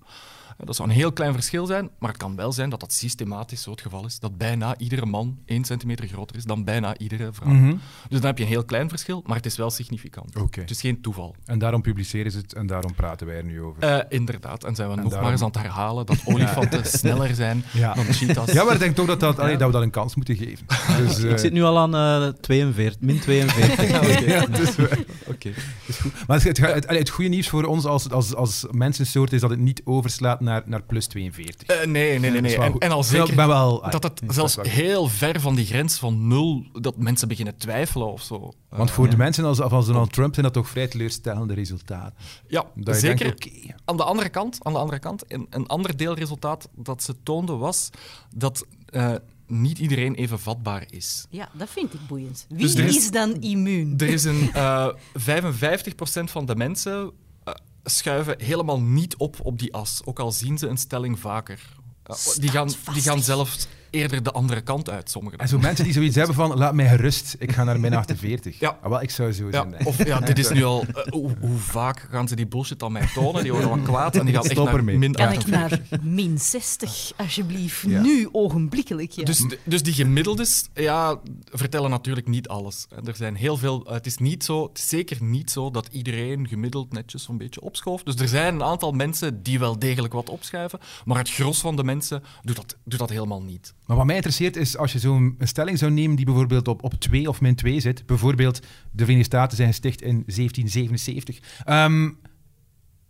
Eh, 0.57 0.65
Dat 0.65 0.75
zou 0.75 0.89
een 0.89 0.95
heel 0.95 1.11
klein 1.13 1.33
verschil 1.33 1.65
zijn, 1.65 1.89
maar 1.99 2.09
het 2.09 2.17
kan 2.17 2.35
wel 2.35 2.51
zijn 2.51 2.69
dat 2.69 2.79
dat 2.79 2.93
systematisch 2.93 3.61
zo 3.61 3.71
het 3.71 3.81
geval 3.81 4.05
is. 4.05 4.19
Dat 4.19 4.37
bijna 4.37 4.77
iedere 4.77 5.05
man 5.05 5.37
1 5.45 5.63
centimeter 5.65 6.07
groter 6.07 6.35
is 6.35 6.43
dan 6.43 6.63
bijna 6.63 6.97
iedere 6.97 7.29
vrouw. 7.33 7.49
Mhm. 7.53 7.69
Dus 8.09 8.19
dan 8.19 8.25
heb 8.25 8.37
je 8.37 8.43
een 8.43 8.49
heel 8.49 8.65
klein 8.65 8.89
verschil, 8.89 9.23
maar 9.25 9.35
het 9.35 9.45
is 9.45 9.57
wel 9.57 9.69
significant. 9.69 10.35
Oké. 10.35 10.61
Het 10.61 10.69
is 10.69 10.81
geen 10.81 11.01
toeval. 11.01 11.35
En 11.45 11.59
daarom 11.59 11.81
publiceren 11.81 12.31
ze 12.31 12.37
het 12.37 12.53
en 12.53 12.67
daarom 12.67 12.93
praten 12.95 13.27
wij 13.27 13.35
er 13.37 13.43
nu 13.43 13.61
over. 13.61 13.81
Eh, 13.83 13.99
inderdaad, 14.09 14.63
en 14.63 14.75
zijn 14.75 14.87
we 14.89 14.93
En 14.95 15.01
nog 15.01 15.11
daarom- 15.11 15.21
maar 15.29 15.31
eens 15.31 15.41
aan 15.55 15.61
het 15.61 15.71
herhalen 15.73 16.05
dat 16.05 16.17
olifanten 16.33 16.85
sneller 16.85 17.35
zijn 17.35 17.63
Ja. 17.73 17.93
dan 17.93 18.05
cheetahs. 18.05 18.51
Ja, 18.51 18.63
maar 18.63 18.73
ik 18.73 18.79
denk 18.79 18.95
toch 18.95 19.07
dat, 19.07 19.19
dat, 19.19 19.39
allee, 19.39 19.57
dat 19.57 19.67
we 19.67 19.73
dat 19.73 19.81
een 19.83 19.89
kans 19.89 20.15
moeten 20.15 20.35
geven. 20.35 20.65
Dus, 21.05 21.23
eh, 21.23 21.31
Ik 21.31 21.37
zit 21.37 21.53
nu 21.53 21.63
al 21.63 21.77
aan 21.77 21.95
eh 21.95 22.27
42, 22.41 23.01
min 23.01 23.19
42. 23.19 23.89
ja, 24.27 24.45
dus, 24.45 24.75
eh, 24.77 24.97
Oké. 25.27 25.51
is 25.85 25.97
goed. 25.97 26.16
Maar 26.27 26.37
het, 26.43 26.57
het, 26.57 26.73
het, 26.73 26.89
het 26.89 27.09
goede 27.09 27.29
nieuws 27.29 27.49
voor 27.49 27.63
ons 27.63 27.85
als, 27.85 28.09
als, 28.09 28.35
als 28.35 28.65
mensensoort 28.71 29.33
is 29.33 29.41
dat 29.41 29.49
het 29.49 29.59
niet 29.59 29.81
overslaat 29.83 30.39
naar, 30.41 30.63
naar 30.65 30.83
plus 30.83 31.07
42. 31.07 31.67
Eh, 31.67 31.87
nee, 31.87 32.19
nee, 32.19 32.31
nee. 32.31 32.41
Nee. 32.41 32.57
En, 32.57 32.77
en 32.77 32.91
al 32.91 33.03
zeker 33.03 33.35
ben 33.35 33.47
wel, 33.47 33.89
dat 33.89 34.03
het 34.03 34.21
nee, 34.21 34.31
zelfs 34.33 34.57
heel 34.61 35.07
ver 35.07 35.39
van 35.41 35.55
die 35.55 35.65
grens 35.65 35.97
van 35.97 36.27
nul, 36.27 36.63
dat 36.73 36.97
mensen 36.97 37.27
beginnen 37.27 37.57
twijfelen 37.57 38.11
of 38.11 38.21
zo. 38.21 38.53
Want 38.69 38.89
Eh, 38.89 38.95
voor 38.95 39.05
Ja. 39.05 39.11
de 39.11 39.17
mensen 39.17 39.45
als, 39.45 39.61
als 39.61 39.85
Donald 39.85 40.13
Trump 40.13 40.33
zijn 40.33 40.45
dat 40.45 40.53
toch 40.55 40.69
vrij 40.69 40.87
teleurstellende 40.87 41.53
resultaten. 41.53 42.13
ja, 42.47 42.65
Dat 42.75 42.95
zeker. 42.95 43.17
denkt, 43.25 43.45
oké. 43.45 43.73
Aan 43.85 43.97
de 43.97 44.03
andere 44.03 44.29
kant, 44.29 44.57
aan 44.61 44.73
de 44.73 44.79
andere 44.79 44.99
kant 44.99 45.23
een, 45.27 45.47
een 45.49 45.67
ander 45.67 45.97
deelresultaat 45.97 46.69
dat 46.75 47.03
ze 47.03 47.15
toonden 47.23 47.57
was 47.59 47.89
dat 48.35 48.65
eh, 48.85 49.11
niet 49.47 49.79
iedereen 49.79 50.15
even 50.15 50.39
vatbaar 50.39 50.83
is. 50.89 51.25
Ja, 51.29 51.49
dat 51.53 51.69
vind 51.69 51.93
ik 51.93 51.99
boeiend. 52.07 52.45
Wie 52.49 52.57
Dus 52.57 52.75
er 52.75 52.85
is- 52.85 52.95
is... 52.95 53.11
dan 53.11 53.41
immuun? 53.41 53.93
Er 53.97 54.07
is 54.07 54.23
een 54.23 54.49
eh 54.53 54.87
55% 55.13 56.23
van 56.23 56.45
de 56.45 56.55
mensen 56.55 57.11
eh, 57.43 57.53
schuiven 57.83 58.35
helemaal 58.43 58.81
niet 58.81 59.15
op 59.17 59.35
op 59.43 59.59
die 59.59 59.73
as, 59.73 60.01
ook 60.05 60.19
al 60.19 60.31
zien 60.31 60.57
ze 60.57 60.67
een 60.67 60.77
stelling 60.77 61.19
vaker. 61.19 61.59
Eh, 62.03 62.15
die, 62.39 62.49
gaan, 62.49 62.69
die 62.93 63.01
gaan 63.01 63.23
zelfs 63.23 63.67
eerder 63.89 64.23
de 64.23 64.31
andere 64.31 64.61
kant 64.61 64.89
uit, 64.89 65.09
sommigen. 65.09 65.39
En 65.39 65.47
zo 65.47 65.59
mensen 65.59 65.83
die 65.83 65.93
zoiets 65.93 66.15
hebben 66.15 66.35
van, 66.35 66.57
laat 66.57 66.73
mij 66.73 66.87
gerust, 66.87 67.35
ik 67.39 67.51
ga 67.51 67.63
naar 67.63 67.79
min 67.79 67.93
48. 67.93 68.59
Ja. 68.59 68.77
Ah, 68.81 68.89
wel, 68.89 69.01
ik 69.01 69.09
zou 69.09 69.31
zo 69.33 69.45
Ja, 69.51 69.51
zijn. 69.69 69.85
of 69.85 70.05
ja, 70.05 70.19
dit 70.29 70.39
is 70.39 70.49
nu 70.49 70.63
al. 70.63 70.83
eh, 70.85 71.11
hoe, 71.11 71.35
hoe 71.39 71.57
vaak 71.57 72.07
gaan 72.11 72.27
ze 72.27 72.35
die 72.35 72.47
bullshit 72.47 72.83
aan 72.83 72.91
mij 72.91 73.07
tonen? 73.13 73.43
Die 73.43 73.51
worden 73.51 73.69
wat 73.69 73.81
kwaad 73.81 74.15
en 74.15 74.25
die 74.25 74.33
gaan 74.33 74.43
echt 74.43 74.51
Stop 74.51 74.65
naar 74.65 74.75
ermee. 74.75 74.97
min 74.97 75.11
Kan 75.13 75.27
48. 75.27 75.79
ik 75.79 75.89
naar 75.89 75.99
min 76.03 76.39
60, 76.39 77.11
alsjeblieft? 77.17 77.81
Ja. 77.87 78.01
Nu, 78.01 78.29
ogenblikkelijk. 78.31 79.11
Ja. 79.11 79.23
Dus, 79.23 79.45
dus 79.63 79.83
die 79.83 79.93
gemiddeldes 79.93 80.67
ja, 80.73 81.19
vertellen 81.45 81.89
natuurlijk 81.89 82.27
niet 82.27 82.47
alles. 82.47 82.87
Er 83.05 83.15
zijn 83.15 83.35
heel 83.35 83.57
veel. 83.57 83.85
Het 83.89 84.05
is 84.05 84.17
niet 84.17 84.43
zo, 84.43 84.67
het 84.67 84.77
is 84.77 84.89
zeker 84.89 85.23
niet 85.23 85.51
zo 85.51 85.71
dat 85.71 85.87
iedereen 85.91 86.47
gemiddeld 86.47 86.93
netjes 86.93 87.23
zo'n 87.23 87.37
beetje 87.37 87.61
opschooft. 87.61 88.05
Dus 88.05 88.15
er 88.15 88.27
zijn 88.27 88.55
een 88.55 88.63
aantal 88.63 88.91
mensen 88.91 89.43
die 89.43 89.59
wel 89.59 89.79
degelijk 89.79 90.13
wat 90.13 90.29
opschuiven, 90.29 90.79
maar 91.05 91.17
het 91.17 91.29
gros 91.29 91.59
van 91.59 91.75
de 91.75 91.83
mensen 91.83 92.23
doet 92.43 92.55
dat, 92.55 92.75
doet 92.85 92.99
dat 92.99 93.09
helemaal 93.09 93.41
niet. 93.41 93.73
Maar 93.87 93.97
wat 93.97 94.05
mij 94.05 94.15
interesseert 94.15 94.55
is, 94.55 94.77
als 94.77 94.91
je 94.91 94.99
zo'n 94.99 95.35
stelling 95.39 95.77
zou 95.77 95.91
nemen 95.91 96.15
die 96.15 96.25
bijvoorbeeld 96.25 96.67
op, 96.67 96.83
op 96.83 96.93
2 96.93 97.27
of 97.29 97.41
min 97.41 97.55
2 97.55 97.79
zit, 97.79 98.05
bijvoorbeeld 98.05 98.59
de 98.91 99.03
Verenigde 99.03 99.23
Staten 99.23 99.57
zijn 99.57 99.69
gesticht 99.69 100.01
in 100.01 100.23
1777, 100.25 101.39
ehm, 101.65 102.09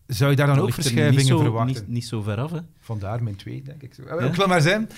zou 0.07 0.29
je 0.29 0.35
daar 0.35 0.47
dan 0.47 0.55
Dat 0.55 0.63
ook 0.63 0.69
er 0.69 0.81
verschuivingen 0.81 1.17
niet 1.17 1.27
zo, 1.27 1.39
verwachten? 1.39 1.75
Niet, 1.75 1.87
niet 1.87 2.05
zo 2.05 2.21
ver 2.21 2.37
af, 2.37 2.51
hè. 2.51 2.59
Vandaar 2.79 3.23
min 3.23 3.35
2, 3.35 3.61
denk 3.61 3.81
ik. 3.83 3.93
Zo. 3.93 4.03
Ja? 4.03 4.19
Ik 4.19 4.35
wil 4.35 4.47
maar 4.47 4.61
zijn, 4.61 4.89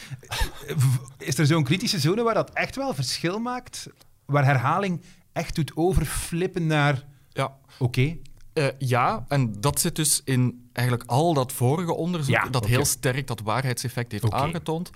is 1.17 1.37
er 1.37 1.45
zo'n 1.45 1.63
kritische 1.63 1.99
zone 1.99 2.23
waar 2.23 2.33
dat 2.33 2.53
echt 2.53 2.75
wel 2.75 2.93
verschil 2.93 3.39
maakt? 3.39 3.89
Waar 4.25 4.45
herhaling 4.45 5.01
echt 5.33 5.55
doet 5.55 5.75
overflippen 5.75 6.67
naar, 6.67 7.05
Ja, 7.29 7.57
oké, 7.77 8.17
Eh, 8.59 8.67
ja, 8.77 9.25
en 9.27 9.61
dat 9.61 9.79
zit 9.79 9.95
dus 9.95 10.21
in 10.25 10.69
eigenlijk 10.73 11.09
al 11.09 11.33
dat 11.33 11.51
vorige 11.51 11.93
onderzoek, 11.93 12.35
Ja, 12.35 12.45
dat 12.49 12.65
heel 12.65 12.85
sterk 12.85 13.27
dat 13.27 13.41
waarheidseffect 13.41 14.11
heeft 14.11 14.31
aangetoond, 14.31 14.89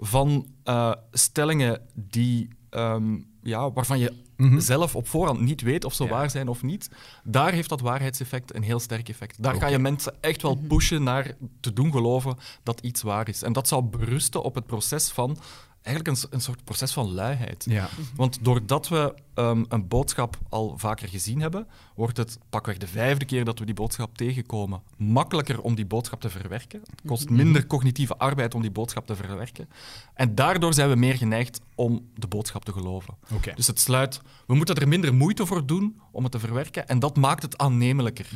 van 0.00 0.46
eh, 0.64 0.92
stellingen 1.12 1.80
die, 1.94 2.48
ehm, 2.70 3.18
ja, 3.42 3.72
waarvan 3.72 3.98
je 3.98 4.12
Mhm. 4.36 4.60
zelf 4.60 4.96
op 4.96 5.08
voorhand 5.08 5.40
niet 5.40 5.60
weet 5.60 5.84
of 5.84 5.94
ze 5.94 6.04
Ja. 6.04 6.10
waar 6.10 6.30
zijn 6.30 6.48
of 6.48 6.62
niet, 6.62 6.90
daar 7.24 7.52
heeft 7.52 7.68
dat 7.68 7.80
waarheidseffect 7.80 8.54
een 8.54 8.62
heel 8.62 8.78
sterk 8.80 9.08
effect. 9.08 9.42
Daar 9.42 9.58
kan 9.58 9.70
je 9.70 9.78
mensen 9.78 10.14
echt 10.20 10.42
wel 10.42 10.54
pushen 10.68 11.02
naar 11.02 11.36
te 11.60 11.72
doen 11.72 11.92
geloven 11.92 12.36
dat 12.62 12.80
iets 12.80 13.02
waar 13.02 13.28
is. 13.28 13.42
En 13.42 13.52
dat 13.52 13.68
zou 13.68 13.82
berusten 13.82 14.42
op 14.42 14.54
het 14.54 14.66
proces 14.66 15.08
van 15.08 15.36
eigenlijk 15.82 16.32
een, 16.32 16.40
soort 16.40 16.64
proces 16.64 16.92
van 16.92 17.12
luiheid. 17.12 17.64
Ja. 17.68 17.88
Want 18.14 18.38
doordat 18.44 18.88
we 18.88 19.14
ehm, 19.34 19.64
een 19.68 19.88
boodschap 19.88 20.38
al 20.48 20.74
vaker 20.78 21.08
gezien 21.08 21.40
hebben, 21.40 21.66
wordt 21.94 22.16
het 22.16 22.38
pakweg 22.50 22.76
de 22.76 22.86
vijfde 22.86 23.24
keer 23.24 23.44
dat 23.44 23.58
we 23.58 23.64
die 23.64 23.74
boodschap 23.74 24.16
tegenkomen 24.16 24.82
makkelijker 24.96 25.60
om 25.60 25.74
die 25.74 25.86
boodschap 25.86 26.20
te 26.20 26.30
verwerken. 26.30 26.80
Het 26.90 27.00
kost 27.06 27.30
minder 27.30 27.66
cognitieve 27.66 28.16
arbeid 28.16 28.54
om 28.54 28.62
die 28.62 28.70
boodschap 28.70 29.06
te 29.06 29.16
verwerken. 29.16 29.68
En 30.14 30.34
daardoor 30.34 30.74
zijn 30.74 30.88
we 30.88 30.94
meer 30.96 31.14
geneigd 31.16 31.60
om 31.74 32.08
de 32.14 32.26
boodschap 32.26 32.64
te 32.64 32.72
geloven. 32.72 33.14
Dus 33.54 33.66
het 33.66 33.80
sluit, 33.80 34.20
we 34.46 34.54
moeten 34.54 34.74
er 34.74 34.88
minder 34.88 35.14
moeite 35.14 35.46
voor 35.46 35.66
doen 35.66 36.00
om 36.10 36.22
het 36.22 36.32
te 36.32 36.38
verwerken 36.38 36.88
en 36.88 36.98
dat 36.98 37.16
maakt 37.16 37.42
het 37.42 37.58
aannemelijker. 37.58 38.28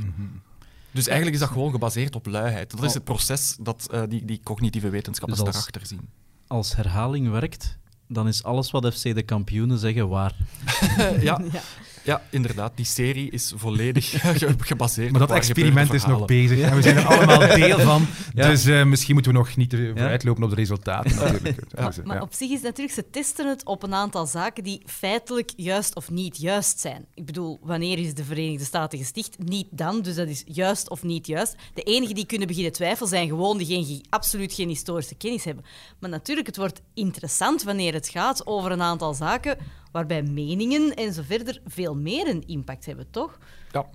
Dus 0.91 1.07
eigenlijk 1.07 1.37
is 1.37 1.43
dat 1.43 1.53
gewoon 1.53 1.71
gebaseerd 1.71 2.15
op 2.15 2.27
luiheid. 2.27 2.71
Dat 2.71 2.83
is 2.85 2.95
het 2.95 3.05
proces 3.05 3.57
dat 3.61 3.89
eh, 3.91 4.03
die, 4.09 4.25
die 4.25 4.41
cognitieve 4.43 4.89
wetenschappers 4.91 5.39
Dus 5.39 5.49
als- 5.49 5.57
daarachter 5.57 5.87
zien. 5.87 6.09
Als 6.47 6.77
herhaling 6.77 7.31
werkt, 7.31 7.79
dan 8.09 8.29
is 8.29 8.45
alles 8.45 8.71
wat 8.71 8.95
FC 8.95 9.03
de 9.03 9.23
kampioenen 9.23 9.79
zeggen 9.79 10.09
waar. 10.09 10.35
ja, 11.21 11.41
Ja. 11.53 11.61
Ja, 12.05 12.23
inderdaad. 12.31 12.73
Die 12.77 12.85
serie 12.85 13.31
is 13.31 13.53
volledig 13.57 14.11
ge- 14.39 14.55
gebaseerd 14.59 15.13
Maar 15.13 15.23
op 15.23 15.29
dat 15.29 15.37
experiment 15.37 15.93
is 15.93 16.07
nog 16.07 16.25
bezig 16.25 16.61
en 16.61 16.77
we 16.77 16.83
zijn 16.83 16.97
er 16.97 17.07
allemaal 17.07 17.39
deel 17.39 17.79
van. 17.79 18.07
Ja. 18.35 18.49
Dus 18.49 18.65
eh, 18.67 18.85
misschien 18.85 19.15
moeten 19.15 19.33
we 19.33 19.39
nog 19.39 19.57
niet 19.57 19.71
te 19.71 19.91
vooruitlopen 19.97 20.43
op 20.43 20.51
de 20.51 20.57
resultaten. 20.57 21.17
Natuurlijk. 21.17 21.77
Dus, 21.87 21.99
eh, 21.99 22.05
Maar 22.05 22.23
op 22.23 22.33
zich 22.33 22.51
is 22.51 22.61
natuurlijk, 22.61 22.95
ze 22.95 23.11
testen 23.11 23.49
het 23.49 23.65
op 23.65 23.83
een 23.83 23.95
aantal 23.95 24.27
zaken 24.27 24.65
die 24.65 24.83
feitelijk 24.87 25.53
juist 25.57 25.95
of 25.97 26.11
niet 26.11 26.37
juist 26.37 26.81
zijn. 26.81 27.05
Ik 27.15 27.27
bedoel, 27.27 27.59
wanneer 27.63 27.99
is 27.99 28.15
de 28.15 28.25
Verenigde 28.25 28.65
Staten 28.65 28.99
gesticht? 28.99 29.37
Niet 29.39 29.67
dan, 29.71 30.03
dus 30.03 30.15
dat 30.15 30.29
is 30.29 30.43
juist 30.47 30.91
of 30.91 31.03
niet 31.03 31.27
juist. 31.27 31.55
De 31.75 31.83
enigen 31.83 32.15
die 32.15 32.27
kunnen 32.27 32.47
beginnen 32.47 32.73
twijfelen 32.73 33.09
zijn 33.09 33.29
gewoon 33.29 33.59
diegenen 33.59 33.87
die 33.87 34.01
absoluut 34.11 34.53
geen 34.53 34.69
historische 34.69 35.15
kennis 35.15 35.45
hebben. 35.45 35.65
Maar 36.01 36.11
natuurlijk, 36.11 36.47
het 36.47 36.57
wordt 36.57 36.81
interessant 36.95 37.63
wanneer 37.63 37.93
het 37.93 38.09
gaat 38.09 38.47
over 38.47 38.71
een 38.73 38.83
aantal 38.83 39.15
zaken 39.15 39.57
waarbij 39.95 40.23
meningen 40.23 40.95
en 40.95 41.13
zo 41.13 41.23
verder 41.23 41.61
veel 41.67 41.95
meer 41.97 42.29
een 42.29 42.47
impact 42.47 42.87
hebben, 42.87 43.11
toch? 43.11 43.39
Ja. 43.73 43.87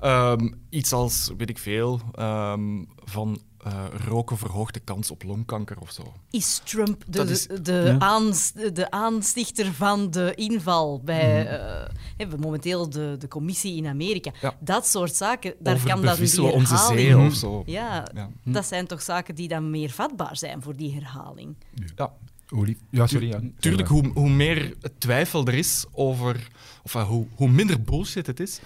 Ehm, 0.00 0.52
iets 0.68 0.92
als, 0.92 1.30
weet 1.36 1.50
ik 1.50 1.58
veel, 1.58 2.00
ehm, 2.14 2.84
van 2.96 3.40
eh, 3.58 3.84
roken 4.08 4.38
verhoogt 4.38 4.74
de 4.74 4.80
kans 4.80 5.10
op 5.10 5.22
longkanker 5.22 5.80
of 5.80 5.90
zo. 5.90 6.02
Is 6.30 6.60
Trump 6.64 7.04
de, 7.06 7.10
Dat 7.10 7.28
is- 7.28 7.46
de, 7.62 7.72
Ja. 7.72 7.96
aans- 7.98 8.52
de 8.52 8.90
aanstichter 8.90 9.72
van 9.72 10.10
de 10.10 10.32
inval 10.34 11.00
bij 11.04 11.46
eh, 11.46 11.88
hebben 12.16 12.36
we 12.38 12.44
momenteel 12.44 12.90
de, 12.90 13.16
de 13.18 13.28
commissie 13.28 13.76
in 13.76 13.86
Amerika? 13.86 14.30
Ja. 14.40 14.54
Dat 14.60 14.86
soort 14.86 15.14
zaken, 15.16 15.54
daar 15.58 15.74
Over 15.74 15.86
kan 15.88 15.96
dan 15.96 16.06
die 16.06 16.14
bevisselen 16.14 16.52
onze 16.52 16.74
herhaling... 16.74 17.00
zeeën 17.00 17.26
of 17.26 17.34
zo. 17.34 17.62
Ja, 17.66 18.04
Ja. 18.14 18.28
dat 18.44 18.66
zijn 18.66 18.86
toch 18.86 19.02
zaken 19.02 19.34
die 19.34 19.48
dan 19.48 19.70
meer 19.70 19.90
vatbaar 19.90 20.36
zijn 20.36 20.62
voor 20.62 20.76
die 20.76 20.92
herhaling. 20.94 21.56
Ja. 21.96 22.12
Olie. 22.52 22.76
Ja, 22.90 23.06
sorry. 23.06 23.28
Ja. 23.28 23.40
Tuurlijk, 23.58 23.88
hoe, 23.88 24.10
hoe 24.14 24.30
meer 24.30 24.74
twijfel 24.98 25.46
er 25.46 25.54
is 25.54 25.84
over... 25.92 26.48
Of 26.82 26.94
eh, 26.94 27.08
hoe, 27.08 27.26
hoe 27.34 27.48
minder 27.48 27.82
bullshit 27.82 28.26
het 28.26 28.40
is, 28.40 28.60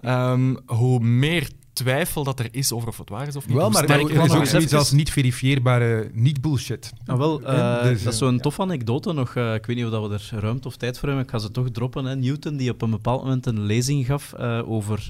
ehm, 0.00 0.54
hoe 0.66 1.00
meer 1.00 1.50
twijfel 1.74 2.24
dat 2.24 2.38
er 2.38 2.48
is 2.50 2.72
over 2.72 2.88
of 2.88 2.98
het 2.98 3.08
waar 3.08 3.26
is 3.26 3.36
of 3.36 3.46
niet. 3.46 3.56
Wel, 3.56 3.70
maar 3.70 3.84
er 3.84 4.10
is 4.10 4.30
ook 4.30 4.46
zoiets 4.46 4.72
als 4.72 4.92
niet 4.92 5.10
verifieerbare 5.10 6.10
niet-bullshit. 6.12 6.92
Ah, 7.06 7.18
wel, 7.18 7.42
eh, 7.42 7.82
dus, 7.82 8.02
dat 8.02 8.12
is 8.12 8.20
eh, 8.20 8.26
zo'n 8.26 8.34
ja. 8.34 8.40
toffe 8.40 8.62
anekdote 8.62 9.12
nog. 9.12 9.28
ik 9.36 9.66
weet 9.66 9.76
niet 9.76 9.84
of 9.84 9.90
dat 9.90 10.08
we 10.08 10.14
er 10.14 10.42
ruimte 10.42 10.68
of 10.68 10.76
tijd 10.76 10.98
voor 10.98 11.08
hebben. 11.08 11.26
Ik 11.26 11.30
ga 11.30 11.38
ze 11.38 11.50
toch 11.50 11.70
droppen. 11.70 12.04
Hè. 12.04 12.16
Newton, 12.16 12.56
die 12.56 12.70
op 12.70 12.82
een 12.82 12.90
bepaald 12.90 13.22
moment 13.22 13.46
een 13.46 13.60
lezing 13.60 14.06
gaf 14.06 14.32
eh, 14.32 14.70
over 14.70 15.04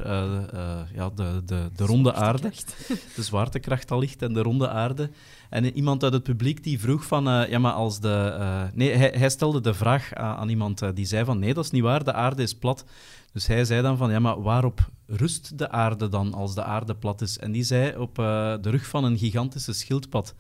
ja, 0.95 1.11
de, 1.15 1.43
de, 1.47 1.71
de 1.77 1.85
ronde 1.85 2.15
aarde. 2.15 2.53
De 3.17 3.23
zwaartekracht 3.23 3.91
allicht 3.91 4.23
en 4.23 4.33
de 4.33 4.43
ronde 4.43 4.69
aarde. 4.69 5.11
En 5.55 5.77
iemand 5.77 6.03
uit 6.03 6.13
het 6.13 6.23
publiek 6.23 6.65
die 6.65 6.81
vroeg 6.81 7.05
van... 7.05 7.29
eh, 7.29 7.49
ja, 7.49 7.59
maar 7.59 7.73
als 7.73 8.01
de... 8.01 8.37
eh, 8.39 8.63
nee, 8.73 8.91
hij, 8.91 9.13
hij 9.17 9.29
stelde 9.29 9.61
de 9.61 9.75
vraag 9.75 10.15
aan, 10.15 10.49
iemand 10.49 10.83
eh, 10.83 10.89
die 10.95 11.05
zei 11.07 11.25
van... 11.25 11.39
Nee, 11.39 11.55
dat 11.55 11.65
is 11.65 11.71
niet 11.71 11.83
waar, 11.83 12.05
de 12.05 12.13
aarde 12.13 12.43
is 12.43 12.55
plat. 12.55 12.85
Dus 13.33 13.47
hij 13.47 13.65
zei 13.65 13.83
dan 13.83 13.97
van... 13.97 14.11
Ja, 14.11 14.19
maar 14.19 14.43
waarop 14.43 14.91
rust 15.07 15.59
de 15.59 15.71
aarde 15.71 16.09
dan 16.09 16.35
als 16.35 16.55
de 16.55 16.63
aarde 16.63 16.95
plat 16.95 17.21
is? 17.21 17.39
En 17.39 17.53
die 17.53 17.63
zei 17.63 17.97
op 17.97 18.15
de 18.15 18.71
rug 18.71 18.87
van 18.87 19.05
een 19.05 19.19
gigantische 19.19 19.73
schildpad. 19.73 20.35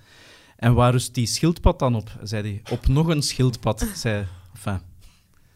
En 0.57 0.74
waar 0.74 0.92
rust 0.92 1.14
die 1.14 1.27
schildpad 1.27 1.79
dan 1.79 1.94
op? 1.94 2.11
zei 2.22 2.42
hij. 2.42 2.74
Op 2.74 2.87
nog 2.87 3.07
een 3.07 3.22
schildpad, 3.22 3.87
zei 3.94 4.27
enfin, 4.55 4.81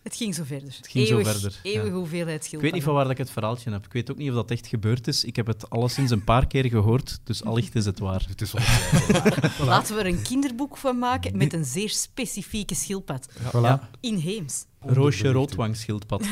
Het 0.02 0.16
ging 0.16 0.34
zo 0.34 0.44
verder. 0.44 0.74
Het 0.76 0.88
ging 0.88 1.06
zo 1.06 1.18
Eeuwig- 1.18 1.32
verder, 1.32 1.60
ja. 1.62 1.70
Eeuwige 1.70 1.94
hoeveelheid 1.96 2.36
Ik 2.36 2.42
schildpadden. 2.42 2.60
weet 2.62 2.72
niet 2.72 2.82
van 2.82 2.92
waar 2.94 3.02
dat 3.02 3.12
ik 3.12 3.18
het 3.18 3.30
verhaaltje 3.30 3.70
heb. 3.70 3.84
Ik 3.84 3.92
weet 3.92 4.10
ook 4.10 4.16
niet 4.16 4.28
of 4.28 4.34
dat 4.34 4.50
echt 4.50 4.66
gebeurd 4.66 5.06
is. 5.06 5.24
Ik 5.24 5.36
heb 5.36 5.46
het 5.46 5.70
alleszins 5.70 6.10
een 6.10 6.24
paar 6.24 6.46
keer 6.46 6.64
gehoord, 6.68 7.18
dus 7.24 7.44
allicht 7.44 7.74
is 7.74 7.84
het 7.84 7.98
waar. 7.98 8.24
Het 8.28 8.40
is 8.40 8.54
ongetwijfeld. 8.54 9.66
Laten 9.68 9.94
we 9.94 10.00
er 10.00 10.06
een 10.06 10.22
kinderboek 10.22 10.76
van 10.76 10.98
maken 10.98 11.36
met 11.36 11.52
een 11.52 11.64
zeer 11.64 11.90
specifieke 11.90 12.74
schildpad. 12.74 13.28
Voilà. 13.32 13.90
Inheems. 14.00 14.64
Roosje 14.80 15.32
roodwangschildpad. 15.32 16.22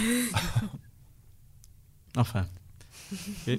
Enfin. 2.12 2.46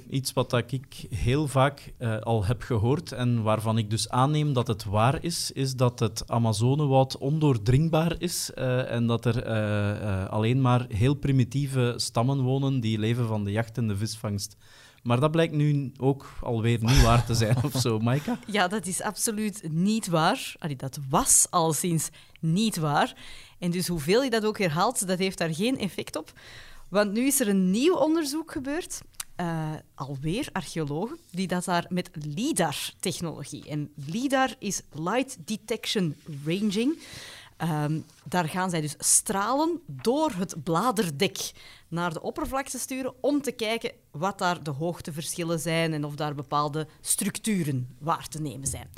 Iets 0.10 0.34
wat 0.34 0.54
ik 0.72 1.06
heel 1.10 1.48
vaak 1.48 1.94
eh, 1.98 2.20
al 2.20 2.46
heb 2.46 2.62
gehoord 2.62 3.12
en 3.12 3.44
waarvan 3.44 3.78
ik 3.78 3.90
dus 3.90 4.10
aanneem 4.10 4.54
dat 4.54 4.68
het 4.68 4.84
waar 4.84 5.24
is, 5.24 5.52
is 5.52 5.76
dat 5.76 6.00
het 6.00 6.24
Amazonewoud 6.28 7.18
ondoordringbaar 7.18 8.16
is 8.20 8.52
eh, 8.54 8.92
en 8.92 9.08
dat 9.08 9.26
er 9.26 9.44
eh, 9.44 10.30
alleen 10.30 10.62
maar 10.62 10.86
heel 10.90 11.14
primitieve 11.14 11.94
stammen 11.96 12.42
wonen 12.42 12.80
die 12.80 13.00
leven 13.00 13.28
van 13.28 13.44
de 13.44 13.52
jacht 13.52 13.78
en 13.78 13.88
de 13.88 13.98
visvangst. 13.98 14.58
Maar 15.04 15.20
dat 15.20 15.32
blijkt 15.32 15.54
nu 15.54 15.92
ook 15.98 16.34
alweer 16.42 16.78
niet 16.82 17.02
waar 17.02 17.26
te 17.26 17.34
zijn 17.34 17.58
of 17.64 17.74
zo, 17.82 18.00
Maika? 18.00 18.40
Ja, 18.52 18.68
dat 18.68 18.86
is 18.86 19.02
absoluut 19.02 19.68
niet 19.72 20.08
waar. 20.08 20.56
Dat 20.78 21.00
was 21.10 21.48
al 21.50 21.74
sinds 21.74 22.10
niet 22.40 22.78
waar. 22.78 23.16
En 23.60 23.72
dus 23.72 23.88
hoeveel 23.88 24.24
je 24.24 24.30
dat 24.30 24.46
ook 24.46 24.58
herhaalt, 24.58 25.08
dat 25.08 25.20
heeft 25.20 25.38
daar 25.38 25.54
geen 25.54 25.80
effect 25.80 26.16
op. 26.16 26.32
Want 26.90 27.12
nu 27.12 27.26
is 27.26 27.40
er 27.40 27.48
een 27.48 27.72
nieuw 27.72 27.96
onderzoek 27.96 28.52
gebeurd. 28.52 29.02
Eh, 29.38 29.72
alweer 29.96 30.50
archeologen, 30.52 31.18
die 31.32 31.48
dat 31.48 31.66
daar 31.66 31.86
met 31.90 32.10
LIDAR-technologie. 32.14 33.70
En 33.70 33.92
LIDAR 33.96 34.56
is 34.60 34.82
Light 34.92 35.38
Detection 35.46 36.16
Ranging. 36.46 37.00
Ehm, 37.58 38.00
daar 38.24 38.50
gaan 38.50 38.70
zij 38.70 38.82
dus 38.82 38.96
stralen 38.98 39.82
door 39.86 40.32
het 40.32 40.64
bladerdek 40.64 41.52
naar 41.88 42.14
de 42.14 42.22
oppervlakte 42.22 42.80
sturen 42.80 43.14
om 43.22 43.42
te 43.42 43.52
kijken 43.52 43.92
wat 44.12 44.38
daar 44.38 44.64
de 44.64 44.72
hoogteverschillen 44.72 45.60
zijn 45.60 45.94
en 45.94 46.06
of 46.06 46.16
daar 46.16 46.36
bepaalde 46.36 46.88
structuren 47.02 47.96
waar 48.00 48.28
te 48.28 48.42
nemen 48.42 48.68
zijn. 48.68 48.90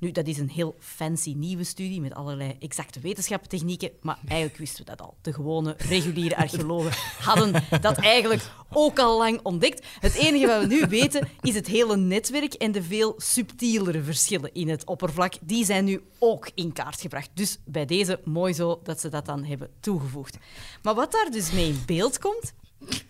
Nu, 0.00 0.12
dat 0.12 0.26
is 0.26 0.38
een 0.38 0.50
heel 0.50 0.74
fancy 0.78 1.34
nieuwe 1.36 1.64
studie 1.64 2.00
met 2.00 2.14
allerlei 2.14 2.56
exacte 2.58 3.00
wetenschappentechnieken, 3.00 3.90
maar 4.00 4.18
eigenlijk 4.26 4.58
wisten 4.58 4.84
we 4.84 4.90
dat 4.90 5.00
al. 5.00 5.16
De 5.22 5.32
gewone, 5.32 5.74
reguliere 5.78 6.36
archeologen 6.36 6.92
hadden 7.20 7.64
dat 7.80 7.96
eigenlijk 7.96 8.42
ook 8.72 8.98
al 8.98 9.18
lang 9.18 9.40
ontdekt. 9.42 9.86
Het 10.00 10.14
enige 10.14 10.46
wat 10.46 10.60
we 10.60 10.66
nu 10.66 10.86
weten 10.88 11.28
is 11.40 11.54
het 11.54 11.66
hele 11.66 11.96
netwerk 11.96 12.54
en 12.54 12.72
de 12.72 12.82
veel 12.82 13.14
subtielere 13.16 14.02
verschillen 14.02 14.54
in 14.54 14.68
het 14.68 14.84
oppervlak. 14.84 15.34
Die 15.40 15.64
zijn 15.64 15.84
nu 15.84 16.02
ook 16.18 16.50
in 16.54 16.72
kaart 16.72 17.00
gebracht. 17.00 17.30
Dus 17.34 17.58
bij 17.64 17.84
deze 17.84 18.20
mooi 18.24 18.52
zo 18.52 18.80
dat 18.82 19.00
ze 19.00 19.08
dat 19.08 19.26
dan 19.26 19.44
hebben 19.44 19.70
toegevoegd. 19.80 20.36
Maar 20.82 20.94
wat 20.94 21.12
daar 21.12 21.30
dus 21.30 21.52
mee 21.52 21.68
in 21.68 21.82
beeld 21.86 22.18
komt, 22.18 22.52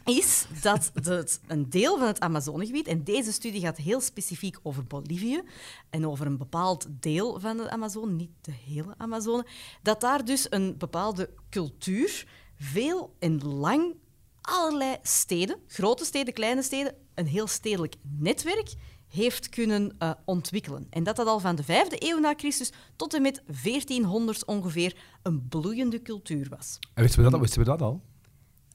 is 0.04 0.46
dat 0.62 0.90
het 1.02 1.40
een 1.46 1.70
deel 1.70 1.98
van 1.98 2.06
het 2.06 2.20
Amazonegebied, 2.20 2.86
en 2.86 3.04
deze 3.04 3.32
studie 3.32 3.60
gaat 3.60 3.76
heel 3.76 4.00
specifiek 4.00 4.58
over 4.62 4.84
Bolivie 4.84 5.42
en 5.90 6.06
over 6.06 6.26
een 6.26 6.36
bepaald 6.36 6.86
deel 6.90 7.40
van 7.40 7.56
de 7.56 7.70
Amazone, 7.70 8.12
niet 8.12 8.30
de 8.40 8.52
hele 8.66 8.94
Amazone, 8.96 9.46
dat 9.82 10.00
daar 10.00 10.24
dus 10.24 10.46
een 10.50 10.76
bepaalde 10.78 11.30
cultuur 11.50 12.26
veel 12.56 13.14
en 13.18 13.44
lang 13.44 13.94
allerlei 14.40 14.96
steden, 15.02 15.56
grote 15.66 16.04
steden, 16.04 16.34
kleine 16.34 16.62
steden, 16.62 16.94
een 17.14 17.26
heel 17.26 17.46
stedelijk 17.46 17.94
netwerk 18.18 18.74
heeft 19.08 19.48
kunnen 19.48 19.94
eh, 19.98 20.10
ontwikkelen. 20.24 20.86
En 20.90 21.02
dat 21.02 21.16
dat 21.16 21.26
al 21.26 21.40
van 21.40 21.56
de 21.56 21.62
vijfde 21.62 21.96
eeuw 21.98 22.18
na 22.18 22.34
Christus 22.36 22.72
tot 22.96 23.14
en 23.14 23.22
met 23.22 23.42
1400 23.62 24.44
ongeveer 24.44 24.96
een 25.22 25.48
bloeiende 25.48 26.02
cultuur 26.02 26.48
was. 26.48 26.78
En 26.94 27.04
we 27.04 27.30
dat, 27.30 27.40
wisten 27.40 27.58
we 27.58 27.64
dat 27.64 27.82
al? 27.82 28.02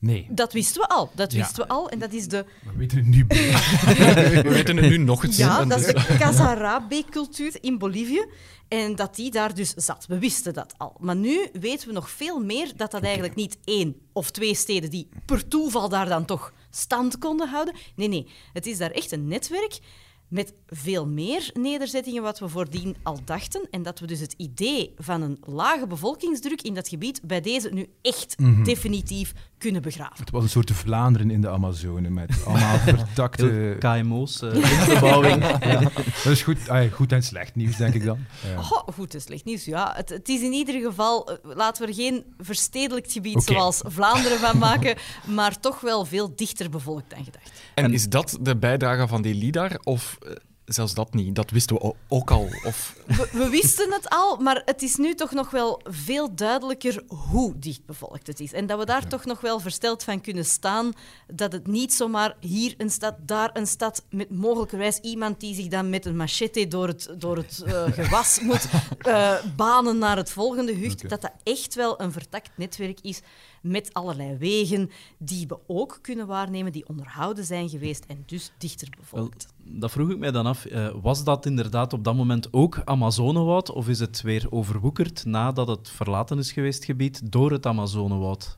Nee. 0.03 0.27
Dat 0.29 0.53
wisten 0.53 0.81
we 0.81 0.87
al. 0.87 1.11
Dat 1.15 1.31
Ja. 1.31 1.37
wisten 1.37 1.63
we 1.63 1.67
al. 1.69 1.89
En 1.89 1.99
dat 1.99 2.13
is 2.13 2.27
de 2.27 2.45
We 2.63 2.71
weten 2.77 2.97
het 2.97 3.07
nu. 3.07 3.25
We 3.27 4.41
weten 4.43 4.77
het 4.77 4.89
nu 4.89 4.97
nog 4.97 5.23
eens. 5.23 5.37
Ja, 5.37 5.65
dat 5.65 5.79
is 5.79 5.85
de 5.85 6.15
Casarabe-cultuur 6.19 7.55
in 7.61 7.77
Bolivie. 7.77 8.25
En 8.67 8.95
dat 8.95 9.15
die 9.15 9.31
daar 9.31 9.53
dus 9.55 9.73
zat. 9.73 10.05
We 10.07 10.19
wisten 10.19 10.53
dat 10.53 10.73
al. 10.77 10.95
Maar 10.99 11.15
nu 11.15 11.47
weten 11.59 11.87
we 11.87 11.93
nog 11.93 12.09
veel 12.09 12.39
meer 12.39 12.71
dat 12.75 12.91
dat 12.91 13.03
eigenlijk 13.03 13.35
niet 13.35 13.57
één 13.63 13.95
of 14.13 14.31
twee 14.31 14.55
steden 14.55 14.89
die 14.89 15.09
per 15.25 15.47
toeval 15.47 15.89
daar 15.89 16.09
dan 16.09 16.25
toch 16.25 16.53
stand 16.69 17.17
konden 17.17 17.49
houden. 17.49 17.75
Nee, 17.95 18.07
nee. 18.07 18.27
Het 18.53 18.65
is 18.65 18.77
daar 18.77 18.91
echt 18.91 19.11
een 19.11 19.27
netwerk 19.27 19.79
met 20.27 20.53
veel 20.67 21.07
meer 21.07 21.49
nederzettingen 21.53 22.23
wat 22.23 22.39
we 22.39 22.49
voordien 22.49 22.95
al 23.03 23.19
dachten. 23.25 23.67
En 23.71 23.83
dat 23.83 23.99
we 23.99 24.07
dus 24.07 24.19
het 24.19 24.33
idee 24.37 24.93
van 24.97 25.21
een 25.21 25.37
lage 25.45 25.87
bevolkingsdruk 25.87 26.61
in 26.61 26.73
dat 26.73 26.87
gebied 26.87 27.21
bij 27.23 27.41
deze 27.41 27.69
nu 27.69 27.87
echt 28.01 28.35
definitief 28.65 29.33
kunnen 29.63 29.81
begraven. 29.81 30.17
Het 30.17 30.31
was 30.31 30.43
een 30.43 30.49
soort 30.49 30.71
Vlaanderen 30.71 31.31
in 31.31 31.41
de 31.41 31.49
Amazone 31.49 32.09
met 32.09 32.45
allemaal 32.45 32.77
vertakte... 32.97 33.75
KMO's, 33.79 34.41
eh 34.41 34.51
windbebouwing. 34.51 35.45
Dat 36.23 36.31
is 36.31 36.41
goed, 36.41 36.69
ah, 36.69 36.91
goed 36.91 37.11
en 37.11 37.23
slecht 37.23 37.55
nieuws, 37.55 37.77
denk 37.77 37.93
ik 37.93 38.03
dan. 38.03 38.17
Ja. 38.47 38.61
Goh, 38.61 38.87
goed, 38.93 39.03
het 39.05 39.13
is 39.13 39.23
slecht 39.23 39.45
nieuws. 39.45 39.65
Ja, 39.65 39.93
het, 39.95 40.09
het 40.09 40.29
is 40.29 40.41
in 40.41 40.51
ieder 40.51 40.81
geval, 40.81 41.31
eh, 41.31 41.55
laten 41.55 41.83
we 41.83 41.87
er 41.87 41.93
geen 41.93 42.23
verstedelijkt 42.39 43.11
gebied 43.11 43.43
zoals 43.43 43.81
Vlaanderen 43.85 44.39
van 44.39 44.57
maken, 44.57 44.95
maar 45.25 45.59
toch 45.59 45.81
wel 45.81 46.05
veel 46.05 46.35
dichter 46.35 46.69
bevolkt 46.69 47.09
dan 47.09 47.23
gedacht. 47.23 47.51
En 47.73 47.93
is 47.93 48.09
dat 48.09 48.37
de 48.41 48.57
bijdrage 48.57 49.07
van 49.07 49.21
die 49.21 49.35
LIDAR? 49.35 49.79
Of 49.83 50.17
eh, 50.21 50.31
zelfs 50.65 50.93
dat 50.93 51.13
niet? 51.13 51.35
Dat 51.35 51.51
wisten 51.51 51.75
we 51.75 51.93
ook 52.07 52.31
al. 52.31 52.47
Of... 52.63 52.95
We, 53.17 53.29
we 53.31 53.49
wisten 53.49 53.91
het 53.93 54.09
al, 54.09 54.37
maar 54.37 54.61
het 54.65 54.81
is 54.81 54.95
nu 54.95 55.15
toch 55.15 55.31
nog 55.31 55.49
wel 55.49 55.81
veel 55.83 56.35
duidelijker 56.35 57.03
hoe 57.07 57.59
dichtbevolkt 57.59 58.27
het 58.27 58.39
is. 58.39 58.53
En 58.53 58.65
dat 58.65 58.79
we 58.79 58.85
daar 58.85 59.07
toch 59.07 59.25
nog 59.25 59.41
wel 59.41 59.59
versteld 59.59 60.03
van 60.03 60.21
kunnen 60.21 60.45
staan 60.45 60.93
dat 61.27 61.51
het 61.51 61.67
niet 61.67 61.93
zomaar 61.93 62.35
hier 62.39 62.73
een 62.77 62.89
stad, 62.89 63.15
daar 63.19 63.49
een 63.53 63.67
stad, 63.67 64.05
met 64.09 64.29
mogelijkerwijs 64.29 64.99
iemand 64.99 65.39
die 65.39 65.55
zich 65.55 65.67
dan 65.67 65.89
met 65.89 66.05
een 66.05 66.15
machete 66.15 66.67
door 66.67 66.87
het, 66.87 67.15
door 67.17 67.37
het 67.37 67.63
eh, 67.65 67.83
gewas 67.99 68.39
moet 68.39 68.67
eh, 68.97 69.35
banen 69.55 69.97
naar 69.97 70.17
het 70.17 70.31
volgende 70.31 70.75
hucht, 70.75 71.09
dat 71.09 71.21
dat 71.21 71.33
echt 71.43 71.75
wel 71.75 72.01
een 72.01 72.11
vertakt 72.11 72.49
netwerk 72.55 72.99
is 73.01 73.21
met 73.63 73.93
allerlei 73.93 74.37
wegen 74.37 74.89
die 75.17 75.47
we 75.47 75.59
ook 75.67 75.99
kunnen 76.01 76.27
waarnemen, 76.27 76.71
die 76.71 76.87
onderhouden 76.87 77.45
zijn 77.45 77.69
geweest 77.69 78.05
en 78.05 78.23
dus 78.25 78.51
dichter 78.57 78.87
Wel, 78.89 78.99
bevolkt. 78.99 79.47
dat 79.57 79.91
vroeg 79.91 80.09
ik 80.09 80.17
mij 80.17 80.31
dan 80.31 80.45
af. 80.45 80.65
Eh, 80.65 80.95
was 81.01 81.23
dat 81.23 81.45
inderdaad 81.45 81.93
op 81.93 82.03
dat 82.03 82.15
moment 82.15 82.53
ook 82.53 82.81
Amazonewoud? 82.85 83.71
Of 83.71 83.87
is 83.87 83.99
het 83.99 84.21
weer 84.21 84.47
overwoekerd 84.49 85.25
nadat 85.25 85.67
het 85.67 85.89
verlaten 85.89 86.37
is 86.37 86.51
geweest, 86.51 86.85
gebied, 86.85 87.31
door 87.31 87.51
het 87.51 87.65
Amazonewoud? 87.65 88.57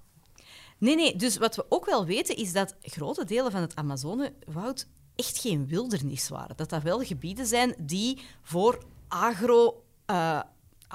Nee, 0.77 0.95
nee. 0.95 1.15
Dus 1.15 1.37
wat 1.37 1.55
we 1.55 1.65
ook 1.69 1.85
wel 1.85 2.05
weten 2.05 2.35
is 2.35 2.53
dat 2.53 2.75
grote 2.81 3.25
delen 3.25 3.51
van 3.51 3.61
het 3.61 3.75
Amazonewoud 3.75 4.87
echt 5.15 5.37
geen 5.39 5.67
wildernis 5.67 6.29
waren. 6.29 6.57
Dat 6.57 6.69
dat 6.69 6.83
wel 6.83 6.99
gebieden 6.99 7.45
zijn 7.45 7.75
die 7.81 8.19
voor 8.41 8.83
agro, 9.07 9.83
eh, 10.05 10.39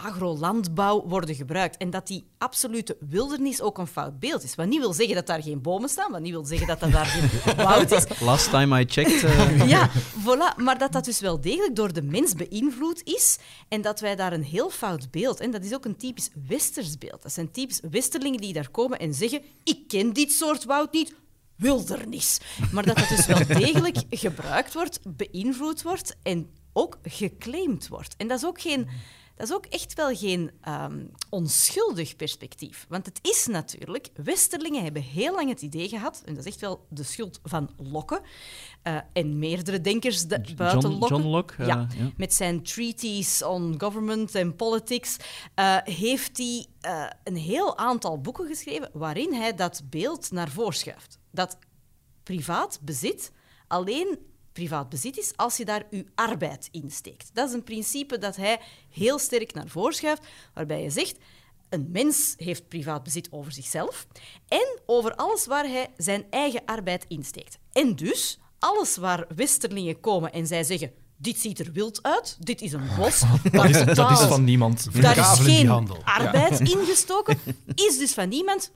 agrolandbouw 0.04 1.04
worden 1.06 1.34
gebruikt. 1.34 1.76
En 1.76 1.90
dat 1.90 2.06
die 2.06 2.24
absolute 2.38 2.96
wildernis 3.08 3.60
ook 3.60 3.78
een 3.78 3.86
fout 3.86 4.18
beeld 4.18 4.42
is. 4.42 4.54
Wat 4.54 4.66
niet 4.66 4.78
wil 4.80 4.92
zeggen 4.92 5.14
dat 5.14 5.26
daar 5.26 5.42
geen 5.42 5.62
bomen 5.62 5.88
staan, 5.88 6.10
wat 6.12 6.20
niet 6.20 6.30
wil 6.30 6.44
zeggen 6.44 6.66
dat 6.66 6.80
dat 6.80 6.92
daar 6.92 7.06
geen 7.06 7.56
woud 7.66 7.90
is. 7.90 8.04
Last 8.20 8.50
time 8.50 8.80
I 8.80 8.84
checked. 8.88 9.24
eh, 9.24 9.68
Ja, 9.68 9.90
voilà. 10.20 10.56
Maar 10.56 10.78
dat 10.78 10.92
dat 10.92 11.04
dus 11.04 11.20
wel 11.20 11.40
degelijk 11.40 11.76
door 11.76 11.92
de 11.92 12.02
mens 12.02 12.34
beïnvloed 12.34 13.00
is 13.04 13.38
en 13.68 13.82
dat 13.82 14.00
wij 14.00 14.16
daar 14.16 14.32
een 14.32 14.44
heel 14.44 14.70
fout 14.70 15.10
beeld... 15.10 15.40
En 15.40 15.50
dat 15.50 15.64
is 15.64 15.74
ook 15.74 15.84
een 15.84 15.96
typisch 15.96 16.30
westers 16.48 16.98
beeld. 16.98 17.22
Dat 17.22 17.32
zijn 17.32 17.50
typisch 17.50 17.80
westerlingen 17.90 18.40
die 18.40 18.52
daar 18.52 18.70
komen 18.70 18.98
en 18.98 19.14
zeggen 19.14 19.42
ik 19.64 19.88
ken 19.88 20.12
dit 20.12 20.32
soort 20.32 20.64
woud 20.64 20.92
niet, 20.92 21.14
wildernis. 21.56 22.40
Maar 22.72 22.86
dat 22.86 22.96
dat 22.96 23.08
dus 23.08 23.26
wel 23.26 23.46
degelijk 23.60 23.98
gebruikt 24.10 24.74
wordt, 24.74 25.00
beïnvloed 25.16 25.82
wordt 25.82 26.16
en 26.22 26.50
ook 26.72 26.98
geclaimd 27.02 27.88
wordt. 27.88 28.14
En 28.16 28.28
dat 28.28 28.38
is 28.38 28.44
ook 28.46 28.60
geen... 28.60 28.88
Dat 29.40 29.48
is 29.48 29.54
ook 29.54 29.66
echt 29.66 29.94
wel 29.94 30.16
geen 30.16 30.50
ehm, 30.60 31.04
onschuldig 31.28 32.16
perspectief. 32.16 32.86
Want 32.88 33.06
het 33.06 33.18
is 33.22 33.46
natuurlijk... 33.46 34.08
Westerlingen 34.14 34.82
hebben 34.82 35.02
heel 35.02 35.34
lang 35.34 35.48
het 35.48 35.62
idee 35.62 35.88
gehad, 35.88 36.22
en 36.24 36.34
dat 36.34 36.44
is 36.44 36.52
echt 36.52 36.60
wel 36.60 36.86
de 36.88 37.02
schuld 37.02 37.40
van 37.42 37.70
Locke, 37.76 38.22
eh, 38.82 38.96
en 39.12 39.38
meerdere 39.38 39.80
denkers 39.80 40.26
de, 40.26 40.40
buiten 40.56 40.90
John, 40.90 40.98
Locke. 41.00 41.14
John 41.14 41.26
Locke? 41.28 41.54
eh, 41.58 41.66
Ja, 41.66 41.86
met 42.16 42.34
zijn 42.34 42.62
treaties 42.62 43.42
on 43.42 43.74
government 43.78 44.34
and 44.34 44.56
politics 44.56 45.16
eh, 45.54 45.76
heeft 45.84 46.36
hij 46.38 46.66
eh, 46.80 47.06
een 47.24 47.36
heel 47.36 47.78
aantal 47.78 48.20
boeken 48.20 48.46
geschreven 48.46 48.90
waarin 48.92 49.34
hij 49.34 49.54
dat 49.54 49.82
beeld 49.90 50.30
naar 50.30 50.48
voren 50.50 50.74
schuift. 50.74 51.18
Dat 51.30 51.58
privaat 52.22 52.78
bezit 52.82 53.32
alleen 53.66 54.18
privaat 54.60 54.88
bezit 54.88 55.18
is 55.18 55.32
als 55.36 55.56
je 55.56 55.64
daar 55.64 55.82
je 55.90 56.06
arbeid 56.14 56.68
in 56.70 56.90
steekt. 56.90 57.30
Dat 57.32 57.48
is 57.48 57.54
een 57.54 57.64
principe 57.64 58.18
dat 58.18 58.36
hij 58.36 58.60
heel 58.90 59.18
sterk 59.18 59.54
naar 59.54 59.68
voren 59.68 59.94
schuift, 59.94 60.26
waarbij 60.54 60.82
je 60.82 60.90
zegt... 60.90 61.16
Een 61.68 61.88
mens 61.92 62.34
heeft 62.36 62.68
privaat 62.68 63.02
bezit 63.02 63.28
over 63.32 63.52
zichzelf 63.52 64.06
en 64.48 64.78
over 64.86 65.14
alles 65.14 65.46
waar 65.46 65.64
hij 65.64 65.88
zijn 65.96 66.24
eigen 66.30 66.62
arbeid 66.64 67.04
insteekt. 67.08 67.58
En 67.72 67.96
dus, 67.96 68.38
alles 68.58 68.96
waar 68.96 69.26
westerlingen 69.36 70.00
komen 70.00 70.32
en 70.32 70.46
zij 70.46 70.64
zeggen... 70.64 70.92
Dit 71.16 71.38
ziet 71.38 71.58
er 71.58 71.72
wild 71.72 72.02
uit, 72.02 72.36
dit 72.38 72.60
is 72.60 72.72
een 72.72 72.88
bos. 72.96 73.22
Dat 73.52 73.64
is, 73.64 73.84
dat 73.94 74.10
is 74.10 74.18
van 74.18 74.44
niemand. 74.44 75.02
daar 75.02 75.18
is 75.18 75.38
geen 75.38 75.70
arbeid 76.04 76.60
ingestoken, 76.60 77.38
is 77.74 77.98
dus 77.98 78.12
van 78.12 78.28
niemand. 78.28 78.72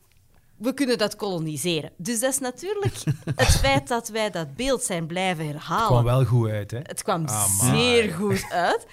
We 0.56 0.74
kunnen 0.74 0.98
dat 0.98 1.16
koloniseren. 1.16 1.90
Dus 1.96 2.20
dat 2.20 2.30
is 2.32 2.38
natuurlijk 2.38 2.94
het 3.36 3.48
feit 3.56 3.88
dat 3.88 4.08
wij 4.08 4.30
dat 4.30 4.54
beeld 4.56 4.82
zijn 4.82 5.06
blijven 5.06 5.46
herhalen. 5.46 5.86
kwam 5.86 6.04
wel 6.04 6.24
goed 6.24 6.48
uit, 6.50 6.70
hè? 6.70 6.78
Het 6.82 7.02
kwam 7.02 7.26
Amai. 7.26 7.76
zeer 7.78 8.12
goed 8.12 8.44
uit. 8.50 8.86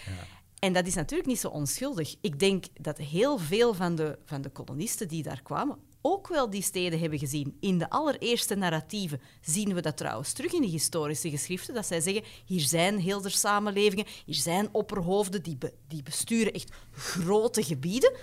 En 0.60 0.74
dat 0.74 0.88
is 0.88 0.94
natuurlijk 0.96 1.30
niet 1.30 1.40
zo 1.40 1.48
onschuldig. 1.48 2.16
Ik 2.22 2.40
denk 2.40 2.66
dat 2.82 2.98
heel 2.98 3.38
veel 3.38 3.74
van 3.74 3.96
de, 3.96 4.18
van 4.26 4.42
de 4.42 4.50
kolonisten 4.50 5.08
die 5.08 5.24
daar 5.24 5.42
kwamen 5.44 5.78
ook 6.02 6.28
wel 6.28 6.50
die 6.50 6.62
steden 6.62 7.00
hebben 7.00 7.20
gezien. 7.20 7.58
In 7.60 7.78
de 7.78 7.90
allereerste 7.90 8.56
narratieven 8.56 9.22
zien 9.42 9.74
we 9.74 9.82
dat 9.82 9.98
trouwens 9.98 10.34
terug 10.34 10.54
in 10.54 10.62
de 10.62 10.68
historische 10.68 11.30
geschriften, 11.30 11.74
dat 11.74 11.86
zij 11.86 12.02
zeggen, 12.02 12.24
hier 12.46 12.62
zijn 12.62 13.00
heel 13.00 13.22
samenlevingen, 13.26 14.06
hier 14.26 14.36
zijn 14.36 14.70
opperhoofden 14.72 15.44
die, 15.44 15.58
be- 15.58 15.74
die 15.88 16.04
besturen 16.04 16.54
echt 16.54 16.72
grote 16.92 17.64
gebieden. 17.64 18.14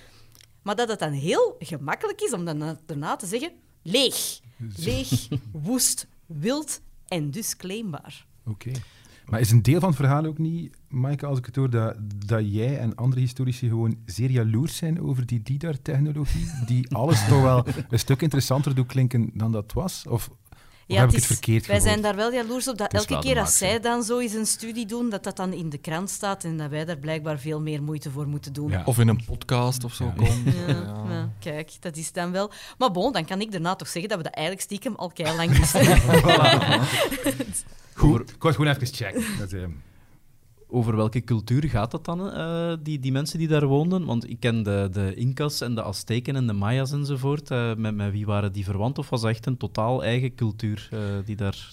Maar 0.69 0.77
dat 0.77 0.89
het 0.89 0.99
dan 0.99 1.13
heel 1.13 1.57
gemakkelijk 1.59 2.21
is 2.21 2.33
om 2.33 2.45
dan 2.45 2.59
na- 2.59 2.79
daarna 2.87 3.17
te 3.17 3.27
zeggen, 3.27 3.53
leeg. 3.83 4.41
Leeg, 4.77 5.29
woest, 5.67 6.07
wild 6.27 6.81
en 7.07 7.31
dus 7.31 7.57
claimbaar. 7.57 8.27
Oké. 8.47 8.71
Maar 9.27 9.41
is 9.41 9.51
een 9.51 9.63
deel 9.63 9.81
van 9.81 9.89
het 9.89 9.99
verhaal 9.99 10.25
ook 10.25 10.39
niet, 10.39 10.77
Maaike, 10.89 11.27
als 11.27 11.39
ik 11.39 11.47
het 11.47 11.57
hoor, 11.57 11.71
dat, 11.71 11.97
dat 12.27 12.53
jij 12.53 12.79
en 12.79 12.95
andere 12.95 13.21
historici 13.21 13.69
gewoon 13.69 13.99
zeer 14.05 14.31
jaloers 14.31 14.77
zijn 14.77 15.01
over 15.03 15.27
die 15.27 15.41
LIDAR-technologie, 15.45 16.47
die 16.67 16.95
alles 16.95 17.29
toch 17.29 17.43
wel 17.43 17.67
een 17.89 17.99
stuk 17.99 18.23
interessanter 18.23 18.75
doet 18.75 18.87
klinken 18.87 19.31
dan 19.35 19.53
dat 19.53 19.73
was? 19.73 20.05
Of, 20.09 20.31
of 20.97 20.97
heb 20.97 21.09
ik 21.09 21.15
het 21.15 21.27
verkeerd 21.27 21.67
wij 21.67 21.77
gehoord? 21.77 21.93
zijn 21.93 22.03
daar 22.03 22.17
wel 22.17 22.33
jaloers 22.33 22.69
op 22.69 22.79
dat 22.79 22.93
elke 22.93 23.19
keer 23.19 23.39
als 23.39 23.59
zij 23.59 23.81
dan 23.81 24.03
zo 24.03 24.19
eens 24.19 24.33
een 24.35 24.47
studie 24.47 24.87
doen, 24.87 25.11
dat 25.11 25.25
dat 25.25 25.37
dan 25.37 25.53
in 25.53 25.71
de 25.71 25.79
krant 25.79 26.11
staat 26.11 26.45
en 26.45 26.57
dat 26.57 26.71
wij 26.71 26.85
daar 26.85 26.99
blijkbaar 26.99 27.39
veel 27.39 27.61
meer 27.61 27.83
moeite 27.83 28.11
voor 28.11 28.27
moeten 28.29 28.53
doen. 28.53 28.71
Ja. 28.71 28.83
Of 28.85 28.99
in 28.99 29.09
een 29.09 29.25
podcast 29.25 29.85
of 29.85 29.95
zo 29.95 30.05
Ja. 30.05 30.11
komt. 30.17 30.31
Ja, 30.45 30.67
Ja. 30.75 31.05
ja, 31.09 31.29
kijk, 31.41 31.73
dat 31.81 31.97
is 31.97 32.13
dan 32.13 32.33
wel. 32.33 32.51
Maar 32.79 32.91
bon, 32.91 33.13
dan 33.13 33.25
kan 33.25 33.41
ik 33.41 33.53
daarna 33.53 33.75
toch 33.75 33.89
zeggen 33.89 34.09
dat 34.09 34.19
we 34.19 34.25
dat 34.25 34.35
eigenlijk 34.35 34.65
stiekem 34.67 34.95
al 34.95 35.11
kei 35.15 35.37
lang 35.37 35.57
wisten. 35.59 35.87
Goed, 37.95 38.31
ik 38.31 38.43
was 38.43 38.55
gewoon 38.57 38.75
even 38.75 38.87
checken. 38.87 39.25
Dat, 39.39 39.53
eh, 39.53 39.63
Over 40.71 40.97
welke 40.97 41.25
cultuur 41.25 41.69
gaat 41.69 41.93
het 41.93 42.05
dan, 42.05 42.33
eh, 42.33 42.73
die, 42.83 42.99
die 43.01 43.13
mensen 43.13 43.39
die 43.39 43.49
daar 43.49 43.67
woonden? 43.67 44.05
Want 44.05 44.31
ik 44.31 44.41
ken 44.41 44.63
de, 44.63 44.89
de 44.93 45.15
Incas 45.15 45.61
en 45.61 45.75
de 45.75 45.83
Azteken 45.83 46.37
en 46.37 46.47
de 46.47 46.53
Mayas 46.53 46.93
enzovoort. 46.93 47.51
Eh, 47.51 47.75
met, 47.75 47.95
met 47.95 48.13
wie 48.13 48.27
waren 48.27 48.53
die 48.53 48.65
verwant? 48.65 48.99
Of 48.99 49.09
was 49.09 49.21
dat 49.21 49.31
echt 49.31 49.47
een 49.47 49.57
totaal 49.57 50.05
eigen 50.05 50.35
cultuur 50.35 50.89
eh, 50.91 51.01
die 51.25 51.37
daar... 51.37 51.73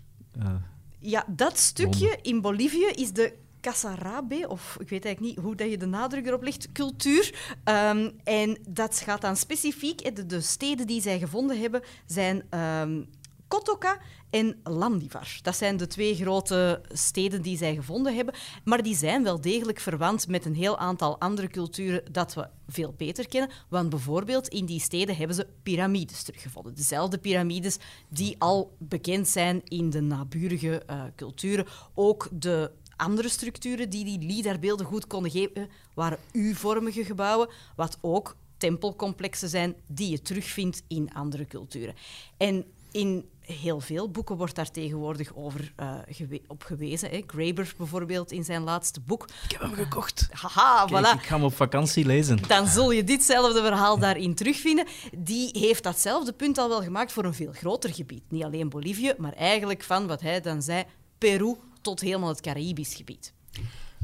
Ja, 0.99 1.25
dat 1.27 1.57
stukje 1.57 2.19
in 2.21 2.41
Bolivie 2.41 2.93
is 2.93 3.11
de 3.11 3.33
Casarabe, 3.61 4.45
of 4.47 4.77
ik 4.79 4.89
weet 4.89 5.05
eigenlijk 5.05 5.35
niet 5.35 5.45
hoe 5.45 5.55
dat 5.55 5.69
je 5.69 5.77
de 5.77 5.85
nadruk 5.85 6.25
erop 6.25 6.43
legt, 6.43 6.71
cultuur. 6.71 7.55
Ehm, 7.63 8.09
en 8.23 8.57
dat 8.69 8.99
gaat 8.99 9.21
dan 9.21 9.35
specifiek, 9.35 10.15
de, 10.15 10.25
de 10.25 10.41
steden 10.41 10.87
die 10.87 11.01
zij 11.01 11.19
gevonden 11.19 11.59
hebben, 11.59 11.81
zijn 12.05 12.43
ehm 12.49 13.01
Kotoka 13.47 13.99
en 14.35 14.59
Landivar. 14.63 15.39
Dat 15.41 15.55
zijn 15.55 15.77
de 15.77 15.87
twee 15.87 16.15
grote 16.15 16.81
steden 16.91 17.41
die 17.41 17.57
zij 17.57 17.75
gevonden 17.75 18.15
hebben. 18.15 18.33
Maar 18.63 18.83
die 18.83 18.95
zijn 18.95 19.23
wel 19.23 19.41
degelijk 19.41 19.79
verwant 19.79 20.27
met 20.27 20.45
een 20.45 20.55
heel 20.55 20.77
aantal 20.77 21.19
andere 21.19 21.47
culturen 21.47 22.03
dat 22.11 22.33
we 22.33 22.47
veel 22.67 22.93
beter 22.97 23.27
kennen. 23.27 23.49
Want 23.69 23.89
bijvoorbeeld 23.89 24.47
in 24.47 24.65
die 24.65 24.79
steden 24.79 25.15
hebben 25.15 25.35
ze 25.35 25.47
piramides 25.63 26.23
teruggevonden. 26.23 26.75
Dezelfde 26.75 27.17
piramides 27.17 27.77
die 28.09 28.35
al 28.39 28.75
bekend 28.79 29.27
zijn 29.27 29.61
in 29.63 29.89
de 29.89 30.01
naburige 30.01 30.83
eh, 30.85 31.03
culturen. 31.15 31.65
Ook 31.93 32.29
de 32.31 32.71
andere 32.95 33.29
structuren 33.29 33.89
die 33.89 34.03
die 34.03 34.19
lidarbeelden 34.19 34.85
goed 34.85 35.07
konden 35.07 35.31
geven, 35.31 35.69
waren 35.93 36.19
U-vormige 36.31 37.05
gebouwen, 37.05 37.49
wat 37.75 37.97
ook 38.01 38.35
tempelcomplexen 38.57 39.49
zijn 39.49 39.75
die 39.87 40.09
je 40.09 40.21
terugvindt 40.21 40.83
in 40.87 41.13
andere 41.13 41.45
culturen. 41.45 41.95
En 42.37 42.65
in 42.91 43.29
heel 43.45 43.79
veel 43.79 44.09
boeken 44.11 44.37
wordt 44.37 44.55
daar 44.55 44.71
tegenwoordig 44.71 45.35
over 45.35 45.73
eh, 45.75 45.95
gewe- 46.07 46.41
op 46.47 46.63
gewezen. 46.63 47.09
Hè. 47.09 47.23
Graeber 47.27 47.73
bijvoorbeeld 47.77 48.31
in 48.31 48.43
zijn 48.43 48.61
laatste 48.63 48.99
boek. 49.01 49.23
Ik 49.43 49.51
heb 49.51 49.61
hem 49.61 49.73
gekocht. 49.73 50.27
Haha, 50.31 50.85
Kijk, 50.85 50.89
voilà 51.05 51.19
ik 51.19 51.25
ga 51.27 51.35
hem 51.35 51.43
op 51.43 51.55
vakantie 51.55 52.05
lezen. 52.05 52.39
dan 52.47 52.67
zul 52.67 52.91
je 52.91 53.03
ditzelfde 53.03 53.61
verhaal 53.61 53.99
daarin 53.99 54.35
terugvinden. 54.35 54.87
Die 55.17 55.49
heeft 55.59 55.83
datzelfde 55.83 56.33
punt 56.33 56.57
al 56.57 56.69
wel 56.69 56.81
gemaakt 56.81 57.11
voor 57.11 57.25
een 57.25 57.33
veel 57.33 57.51
groter 57.53 57.93
gebied. 57.93 58.23
Niet 58.29 58.43
alleen 58.43 58.69
Bolivie, 58.69 59.13
maar 59.17 59.33
eigenlijk 59.33 59.83
van 59.83 60.07
wat 60.07 60.21
hij 60.21 60.41
dan 60.41 60.61
zei, 60.61 60.83
Peru 61.17 61.55
tot 61.81 61.99
helemaal 62.01 62.29
het 62.29 62.41
Caribisch 62.41 62.93
gebied. 62.95 63.33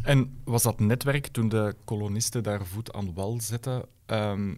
En 0.04 0.42
was 0.44 0.64
dat 0.64 0.80
netwerk 0.80 1.28
toen 1.28 1.50
de 1.50 1.76
kolonisten 1.86 2.44
daar 2.44 2.66
voet 2.66 2.94
aan 2.94 3.14
wal 3.14 3.38
zetten 3.42 3.86
ehm, 4.06 4.54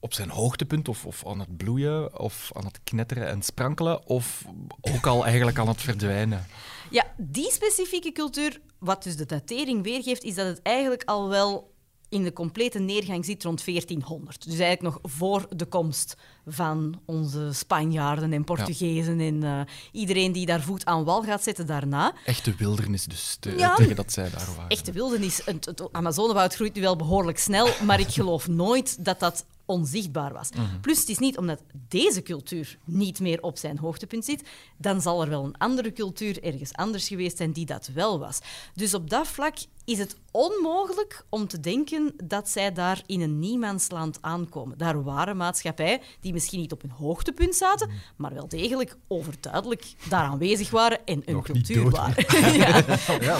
op 0.00 0.14
zijn 0.14 0.30
hoogtepunt 0.30 0.88
of, 0.88 1.06
of 1.06 1.26
aan 1.26 1.38
het 1.40 1.56
bloeien 1.56 2.18
of 2.20 2.50
aan 2.52 2.64
het 2.64 2.80
knetteren 2.84 3.28
en 3.28 3.42
sprankelen 3.42 4.06
of 4.06 4.44
ook 4.80 5.06
al 5.06 5.24
eigenlijk 5.24 5.58
aan 5.58 5.68
het 5.68 5.80
verdwijnen? 5.82 6.46
Ja, 6.90 7.04
die 7.16 7.52
specifieke 7.52 8.12
cultuur, 8.12 8.60
wat 8.78 9.02
dus 9.02 9.16
de 9.16 9.26
datering 9.26 9.82
weergeeft, 9.82 10.22
is 10.22 10.34
dat 10.34 10.46
het 10.46 10.60
eigenlijk 10.62 11.02
al 11.04 11.28
wel 11.28 11.68
in 12.08 12.22
de 12.24 12.32
complete 12.32 12.78
neergang 12.78 13.24
zit 13.24 13.44
rond 13.44 13.64
1400. 13.64 14.44
Dus 14.50 14.58
eigenlijk 14.58 14.82
nog 15.02 15.12
voor 15.12 15.46
de 15.56 15.66
komst 15.66 16.16
van 16.46 17.00
onze 17.04 17.48
Spanjaarden 17.52 18.32
en 18.32 18.44
Portugezen 18.44 19.20
en 19.20 19.42
eh, 19.42 19.60
iedereen 19.92 20.32
die 20.32 20.46
daar 20.46 20.60
voet 20.60 20.84
aan 20.84 21.04
wal 21.04 21.22
gaat 21.22 21.42
zetten 21.42 21.66
daarna. 21.66 22.14
Echte 22.24 22.54
wildernis 22.54 23.04
dus, 23.04 23.36
te- 23.40 23.54
Ja. 23.58 23.74
tegen 23.74 23.96
dat 23.96 24.12
zij 24.12 24.30
daar 24.30 24.46
waren. 24.56 24.68
Echte 24.70 24.92
wildernis. 24.92 25.40
Het, 25.44 25.64
het 25.64 25.92
Amazonewoud 25.92 26.54
groeit 26.54 26.74
nu 26.74 26.80
wel 26.80 26.96
behoorlijk 26.96 27.38
snel, 27.38 27.68
maar 27.84 28.00
ik 28.00 28.08
geloof 28.08 28.48
nooit 28.48 29.04
dat 29.04 29.20
dat 29.20 29.44
onzichtbaar 29.70 30.32
was. 30.32 30.48
Plus, 30.80 30.98
het 30.98 31.08
is 31.08 31.18
niet 31.18 31.38
omdat 31.38 31.62
deze 31.88 32.22
cultuur 32.22 32.78
niet 32.84 33.20
meer 33.20 33.42
op 33.42 33.58
zijn 33.58 33.78
hoogtepunt 33.78 34.24
zit, 34.24 34.42
dan 34.76 35.00
zal 35.00 35.22
er 35.22 35.28
wel 35.28 35.44
een 35.44 35.58
andere 35.58 35.92
cultuur 35.92 36.42
ergens 36.42 36.72
anders 36.72 37.08
geweest 37.08 37.36
zijn 37.36 37.52
die 37.52 37.66
dat 37.66 37.90
wel 37.94 38.18
was. 38.18 38.38
Dus 38.74 38.94
op 38.94 39.10
dat 39.10 39.28
vlak 39.28 39.56
is 39.84 39.98
het 39.98 40.16
onmogelijk 40.30 41.24
om 41.28 41.46
te 41.46 41.60
denken 41.60 42.14
dat 42.24 42.48
zij 42.48 42.72
daar 42.72 43.02
in 43.06 43.20
een 43.20 43.38
niemandsland 43.38 44.18
aankomen. 44.20 44.78
Daar 44.78 45.02
waren 45.02 45.36
maatschappijen 45.36 46.00
die 46.20 46.32
misschien 46.32 46.60
niet 46.60 46.72
op 46.72 46.82
hun 46.82 46.90
hoogtepunt 46.90 47.54
zaten, 47.54 47.90
maar 48.16 48.34
wel 48.34 48.48
degelijk 48.48 48.96
overduidelijk 49.08 49.94
daar 50.08 50.24
aanwezig 50.24 50.70
waren 50.70 50.98
en 51.04 51.22
een 51.24 51.34
Nog 51.34 51.44
cultuur 51.44 51.90
waren. 51.90 52.24
ja. 52.58 52.84
Ja, 53.20 53.38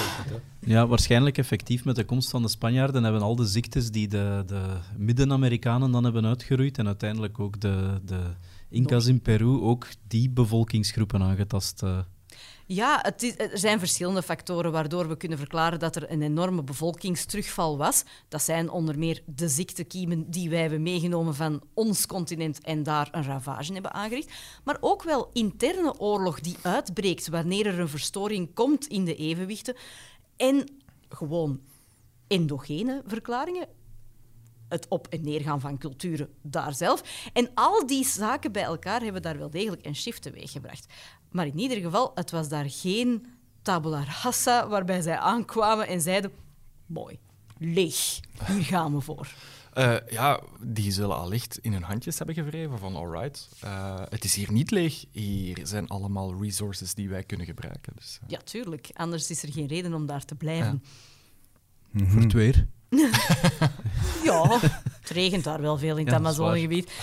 Ja, 0.60 0.86
waarschijnlijk 0.86 1.38
effectief 1.38 1.84
met 1.84 1.96
de 1.96 2.04
komst 2.04 2.30
van 2.30 2.42
de 2.42 2.48
Spanjaarden 2.48 3.02
hebben 3.02 3.22
al 3.22 3.36
de 3.36 3.46
ziektes 3.46 3.90
die 3.90 4.08
de, 4.08 4.42
de 4.46 4.62
Midden-Amerikanen 4.96 5.90
dan 5.90 6.04
hebben 6.04 6.26
uitgeroeid 6.26 6.78
en 6.78 6.86
uiteindelijk 6.86 7.38
ook 7.38 7.60
de, 7.60 8.00
de 8.04 8.20
Incas 8.68 9.06
in 9.06 9.20
Peru 9.20 9.60
ook 9.60 9.86
die 10.08 10.30
bevolkingsgroepen 10.30 11.22
aangetast. 11.22 11.82
eh. 11.82 11.98
Ja, 12.66 12.98
het 13.02 13.34
er 13.52 13.58
zijn 13.58 13.78
verschillende 13.78 14.22
factoren 14.22 14.72
waardoor 14.72 15.08
we 15.08 15.16
kunnen 15.16 15.38
verklaren 15.38 15.78
dat 15.78 15.96
er 15.96 16.10
een 16.10 16.22
enorme 16.22 16.62
bevolkingsterugval 16.62 17.76
was. 17.78 18.04
Dat 18.28 18.42
zijn 18.42 18.70
onder 18.70 18.98
meer 18.98 19.22
de 19.26 19.48
ziektekiemen 19.48 20.30
die 20.30 20.50
wij 20.50 20.60
hebben 20.60 20.82
meegenomen 20.82 21.34
van 21.34 21.62
ons 21.74 22.06
continent 22.06 22.60
en 22.60 22.82
daar 22.82 23.08
een 23.10 23.24
ravage 23.24 23.72
hebben 23.72 23.92
aangericht. 23.92 24.32
Maar 24.64 24.76
ook 24.80 25.02
wel 25.02 25.30
interne 25.32 25.98
oorlog 25.98 26.40
die 26.40 26.56
uitbreekt 26.62 27.28
wanneer 27.28 27.66
er 27.66 27.78
een 27.78 27.88
verstoring 27.88 28.54
komt 28.54 28.86
in 28.86 29.04
de 29.04 29.16
evenwichten. 29.16 29.76
En 30.40 30.68
gewoon 31.08 31.60
endogene 32.26 33.02
verklaringen. 33.06 33.68
Het 34.68 34.86
op- 34.88 35.06
en 35.08 35.22
neergaan 35.22 35.60
van 35.60 35.78
culturen 35.78 36.28
daar 36.42 36.74
zelf. 36.74 37.30
En 37.32 37.50
al 37.54 37.86
die 37.86 38.04
zaken 38.04 38.52
bij 38.52 38.62
elkaar 38.62 39.00
hebben 39.00 39.22
daar 39.22 39.38
wel 39.38 39.50
degelijk 39.50 39.86
een 39.86 39.96
shift 39.96 40.22
teweeggebracht. 40.22 40.92
Maar 41.30 41.46
in 41.46 41.58
ieder 41.58 41.78
geval, 41.78 42.12
het 42.14 42.30
was 42.30 42.48
daar 42.48 42.70
geen 42.70 43.26
tabula 43.62 44.04
rasa 44.22 44.68
waarbij 44.68 45.00
zij 45.00 45.18
aankwamen 45.18 45.86
en 45.86 46.00
zeiden: 46.00 46.32
Mooi, 46.86 47.18
leeg, 47.58 48.20
hier 48.46 48.64
gaan 48.64 48.94
we 48.94 49.00
voor. 49.00 49.34
Eh, 49.72 49.94
ja, 50.10 50.40
die 50.60 50.90
zullen 50.92 51.16
allicht 51.16 51.58
in 51.58 51.72
hun 51.72 51.82
handjes 51.82 52.16
hebben 52.18 52.34
gewreven 52.36 52.78
van 52.78 52.96
alright, 52.96 53.48
eh, 53.60 54.00
het 54.08 54.24
is 54.24 54.34
hier 54.34 54.52
niet 54.52 54.70
leeg. 54.70 55.04
Hier 55.10 55.58
zijn 55.62 55.88
allemaal 55.88 56.42
resources 56.42 56.94
die 56.94 57.08
wij 57.08 57.22
kunnen 57.22 57.46
gebruiken. 57.46 57.92
Dus, 57.96 58.18
eh, 58.22 58.28
Ja, 58.28 58.38
tuurlijk. 58.44 58.90
Anders 58.92 59.30
is 59.30 59.42
er 59.42 59.52
geen 59.52 59.66
reden 59.66 59.94
om 59.94 60.06
daar 60.06 60.24
te 60.24 60.34
blijven. 60.34 60.82
Voor 61.94 62.20
het 62.22 62.32
weer. 62.32 62.66
Ja, 64.24 64.58
het 65.00 65.10
regent 65.10 65.44
daar 65.44 65.60
wel 65.60 65.78
veel 65.78 65.96
in 65.96 66.04
het 66.04 66.12
Ja. 66.12 66.18
Amazonegebied. 66.20 66.90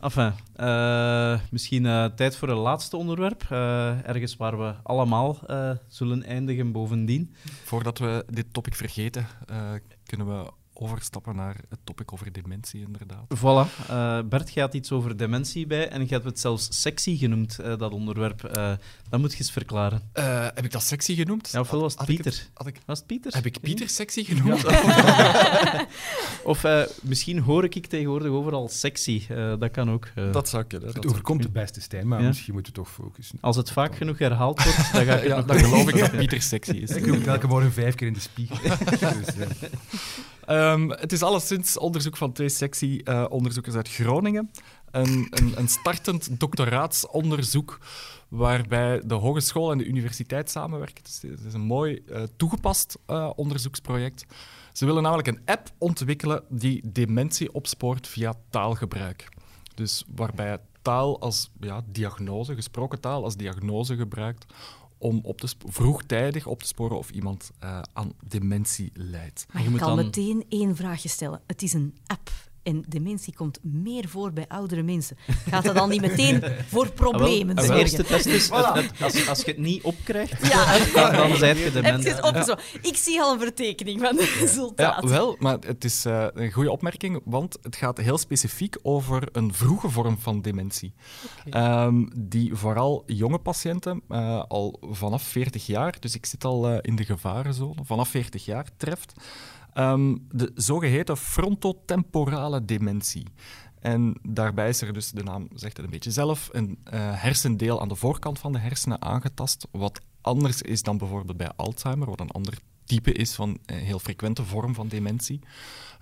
Enfin, 0.00 0.32
eh, 0.54 1.40
misschien 1.50 1.86
eh, 1.86 2.04
tijd 2.04 2.36
voor 2.36 2.48
een 2.48 2.56
laatste 2.56 2.96
onderwerp. 2.96 3.44
eh, 3.50 4.08
ergens 4.08 4.36
waar 4.36 4.58
we 4.58 4.74
allemaal 4.82 5.38
eh, 5.46 5.70
zullen 5.88 6.22
eindigen 6.24 6.72
bovendien. 6.72 7.34
Voordat 7.64 7.98
we 7.98 8.24
dit 8.30 8.46
topic 8.52 8.74
vergeten, 8.74 9.26
eh, 9.46 9.72
kunnen 10.04 10.26
we 10.26 10.50
overstappen 10.80 11.36
naar 11.36 11.56
het 11.68 11.78
topic 11.84 12.12
over 12.12 12.32
dementie, 12.32 12.80
inderdaad. 12.86 13.24
Voilà. 13.38 13.88
eh, 13.88 14.18
Bert, 14.28 14.52
je 14.52 14.60
had 14.60 14.74
iets 14.74 14.92
over 14.92 15.16
dementie 15.16 15.66
bij 15.66 15.88
en 15.88 16.00
je 16.00 16.06
hebt 16.08 16.24
het 16.24 16.40
zelfs 16.40 16.68
sexy 16.80 17.16
genoemd, 17.18 17.58
eh, 17.58 17.76
dat 17.78 17.92
onderwerp. 17.92 18.44
Eh, 18.44 18.72
dat 19.08 19.20
moet 19.20 19.32
je 19.32 19.38
eens 19.38 19.50
verklaren. 19.50 20.02
Eh, 20.12 20.42
heb 20.54 20.64
ik 20.64 20.70
dat 20.72 20.82
sexy 20.82 21.14
genoemd? 21.14 21.48
Ja, 21.52 21.60
ofwel 21.60 21.80
was 21.80 21.90
het 21.92 22.00
Had 22.00 22.08
ik 22.08 22.14
Pieter. 22.22 22.48
had 22.54 22.66
ik, 22.66 22.80
Was 22.86 22.98
het 22.98 23.06
Pieter? 23.06 23.34
heb 23.34 23.46
ik 23.46 23.60
Pieter 23.60 23.88
sexy 23.88 24.24
genoemd? 24.24 24.64
Of 26.44 26.64
eh, 26.64 26.82
misschien 27.02 27.38
hoor 27.38 27.64
ik 27.64 27.74
ik 27.74 27.86
tegenwoordig 27.86 28.28
overal 28.30 28.68
sexy. 28.68 29.22
Eh, 29.28 29.52
dat 29.58 29.70
kan 29.70 29.90
ook. 29.90 30.08
Dat 30.32 30.48
zou 30.48 30.64
kunnen. 30.64 30.88
Het 30.88 31.06
overkomt 31.06 31.42
de 31.42 31.48
beste 31.50 31.80
Stijn, 31.80 32.08
maar 32.08 32.20
Ja. 32.20 32.26
misschien 32.26 32.52
moeten 32.54 32.72
we 32.72 32.78
toch 32.78 32.90
focussen. 32.90 33.38
Als 33.40 33.56
het 33.56 33.70
vaak 33.70 33.96
genoeg 33.96 34.18
herhaald 34.18 34.62
wordt, 34.64 34.92
dan 34.92 35.04
ga 35.04 35.14
ik 35.16 35.28
dan 35.46 35.58
geloof 35.58 35.88
ik 35.88 35.98
dat 35.98 36.10
Pieter 36.18 36.42
sexy 36.42 36.70
is. 36.70 36.90
Ik 36.90 37.06
roep 37.06 37.26
elke 37.26 37.46
morgen 37.46 37.72
vijf 37.72 37.94
keer 37.94 38.06
in 38.06 38.12
de 38.12 38.20
spiegel. 38.20 38.56
dus, 38.98 39.34
Ehm, 40.46 40.88
het 40.88 41.12
is 41.12 41.22
alleszins 41.22 41.78
onderzoek 41.78 42.16
van 42.16 42.32
twee 42.32 42.48
sectie-onderzoekers 42.48 43.74
uit 43.74 43.88
Groningen. 43.88 44.50
Een, 44.90 45.26
een, 45.30 45.52
een 45.56 45.68
startend 45.68 46.40
doctoraatsonderzoek 46.40 47.78
waarbij 48.28 49.02
de 49.04 49.14
hogeschool 49.14 49.72
en 49.72 49.78
de 49.78 49.86
universiteit 49.86 50.50
samenwerken. 50.50 51.04
Dus 51.04 51.22
het 51.22 51.44
is 51.44 51.54
een 51.54 51.60
mooi 51.60 52.02
eh, 52.08 52.22
toegepast 52.36 52.98
eh, 53.06 53.30
onderzoeksproject. 53.36 54.24
Ze 54.72 54.86
willen 54.86 55.02
namelijk 55.02 55.28
een 55.28 55.40
app 55.44 55.68
ontwikkelen 55.78 56.44
die 56.48 56.80
dementie 56.92 57.52
opspoort 57.52 58.06
via 58.06 58.34
taalgebruik. 58.50 59.28
Dus 59.74 60.04
waarbij 60.14 60.58
taal 60.82 61.20
als 61.20 61.50
ja, 61.60 61.82
diagnose, 61.86 62.54
gesproken 62.54 63.00
taal 63.00 63.24
als 63.24 63.36
diagnose 63.36 63.96
gebruikt 63.96 64.46
om 64.98 65.20
op 65.22 65.40
te 65.40 65.54
vroegtijdig 65.66 66.46
op 66.46 66.60
te 66.62 66.66
sporen 66.66 66.98
of 66.98 67.10
iemand 67.10 67.50
eh, 67.58 67.80
aan 67.92 68.12
dementie 68.28 68.90
lijdt. 68.94 69.46
Maar 69.48 69.56
Je 69.58 69.64
je 69.64 69.70
moet 69.70 69.80
kan 69.80 69.96
dan- 69.96 70.04
meteen 70.04 70.44
één 70.48 70.76
vraagje 70.76 71.08
stellen. 71.08 71.40
Het 71.46 71.62
is 71.62 71.72
een 71.72 71.94
app. 72.06 72.30
En 72.66 72.84
dementie 72.88 73.34
komt 73.34 73.58
meer 73.62 74.08
voor 74.08 74.32
bij 74.32 74.44
oudere 74.48 74.82
mensen. 74.82 75.16
Gaat 75.48 75.64
dat 75.64 75.74
dan 75.74 75.88
niet 75.88 76.00
meteen 76.00 76.42
voor 76.68 76.90
problemen 76.92 77.40
Ah, 77.40 77.44
wel, 77.46 77.54
de 77.54 77.60
zorgen? 77.62 77.78
eerste 77.80 78.04
test 78.04 78.26
is, 78.26 78.48
het- 78.50 78.72
het- 78.74 79.02
als, 79.02 79.28
als 79.28 79.38
je 79.42 79.50
het 79.50 79.58
niet 79.58 79.82
opkrijgt, 79.82 80.46
Ja, 80.46 80.78
dan, 80.94 81.12
dan 81.28 81.36
zijt 81.36 81.56
je 81.58 81.64
heb 81.64 81.72
dement. 81.72 82.02
je 82.02 82.08
het 82.08 82.22
opgezocht? 82.22 82.78
Ik 82.82 82.96
zie 82.96 83.20
al 83.20 83.32
een 83.32 83.38
vertekening 83.40 84.00
van 84.00 84.16
de 84.16 84.22
Ja, 84.34 84.40
resultaten. 84.40 85.08
wel, 85.08 85.36
maar 85.38 85.56
het 85.60 85.84
is 85.84 86.04
eh, 86.04 86.26
een 86.34 86.52
goede 86.52 86.70
opmerking, 86.70 87.20
want 87.24 87.58
het 87.62 87.76
gaat 87.76 87.98
heel 87.98 88.18
specifiek 88.18 88.76
over 88.82 89.28
een 89.32 89.54
vroege 89.54 89.88
vorm 89.90 90.18
van 90.18 90.42
dementie. 90.42 90.92
Ehm, 91.50 92.06
die 92.18 92.54
vooral 92.54 93.02
jonge 93.06 93.38
patiënten, 93.38 94.02
eh, 94.08 94.42
al 94.48 94.78
vanaf 94.90 95.22
40 95.22 95.66
jaar, 95.66 95.94
dus 96.00 96.14
ik 96.14 96.26
zit 96.26 96.44
al 96.44 96.68
eh, 96.68 96.78
in 96.80 96.96
de 96.96 97.04
gevarenzone, 97.04 97.84
vanaf 97.84 98.08
40 98.08 98.44
jaar 98.44 98.66
treft. 98.76 99.12
Ehm, 99.76 100.16
de 100.28 100.50
zogeheten 100.54 101.16
frontotemporale 101.16 102.64
dementie. 102.64 103.26
En 103.80 104.18
daarbij 104.22 104.68
is 104.68 104.80
er 104.80 104.92
dus, 104.92 105.10
de 105.10 105.22
naam 105.22 105.48
zegt 105.54 105.76
het 105.76 105.84
een 105.84 105.92
beetje 105.92 106.10
zelf, 106.10 106.48
een 106.52 106.78
eh, 106.84 107.00
hersendeel 107.00 107.80
aan 107.80 107.88
de 107.88 107.94
voorkant 107.94 108.38
van 108.38 108.52
de 108.52 108.58
hersenen 108.58 109.02
aangetast, 109.02 109.66
wat 109.70 110.00
anders 110.20 110.62
is 110.62 110.82
dan 110.82 110.98
bijvoorbeeld 110.98 111.36
bij 111.36 111.50
Alzheimer, 111.56 112.08
wat 112.08 112.20
een 112.20 112.30
ander 112.30 112.58
type 112.84 113.12
is 113.12 113.34
van 113.34 113.58
een 113.66 113.78
heel 113.78 113.98
frequente 113.98 114.44
vorm 114.44 114.74
van 114.74 114.88
dementie. 114.88 115.40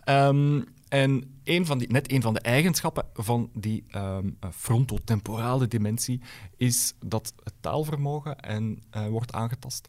Ehm, 0.05 0.63
en 0.89 1.39
een 1.45 1.67
van 1.67 1.79
die, 1.79 1.91
net 1.91 2.13
een 2.13 2.23
van 2.23 2.35
de 2.35 2.41
eigenschappen 2.41 3.05
van 3.15 3.51
die 3.55 3.85
ehm, 3.89 4.31
eh, 4.41 4.51
frontotemporale 4.51 5.67
dementie 5.67 6.21
is 6.57 6.95
dat 7.05 7.33
het 7.43 7.55
taalvermogen 7.61 8.41
en, 8.41 8.83
eh, 8.91 9.07
wordt 9.07 9.33
aangetast. 9.33 9.89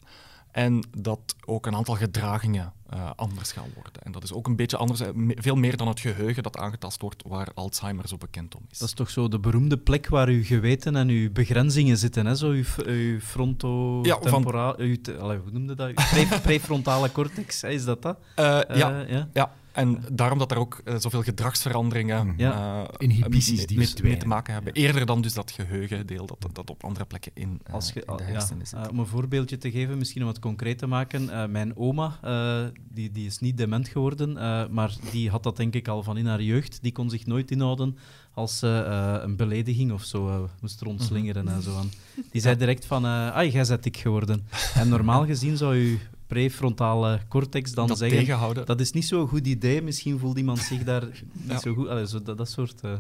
En 0.56 0.84
dat 0.98 1.36
ook 1.46 1.66
een 1.66 1.76
aantal 1.76 1.96
gedragingen 1.96 2.74
eh, 2.90 3.10
anders 3.16 3.52
gaan 3.52 3.70
worden. 3.74 4.02
En 4.04 4.12
dat 4.12 4.24
is 4.24 4.34
ook 4.34 4.48
een 4.48 4.56
beetje 4.56 4.78
anders, 4.78 5.00
eh, 5.00 5.08
veel 5.28 5.56
meer 5.56 5.78
dan 5.78 5.88
het 5.88 6.00
geheugen 6.00 6.44
dat 6.44 6.58
aangetast 6.58 7.02
wordt, 7.02 7.24
waar 7.28 7.48
Alzheimer 7.54 8.08
zo 8.08 8.18
bekend 8.18 8.56
om 8.56 8.62
is. 8.72 8.78
Dat 8.78 8.88
is 8.88 8.94
toch 8.94 9.10
zo 9.10 9.28
de 9.28 9.40
beroemde 9.40 9.78
plek 9.78 10.08
waar 10.08 10.28
uw 10.28 10.44
geweten 10.44 10.96
en 10.96 11.10
uw 11.10 11.32
begrenzingen 11.32 11.98
zitten, 11.98 12.26
hè? 12.26 12.36
Zo 12.36 12.50
uw, 12.50 12.64
uw 12.86 13.20
frontotemporaal... 13.20 14.74
uw 14.78 15.02
te- 15.02 15.18
allee, 15.18 15.38
hoe 15.38 15.52
noemde 15.52 15.76
dat? 15.76 15.88
Uw 15.88 15.94
pre- 15.94 16.40
prefrontale 16.50 17.12
cortex, 17.12 17.62
hè? 17.62 17.70
is 17.70 17.86
dat 17.86 18.02
dat? 18.02 18.18
Eh, 18.36 18.44
ja, 18.74 19.06
ja. 19.08 19.30
ja. 19.34 19.52
En 19.76 20.04
daarom 20.12 20.38
dat 20.40 20.52
er 20.52 20.58
ook 20.58 20.82
eh, 20.86 20.96
zoveel 20.98 21.22
gedragsveranderingen 21.22 22.34
Ja. 22.38 22.84
eh, 22.84 22.90
Inhibities 22.98 23.58
mee- 23.58 23.66
die 23.66 24.04
mee, 24.04 24.18
te 24.18 24.28
maken 24.28 24.54
hebben. 24.54 24.74
Eerder 24.74 25.06
dan 25.06 25.22
dus 25.22 25.34
dat 25.34 25.52
geheugendeel 25.52 26.26
dat, 26.26 26.48
dat 26.54 26.70
op 26.70 26.84
andere 26.84 27.06
plekken 27.06 27.32
in, 27.34 27.60
eh, 27.64 27.74
Als 27.74 27.92
je, 27.94 28.04
in 28.06 28.18
de 28.18 28.24
ja, 28.24 28.30
hersenen 28.30 28.68
zit. 28.68 28.80
eh, 28.80 28.86
om 28.92 29.00
een 29.00 29.08
voorbeeldje 29.08 29.58
te 29.58 29.72
geven, 29.72 29.98
misschien 29.98 30.22
om 30.22 30.28
het 30.28 30.40
concreet 30.40 30.78
te 30.78 30.88
maken. 30.88 31.30
eh, 31.30 31.46
mijn 31.48 31.78
oma, 31.78 32.18
eh, 32.22 32.64
die, 32.94 33.12
die 33.12 33.26
is 33.26 33.40
niet 33.40 33.58
dement 33.58 33.88
geworden, 33.88 34.38
eh, 34.38 34.68
maar 34.70 34.94
die 35.12 35.30
had 35.30 35.44
dat 35.44 35.58
denk 35.58 35.74
ik 35.74 35.88
al 35.88 36.04
van 36.04 36.18
in 36.18 36.26
haar 36.26 36.42
jeugd. 36.42 36.80
Die 36.82 36.92
kon 36.92 37.10
zich 37.10 37.26
nooit 37.26 37.52
inhouden 37.52 37.98
als 38.34 38.60
ze 38.60 38.84
eh, 38.88 39.24
een 39.24 39.36
belediging 39.36 39.92
of 39.92 40.04
zo 40.04 40.30
eh, 40.30 40.40
moest 40.62 40.82
rondslingeren 40.82 41.48
en 41.48 41.62
zo 41.62 41.78
aan. 41.78 41.90
Die 42.32 42.42
zei 42.42 42.56
direct 42.56 42.86
van, 42.86 43.06
ah, 43.06 43.52
jij 43.52 43.66
bent 43.68 43.84
dik 43.84 43.98
geworden. 43.98 44.48
En 44.74 44.90
normaal 44.90 45.26
gezien 45.26 45.58
zou 45.58 45.76
je 45.76 45.98
prefrontale 46.28 47.20
cortex 47.30 47.72
dan 47.72 47.88
dat 47.88 47.98
zeggen... 47.98 48.18
tegenhouden. 48.18 48.66
Dat 48.66 48.80
is 48.80 48.92
niet 48.92 49.06
zo'n 49.06 49.28
goed 49.28 49.48
idee. 49.48 49.82
Misschien 49.82 50.20
voelt 50.20 50.38
iemand 50.38 50.60
zich 50.60 50.84
daar 50.84 51.06
niet 51.34 51.48
Ja. 51.48 51.60
zo 51.60 51.74
goed... 51.74 51.88
Allee, 51.88 52.08
zo, 52.08 52.22
dat, 52.22 52.38
dat 52.38 52.50
soort... 52.50 52.82
eh, 52.82 52.92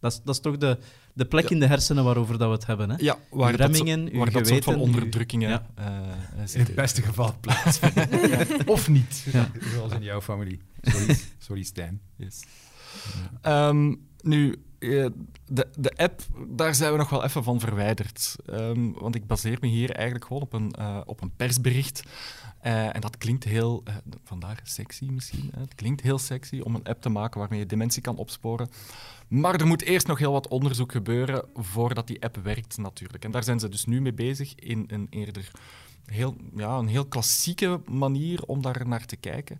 dat, 0.00 0.12
is, 0.12 0.20
dat 0.24 0.34
is 0.34 0.40
toch 0.40 0.56
de, 0.58 0.78
de 1.14 1.24
plek 1.24 1.50
in 1.50 1.60
de 1.60 1.66
hersenen 1.66 2.04
waarover 2.04 2.38
dat 2.38 2.48
we 2.48 2.54
het 2.54 2.66
hebben, 2.66 2.90
hè? 2.90 2.96
ja, 2.98 3.18
waar 3.30 3.50
uw 3.50 3.56
dat, 3.56 3.76
zo- 3.76 3.82
remmingen, 3.84 4.12
uw 4.12 4.18
waar 4.18 4.30
dat 4.32 4.46
soort 4.46 4.64
van 4.64 4.76
onderdrukkingen 4.76 5.48
Ja. 5.50 5.66
eh, 5.74 5.86
eh, 5.86 6.54
In 6.54 6.60
het 6.60 6.74
beste 6.74 7.02
geval 7.02 7.34
plaatsvindt. 7.40 8.64
of 8.66 8.88
niet, 8.88 9.26
Ja. 9.32 9.50
zoals 9.72 9.92
in 9.92 10.02
jouw 10.02 10.20
familie. 10.20 10.60
Sorry, 10.82 11.16
sorry 11.38 11.62
Stijn. 11.62 12.00
Yes. 12.16 12.42
Ehm, 13.40 13.94
nu, 14.20 14.62
de, 14.78 15.66
de 15.78 15.92
app, 15.96 16.20
daar 16.48 16.74
zijn 16.74 16.92
we 16.92 16.98
nog 16.98 17.10
wel 17.10 17.24
even 17.24 17.44
van 17.44 17.60
verwijderd. 17.60 18.36
Ehm, 18.46 18.90
want 18.92 19.14
ik 19.14 19.26
baseer 19.26 19.58
me 19.60 19.66
hier 19.66 19.90
eigenlijk 19.90 20.24
gewoon 20.26 20.42
op 20.42 20.52
een, 20.52 20.70
eh, 20.72 21.00
op 21.04 21.22
een 21.22 21.32
persbericht. 21.36 22.02
Eh, 22.64 22.94
en 22.94 23.00
dat 23.00 23.18
klinkt 23.18 23.44
heel, 23.44 23.80
eh, 23.84 23.94
vandaar 24.24 24.60
sexy 24.62 25.04
misschien. 25.04 25.50
Het 25.56 25.74
klinkt 25.74 26.00
heel 26.00 26.18
sexy 26.18 26.60
om 26.60 26.74
een 26.74 26.84
app 26.84 27.02
te 27.02 27.08
maken 27.08 27.40
waarmee 27.40 27.58
je 27.58 27.66
dementie 27.66 28.02
kan 28.02 28.16
opsporen. 28.16 28.68
Maar 29.28 29.54
er 29.54 29.66
moet 29.66 29.82
eerst 29.82 30.06
nog 30.06 30.18
heel 30.18 30.32
wat 30.32 30.48
onderzoek 30.48 30.92
gebeuren 30.92 31.44
voordat 31.54 32.06
die 32.06 32.22
app 32.22 32.36
werkt, 32.36 32.76
natuurlijk. 32.76 33.24
En 33.24 33.30
daar 33.30 33.44
zijn 33.44 33.60
ze 33.60 33.68
dus 33.68 33.84
nu 33.84 34.00
mee 34.00 34.12
bezig 34.12 34.54
in 34.54 34.84
een 34.86 35.06
eerder 35.10 35.50
heel, 36.04 36.36
ja, 36.56 36.78
een 36.78 36.86
heel 36.86 37.06
klassieke 37.06 37.80
manier 37.86 38.42
om 38.42 38.62
daar 38.62 38.88
naar 38.88 39.06
te 39.06 39.16
kijken. 39.16 39.58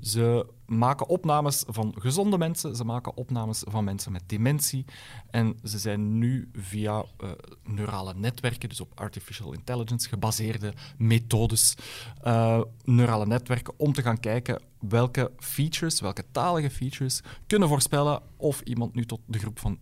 Ze 0.00 0.46
maken 0.70 1.08
opnames 1.08 1.64
van 1.66 1.94
gezonde 1.98 2.38
mensen, 2.38 2.76
ze 2.76 2.84
maken 2.84 3.16
opnames 3.16 3.62
van 3.68 3.84
mensen 3.84 4.12
met 4.12 4.22
dementie. 4.26 4.84
En 5.30 5.58
ze 5.64 5.78
zijn 5.78 6.18
nu 6.18 6.48
via 6.52 7.04
eh, 7.18 7.28
neurale 7.64 8.14
netwerken, 8.14 8.68
dus 8.68 8.80
op 8.80 8.92
artificial 8.94 9.52
intelligence 9.52 10.08
gebaseerde 10.08 10.72
methodes, 10.98 11.74
eh, 12.22 12.60
neurale 12.84 13.26
netwerken, 13.26 13.74
om 13.76 13.92
te 13.92 14.02
gaan 14.02 14.20
kijken 14.20 14.60
welke 14.88 15.30
features, 15.38 16.00
welke 16.00 16.24
talige 16.32 16.70
features, 16.70 17.20
kunnen 17.46 17.68
voorspellen 17.68 18.20
of 18.36 18.60
iemand 18.60 18.94
nu 18.94 19.04
tot 19.06 19.20
de 19.26 19.38
groep 19.38 19.58
van 19.58 19.78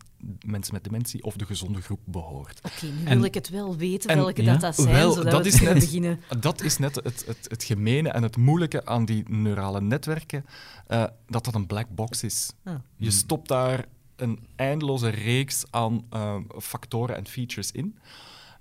mensen 0.46 0.74
met 0.74 0.84
dementie 0.84 1.22
of 1.22 1.34
de 1.36 1.44
gezonde 1.46 1.80
groep 1.80 2.00
behoort. 2.04 2.60
Oké, 2.64 2.86
nu 2.86 3.04
En- 3.04 3.16
wil 3.16 3.24
ik 3.24 3.34
het 3.34 3.48
wel 3.48 3.76
weten 3.76 4.10
en- 4.10 4.16
welke 4.16 4.42
ja, 4.42 4.52
dat, 4.52 4.60
dat 4.60 4.74
zijn, 4.74 4.94
wel, 4.94 5.12
zodat 5.12 5.30
dat 5.32 5.42
we 5.42 5.48
is 5.48 5.60
net- 5.60 5.74
beginnen. 5.78 6.20
Dat 6.40 6.62
is 6.62 6.78
net 6.78 6.94
het, 6.94 7.24
het, 7.26 7.46
het 7.50 7.64
gemene 7.64 8.08
en 8.08 8.22
het 8.22 8.36
moeilijke 8.36 8.86
aan 8.86 9.04
die 9.04 9.28
neurale 9.28 9.80
netwerken, 9.80 10.44
eh, 10.86 11.04
dat 11.26 11.44
dat 11.44 11.54
een 11.54 11.66
black 11.66 11.88
box 11.88 12.22
is. 12.22 12.52
Ah. 12.64 12.74
Je 12.96 13.10
stopt 13.10 13.48
daar 13.48 13.84
een 14.16 14.46
eindeloze 14.56 15.08
reeks 15.08 15.64
aan 15.70 16.06
eh, 16.10 16.36
factoren 16.58 17.16
en 17.16 17.26
features 17.26 17.72
in. 17.72 17.98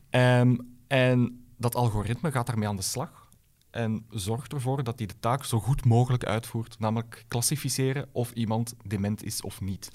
Ehm, 0.10 0.56
en 0.88 1.46
dat 1.58 1.76
algoritme 1.76 2.32
gaat 2.32 2.48
daarmee 2.48 2.68
aan 2.68 2.76
de 2.76 2.82
slag 2.82 3.30
en 3.72 4.06
zorgt 4.10 4.54
ervoor 4.54 4.84
dat 4.84 4.98
hij 4.98 5.08
de 5.08 5.20
taak 5.20 5.44
zo 5.44 5.60
goed 5.60 5.86
mogelijk 5.86 6.26
uitvoert, 6.26 6.80
namelijk 6.80 7.26
klassificeren 7.28 8.10
of 8.12 8.32
iemand 8.32 8.74
dement 8.84 9.24
is 9.24 9.42
of 9.42 9.62
niet. 9.62 9.92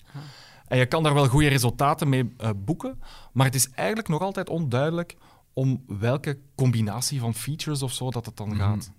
En 0.66 0.79
je 0.79 0.87
kan 0.87 1.03
daar 1.03 1.14
wel 1.14 1.29
goede 1.29 1.49
resultaten 1.49 2.09
mee 2.09 2.35
eh, 2.37 2.51
boeken, 2.57 3.01
maar 3.33 3.47
het 3.47 3.55
is 3.55 3.70
eigenlijk 3.70 4.09
nog 4.09 4.20
altijd 4.20 4.49
onduidelijk 4.49 5.16
om 5.53 5.85
welke 5.87 6.39
combinatie 6.55 7.20
van 7.20 7.35
features 7.35 7.83
of 7.83 7.93
zo 7.93 8.11
dat 8.11 8.27
het 8.27 8.37
dan 8.37 8.57
gaat. 8.57 8.93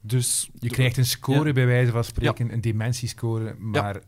Dus 0.00 0.50
Je 0.58 0.68
krijgt 0.68 0.96
een 0.96 1.04
score 1.06 1.46
Ja. 1.46 1.52
bij 1.52 1.66
wijze 1.66 1.90
van 1.90 2.04
spreken, 2.04 2.52
een 2.52 2.60
dementiescore, 2.60 3.54
maar 3.58 4.00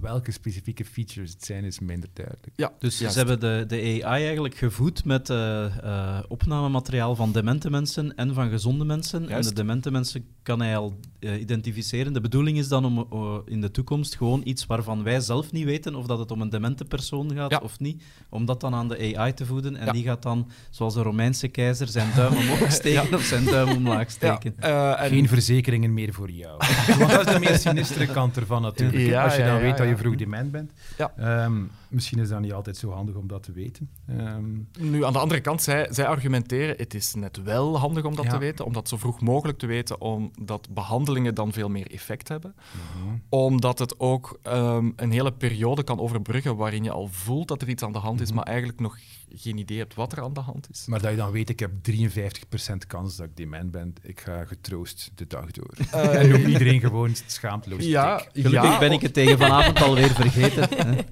welke 0.00 0.30
specifieke 0.32 0.84
features 0.84 1.30
het 1.32 1.44
zijn 1.44 1.64
is 1.64 1.80
minder 1.80 2.08
duidelijk. 2.12 2.52
ja, 2.56 2.72
Dus 2.78 2.98
juist. 2.98 3.14
ze 3.16 3.26
hebben 3.26 3.40
de, 3.40 3.64
de 3.76 4.04
AI 4.04 4.24
eigenlijk 4.24 4.54
gevoed 4.54 5.04
met 5.04 5.30
eh, 5.30 5.64
eh, 5.64 6.18
opnamemateriaal 6.28 7.14
van 7.14 7.32
demente 7.32 7.70
mensen 7.70 8.14
en 8.16 8.34
van 8.34 8.50
gezonde 8.50 8.84
mensen. 8.84 9.28
En 9.28 9.42
de 9.42 9.52
demente 9.52 9.90
mensen 9.90 10.24
kan 10.42 10.60
hij 10.60 10.76
al 10.76 10.94
eh, 11.20 11.40
identificeren. 11.40 12.12
De 12.12 12.20
bedoeling 12.20 12.58
is 12.58 12.68
dan 12.68 12.84
om 12.84 13.42
in 13.46 13.60
de 13.60 13.70
toekomst 13.70 14.16
gewoon 14.16 14.40
iets 14.44 14.66
waarvan 14.66 15.02
wij 15.02 15.20
zelf 15.20 15.52
niet 15.52 15.64
weten 15.64 15.94
of 15.94 16.06
dat 16.06 16.18
het 16.18 16.30
om 16.30 16.40
een 16.40 16.50
demente 16.50 16.84
persoon 16.84 17.32
gaat 17.34 17.50
Ja. 17.50 17.60
of 17.62 17.78
niet, 17.78 18.02
om 18.28 18.44
dat 18.44 18.60
dan 18.60 18.74
aan 18.74 18.88
de 18.88 19.16
AI 19.16 19.32
te 19.34 19.46
voeden. 19.46 19.76
En 19.76 19.86
Ja. 19.86 19.92
die 19.92 20.02
gaat 20.04 20.22
dan, 20.22 20.50
zoals 20.70 20.94
een 20.96 21.02
Romeinse 21.02 21.48
keizer, 21.48 21.88
zijn 21.88 22.08
duim 22.16 22.32
omhoog 22.36 22.72
steken 22.82 23.14
of 23.14 23.22
zijn 23.22 23.44
duim 23.44 23.68
omlaag 23.68 24.02
ja, 24.02 24.08
steken. 24.08 24.54
en- 24.58 25.08
Geen 25.08 25.28
verzekeringen 25.28 25.94
meer 25.94 26.12
voor 26.12 26.30
jou. 26.30 26.56
Want 26.98 27.10
dat 27.16 27.26
is 27.26 27.32
de 27.32 27.40
meer 27.40 27.58
sinistere 27.58 28.06
kant 28.06 28.36
ervan 28.36 28.62
natuurlijk. 28.62 29.14
Als 29.14 29.36
je 29.36 29.42
ja, 29.42 29.46
ja, 29.66 29.72
weet 29.72 29.78
dat 29.78 29.86
ja. 29.86 29.92
je 29.92 29.98
vroeg 29.98 30.16
dement 30.16 30.50
bent. 30.52 30.72
Ja. 30.98 31.12
Ehm, 31.16 31.62
misschien 31.88 32.18
is 32.18 32.28
dat 32.28 32.40
niet 32.40 32.52
altijd 32.52 32.76
zo 32.76 32.90
handig 32.90 33.14
om 33.14 33.26
dat 33.28 33.42
te 33.42 33.52
weten. 33.52 33.88
Ehm, 34.06 34.44
Nu, 34.78 35.04
aan 35.04 35.12
de 35.12 35.18
andere 35.18 35.40
kant, 35.40 35.62
zij, 35.62 35.86
zij 35.90 36.06
argumenteren, 36.06 36.74
het 36.76 36.94
is 36.94 37.14
net 37.14 37.42
wel 37.42 37.78
handig 37.78 38.04
om 38.04 38.14
dat 38.16 38.24
Ja. 38.24 38.30
te 38.30 38.38
weten, 38.38 38.64
om 38.64 38.72
dat 38.72 38.88
zo 38.88 38.96
vroeg 38.96 39.20
mogelijk 39.20 39.58
te 39.58 39.66
weten, 39.66 40.00
omdat 40.00 40.68
behandelingen 40.70 41.34
dan 41.34 41.52
veel 41.52 41.68
meer 41.68 41.90
effect 41.90 42.28
hebben. 42.28 42.54
Mhm. 42.56 43.14
Omdat 43.28 43.78
het 43.78 44.00
ook 44.00 44.38
ehm, 44.42 44.90
een 44.96 45.10
hele 45.12 45.32
periode 45.32 45.82
kan 45.84 45.98
overbruggen 46.00 46.56
waarin 46.56 46.84
je 46.84 46.90
al 46.90 47.08
voelt 47.08 47.48
dat 47.48 47.62
er 47.62 47.68
iets 47.68 47.82
aan 47.82 47.92
de 47.92 47.98
hand 47.98 48.20
is, 48.20 48.26
Mhm. 48.26 48.36
maar 48.36 48.46
eigenlijk 48.46 48.80
nog 48.80 48.98
geen 49.34 49.58
idee 49.58 49.78
hebt 49.78 49.94
wat 49.94 50.12
er 50.12 50.22
aan 50.22 50.32
de 50.32 50.40
hand 50.40 50.68
is. 50.70 50.86
maar 50.86 51.00
dat 51.00 51.10
je 51.10 51.16
dan 51.16 51.30
weet, 51.30 51.48
ik 51.48 51.60
heb 51.60 51.70
53% 51.90 52.86
kans 52.86 53.16
dat 53.16 53.26
ik 53.26 53.36
dement 53.36 53.70
ben. 53.70 53.94
Ik 54.02 54.20
ga 54.20 54.44
getroost 54.44 55.10
de 55.14 55.26
dag 55.26 55.50
door. 55.50 55.70
Eh, 55.90 56.14
en 56.20 56.28
noem 56.28 56.44
iedereen 56.46 56.80
gewoon 56.80 57.14
schaamteloos 57.26 57.84
ja, 57.84 58.16
dik. 58.16 58.28
Gelukkig 58.32 58.70
ja, 58.72 58.78
ben 58.78 58.92
ik 58.92 59.00
het 59.00 59.12
tegen 59.14 59.38
vanavond 59.38 59.82
alweer 59.82 60.10
vergeten. 60.10 60.68
hè. 60.76 60.94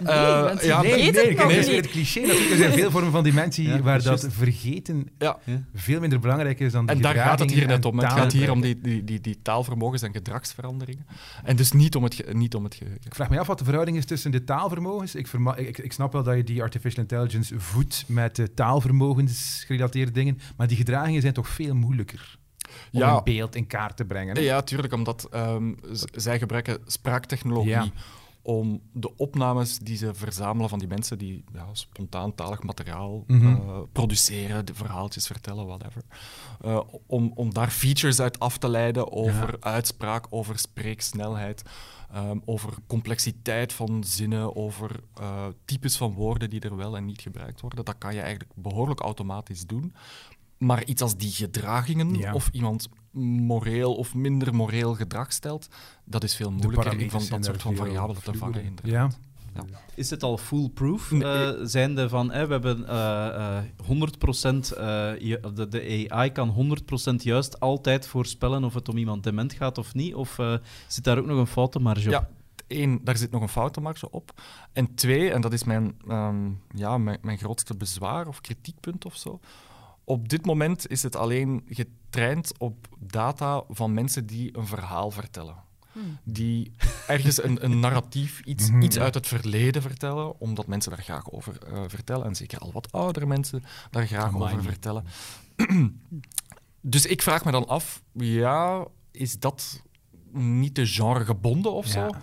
Nee, 0.00 0.14
Eh, 0.14 0.42
want 0.42 0.60
je 0.60 0.66
ja, 0.66 0.80
vergeet 0.80 0.96
Nee, 0.98 1.06
het 1.06 1.14
nee, 1.14 1.30
nog 1.36 1.40
dat 1.42 1.50
is 1.50 1.56
niet. 1.56 1.66
weer 1.66 1.76
het 1.82 1.90
cliché. 1.90 2.20
Natuurlijk, 2.20 2.50
er 2.50 2.56
zijn 2.56 2.72
veel 2.72 2.90
vormen 2.90 3.10
van 3.10 3.24
dementie 3.24 3.68
Ja, 3.68 3.80
waar 3.80 4.02
dat 4.02 4.26
vergeten 4.30 5.08
Ja. 5.18 5.38
veel 5.74 6.00
minder 6.00 6.20
belangrijk 6.20 6.60
is 6.60 6.72
dan 6.72 6.86
de 6.86 6.92
En 6.92 7.00
daar 7.00 7.14
gaat 7.14 7.38
het 7.38 7.50
hier 7.50 7.66
net 7.66 7.84
om. 7.84 7.98
Het 7.98 8.12
gaat 8.12 8.32
hier 8.32 8.50
om 8.50 8.60
die, 8.60 8.80
die, 8.80 9.04
die, 9.04 9.20
die 9.20 9.38
taalvermogens 9.42 10.02
en 10.02 10.12
gedragsveranderingen. 10.12 11.06
En 11.44 11.56
dus 11.56 11.72
niet 11.72 11.96
om 11.96 12.02
het, 12.04 12.14
ge- 12.14 12.32
niet 12.32 12.54
om 12.54 12.64
het 12.64 12.74
geheugen. 12.74 13.00
Ik 13.04 13.14
vraag 13.14 13.30
me 13.30 13.38
af 13.38 13.46
wat 13.46 13.58
de 13.58 13.64
verhouding 13.64 13.96
is 13.96 14.04
tussen 14.04 14.30
de 14.30 14.44
taalvermogens. 14.44 15.14
Ik, 15.14 15.26
verma- 15.26 15.56
ik, 15.56 15.78
ik 15.78 15.92
snap 15.92 16.12
wel 16.12 16.22
dat 16.22 16.36
je 16.36 16.44
die 16.44 16.62
artificial 16.62 17.02
intelligence 17.02 17.14
voedt 17.56 18.04
met 18.06 18.36
de 18.36 18.54
taalvermogens 18.54 19.64
gerelateerde 19.66 20.12
dingen, 20.12 20.38
maar 20.56 20.66
die 20.68 20.76
gedragingen 20.76 21.20
zijn 21.20 21.32
toch 21.34 21.48
veel 21.48 21.74
moeilijker 21.74 22.38
om 22.92 23.00
Ja. 23.00 23.16
een 23.16 23.24
beeld 23.24 23.54
in 23.54 23.66
kaart 23.66 23.96
te 23.96 24.04
brengen. 24.04 24.36
hè? 24.36 24.42
Ja, 24.42 24.62
tuurlijk, 24.62 24.92
omdat 24.92 25.28
ehm, 25.30 25.72
zij 26.12 26.38
gebruiken 26.38 26.78
spraaktechnologie 26.86 27.70
Ja. 27.70 27.86
om 28.42 28.80
de 28.92 29.16
opnames 29.16 29.78
die 29.78 29.96
ze 29.96 30.14
verzamelen 30.14 30.68
van 30.68 30.78
die 30.78 30.88
mensen 30.88 31.18
die 31.18 31.44
ja, 31.52 31.66
spontaan 31.72 32.34
talig 32.34 32.62
materiaal 32.62 33.24
Mhm. 33.26 33.46
eh, 33.46 33.78
produceren, 33.92 34.64
de 34.66 34.74
verhaaltjes 34.74 35.26
vertellen, 35.26 35.66
whatever, 35.66 36.02
eh, 36.60 36.80
om, 37.06 37.32
om 37.34 37.52
daar 37.54 37.70
features 37.70 38.20
uit 38.20 38.38
af 38.38 38.58
te 38.58 38.68
leiden 38.68 39.12
over 39.12 39.48
Ja. 39.60 39.70
uitspraak, 39.72 40.26
over 40.30 40.58
spreeksnelheid, 40.58 41.62
ehm, 42.12 42.38
over 42.44 42.72
complexiteit 42.86 43.72
van 43.72 44.04
zinnen, 44.04 44.56
over 44.56 45.00
eh, 45.14 45.46
types 45.64 45.96
van 45.96 46.12
woorden 46.12 46.50
die 46.50 46.60
er 46.60 46.76
wel 46.76 46.96
en 46.96 47.04
niet 47.04 47.20
gebruikt 47.20 47.60
worden. 47.60 47.84
Dat 47.84 47.98
kan 47.98 48.14
je 48.14 48.20
eigenlijk 48.20 48.50
behoorlijk 48.54 49.00
automatisch 49.00 49.66
doen. 49.66 49.94
Maar 50.58 50.84
iets 50.84 51.02
als 51.02 51.16
die 51.16 51.30
gedragingen, 51.30 52.14
Ja. 52.14 52.34
of 52.34 52.48
iemand 52.52 52.88
moreel 53.12 53.94
of 53.94 54.14
minder 54.14 54.54
moreel 54.54 54.94
gedrag 54.94 55.32
stelt, 55.32 55.68
dat 56.04 56.24
is 56.24 56.34
veel 56.36 56.50
moeilijker 56.50 56.84
parameters 56.84 57.26
van 57.26 57.36
dat 57.36 57.44
soort 57.46 57.62
van 57.62 57.76
variabelen 57.76 58.22
te 58.22 58.34
vangen. 58.34 58.62
inderdaad. 58.64 59.18
Ja. 59.70 59.78
Is 59.94 60.10
het 60.10 60.22
al 60.22 60.38
foolproof? 60.38 61.10
Nee. 61.10 61.22
Eh, 61.54 61.60
zijnde 61.62 62.08
van, 62.08 62.30
hè, 62.32 62.46
we 62.46 62.52
hebben 62.52 62.88
eh, 62.88 63.26
eh, 63.58 63.62
100%, 63.86 64.72
eh, 64.72 65.18
je- 65.18 65.40
de, 65.54 65.68
de 65.68 66.06
AI 66.10 66.30
kan 66.32 66.48
100% 66.48 67.22
juist 67.22 67.60
altijd 67.60 68.06
voorspellen 68.06 68.64
of 68.64 68.74
het 68.74 68.88
om 68.88 68.96
iemand 68.96 69.22
dement 69.22 69.52
gaat 69.52 69.78
of 69.78 69.94
niet? 69.94 70.14
Of 70.14 70.38
eh, 70.38 70.54
zit 70.86 71.04
daar 71.04 71.18
ook 71.18 71.26
nog 71.26 71.38
een 71.38 71.46
foutenmarge 71.46 72.06
op? 72.06 72.12
Ja, 72.12 72.28
één, 72.66 73.00
daar 73.04 73.16
zit 73.16 73.30
nog 73.30 73.42
een 73.42 73.48
foutenmarge 73.48 74.10
op. 74.10 74.32
En 74.72 74.94
twee, 74.94 75.30
en 75.30 75.40
dat 75.40 75.52
is 75.52 75.64
mijn, 75.64 75.96
ehm, 76.08 76.50
ja, 76.74 76.98
mijn, 76.98 77.18
mijn 77.22 77.38
grootste 77.38 77.76
bezwaar 77.76 78.26
of 78.28 78.40
kritiekpunt 78.40 79.04
of 79.04 79.16
zo. 79.16 79.40
Op 80.04 80.28
dit 80.28 80.46
moment 80.46 80.88
is 80.88 81.02
het 81.02 81.16
alleen 81.16 81.64
getraind 81.68 82.52
op 82.58 82.86
data 82.98 83.62
van 83.68 83.94
mensen 83.94 84.26
die 84.26 84.56
een 84.58 84.66
verhaal 84.66 85.10
vertellen. 85.10 85.64
Die 86.22 86.72
ergens 87.06 87.42
een, 87.42 87.64
een 87.64 87.80
narratief, 87.80 88.40
iets, 88.44 88.70
Mhm, 88.70 88.82
iets 88.82 88.96
ja. 88.96 89.02
uit 89.02 89.14
het 89.14 89.26
verleden 89.26 89.82
vertellen, 89.82 90.40
omdat 90.40 90.66
mensen 90.66 90.90
daar 90.90 91.02
graag 91.02 91.30
over 91.30 91.58
eh, 91.72 91.82
vertellen. 91.86 92.26
En 92.26 92.34
zeker 92.34 92.58
al 92.58 92.72
wat 92.72 92.92
oudere 92.92 93.26
mensen 93.26 93.64
daar 93.90 94.06
graag 94.06 94.24
Amai. 94.34 94.52
over 94.52 94.64
vertellen. 94.64 95.04
dus 96.80 97.06
ik 97.06 97.22
vraag 97.22 97.44
me 97.44 97.50
dan 97.50 97.66
af, 97.68 98.02
ja, 98.12 98.84
is 99.10 99.38
dat 99.38 99.82
niet 100.32 100.74
te 100.74 100.86
genre 100.86 101.24
gebonden 101.24 101.72
of 101.72 101.86
zo. 101.86 102.00
Ja. 102.00 102.22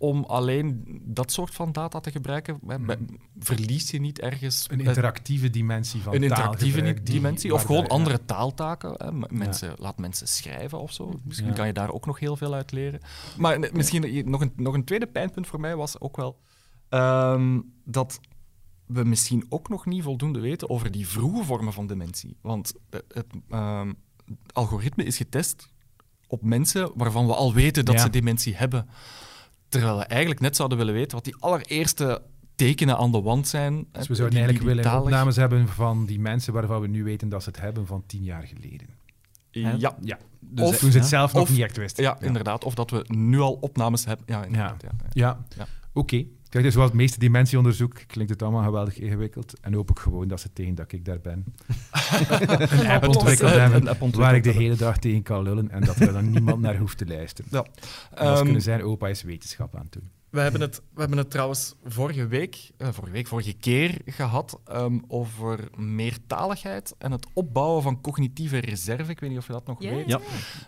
Om 0.00 0.24
alleen 0.24 0.84
dat 1.04 1.32
soort 1.32 1.54
van 1.54 1.72
data 1.72 2.00
te 2.00 2.10
gebruiken. 2.10 2.58
Hè, 2.66 2.78
bij- 2.78 2.98
Verlies 3.38 3.90
je 3.90 4.00
niet 4.00 4.20
ergens 4.20 4.66
Een 4.70 4.80
interactieve 4.80 5.50
dimensie 5.50 6.00
van 6.00 6.14
een 6.14 6.22
interactieve 6.22 6.82
die- 6.82 7.02
dimensie. 7.02 7.54
Of 7.54 7.62
gewoon 7.62 7.82
ja. 7.82 7.88
andere 7.88 8.24
taaltaken. 8.24 8.92
Hè. 8.96 9.12
Mensen, 9.36 9.74
Laat 9.78 9.98
mensen 9.98 10.28
schrijven 10.28 10.80
of 10.80 10.92
zo. 10.92 11.12
Misschien 11.24 11.48
Ja. 11.48 11.54
kan 11.54 11.66
je 11.66 11.72
daar 11.72 11.90
ook 11.92 12.06
nog 12.06 12.18
heel 12.18 12.36
veel 12.36 12.54
uit 12.54 12.72
leren. 12.72 13.00
Maar 13.38 13.60
eh, 13.60 13.72
misschien 13.72 14.04
eh, 14.04 14.24
nog 14.24 14.40
een, 14.40 14.52
nog 14.56 14.74
een 14.74 14.84
tweede 14.84 15.06
pijnpunt 15.06 15.46
voor 15.46 15.60
mij 15.60 15.76
was 15.76 16.00
ook 16.00 16.16
wel 16.16 16.38
ehm, 16.88 17.60
dat 17.84 18.20
we 18.86 19.04
misschien 19.04 19.46
ook 19.48 19.68
nog 19.68 19.86
niet 19.86 20.02
voldoende 20.02 20.40
weten 20.40 20.70
over 20.70 20.90
die 20.90 21.08
vroege 21.08 21.44
vormen 21.44 21.72
van 21.72 21.86
dementie. 21.86 22.36
Want 22.40 22.74
het, 22.90 23.04
het, 23.14 23.26
ehm, 23.48 23.88
het 24.26 24.52
algoritme 24.54 25.04
is 25.04 25.16
getest 25.16 25.68
op 26.26 26.42
mensen 26.42 26.90
waarvan 26.94 27.26
we 27.26 27.34
al 27.34 27.52
weten 27.54 27.84
dat 27.84 27.94
Ja. 27.94 28.00
ze 28.00 28.10
dementie 28.10 28.56
hebben. 28.56 28.88
Terwijl 29.68 29.96
we 29.98 30.04
eigenlijk 30.04 30.40
net 30.40 30.56
zouden 30.56 30.78
willen 30.78 30.94
weten 30.94 31.14
wat 31.16 31.24
die 31.24 31.36
allereerste 31.38 32.22
tekenen 32.54 32.96
aan 32.96 33.12
de 33.12 33.20
wand 33.20 33.48
zijn. 33.48 33.86
Dus 33.92 34.08
we 34.08 34.14
zouden 34.14 34.38
eigenlijk 34.38 34.68
willen 34.74 35.00
opnames 35.02 35.36
hebben 35.36 35.68
van 35.68 36.06
die 36.06 36.20
mensen 36.20 36.52
waarvan 36.52 36.80
we 36.80 36.86
nu 36.86 37.04
weten 37.04 37.28
dat 37.28 37.42
ze 37.42 37.48
het 37.48 37.60
hebben 37.60 37.86
van 37.86 38.02
tien 38.06 38.22
jaar 38.22 38.42
geleden. 38.42 38.86
Ja, 39.50 39.96
Ja, 40.02 40.18
Dus, 40.40 40.68
Of- 40.68 40.78
toen 40.78 40.90
ze 40.90 40.98
het 40.98 41.10
Ja. 41.10 41.16
zelf 41.16 41.32
nog 41.32 41.42
Of- 41.42 41.50
niet 41.50 41.60
echt 41.60 41.76
wisten. 41.76 42.02
Ja, 42.04 42.20
inderdaad. 42.20 42.64
Of 42.64 42.74
dat 42.74 42.90
we 42.90 43.04
nu 43.08 43.38
al 43.40 43.52
opnames 43.60 44.04
hebben. 44.04 44.24
Ja, 44.28 44.44
inderdaad. 44.44 44.82
Ja. 44.82 44.88
Ja, 45.12 45.38
Ja. 45.56 45.66
oké. 45.92 46.24
Kijk, 46.48 46.64
dus 46.64 46.72
zoals 46.72 46.88
het 46.88 46.98
meeste 46.98 47.18
dimensieonderzoek 47.18 47.94
klinkt 48.06 48.30
het 48.30 48.42
allemaal 48.42 48.62
geweldig 48.62 48.98
ingewikkeld. 48.98 49.60
En 49.60 49.72
hoop 49.72 49.90
ik 49.90 49.98
gewoon 49.98 50.28
dat 50.28 50.40
ze 50.40 50.52
tegen 50.52 50.74
dat 50.74 50.92
ik 50.92 51.04
daar 51.04 51.20
ben. 51.20 51.44
een 52.70 52.86
app 52.86 53.08
ontwikkeld 53.08 53.50
hebben 53.50 53.88
app 53.88 54.14
waar 54.14 54.34
ik 54.34 54.42
de 54.42 54.50
hele 54.50 54.76
dag 54.76 54.98
tegen 54.98 55.22
kan 55.22 55.42
lullen 55.42 55.70
en 55.70 55.80
dat 55.84 55.96
er 55.96 56.12
dan 56.12 56.30
niemand 56.30 56.60
naar 56.60 56.76
hoeft 56.76 56.98
te 56.98 57.06
luisteren. 57.06 57.50
Ja. 57.52 57.64
En 58.10 58.26
dat 58.26 58.36
Ehm, 58.36 58.44
kunnen 58.44 58.62
zijn, 58.62 58.82
opa 58.82 59.08
is 59.08 59.22
wetenschap 59.22 59.74
aan 59.74 59.82
het 59.82 59.92
doen. 59.92 60.10
We 60.30 60.40
hebben 60.40 60.60
het, 60.60 60.82
we 60.94 61.00
hebben 61.00 61.18
het 61.18 61.30
trouwens 61.30 61.74
vorige 61.84 62.26
week, 62.26 62.70
eh, 62.76 62.88
vorige 62.92 63.12
week, 63.12 63.26
vorige 63.26 63.52
keer 63.52 64.00
gehad 64.04 64.60
ehm, 64.64 64.98
over 65.06 65.68
meertaligheid 65.76 66.94
en 66.98 67.12
het 67.12 67.26
opbouwen 67.32 67.82
van 67.82 68.00
cognitieve 68.00 68.58
reserve. 68.58 69.10
Ik 69.10 69.20
weet 69.20 69.30
niet 69.30 69.38
of 69.38 69.46
je 69.46 69.52
dat 69.52 69.66
nog 69.66 69.78
weet. 69.78 70.06
Ja. 70.06 70.20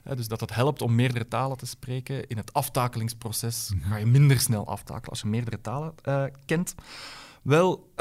Eh, 0.05 0.17
dus 0.17 0.29
dat 0.29 0.41
het 0.41 0.55
helpt 0.55 0.83
om 0.83 0.95
meerdere 0.95 1.29
talen 1.29 1.57
te 1.57 1.67
spreken. 1.67 2.27
In 2.27 2.37
het 2.37 2.53
aftakelingsproces 2.53 3.73
ga 3.81 3.97
je 3.97 4.07
minder 4.07 4.41
snel 4.41 4.67
aftakelen 4.67 5.11
als 5.11 5.21
je 5.21 5.27
meerdere 5.27 5.61
talen 5.61 5.95
eh, 6.03 6.25
kent. 6.45 6.75
Wel, 7.43 7.93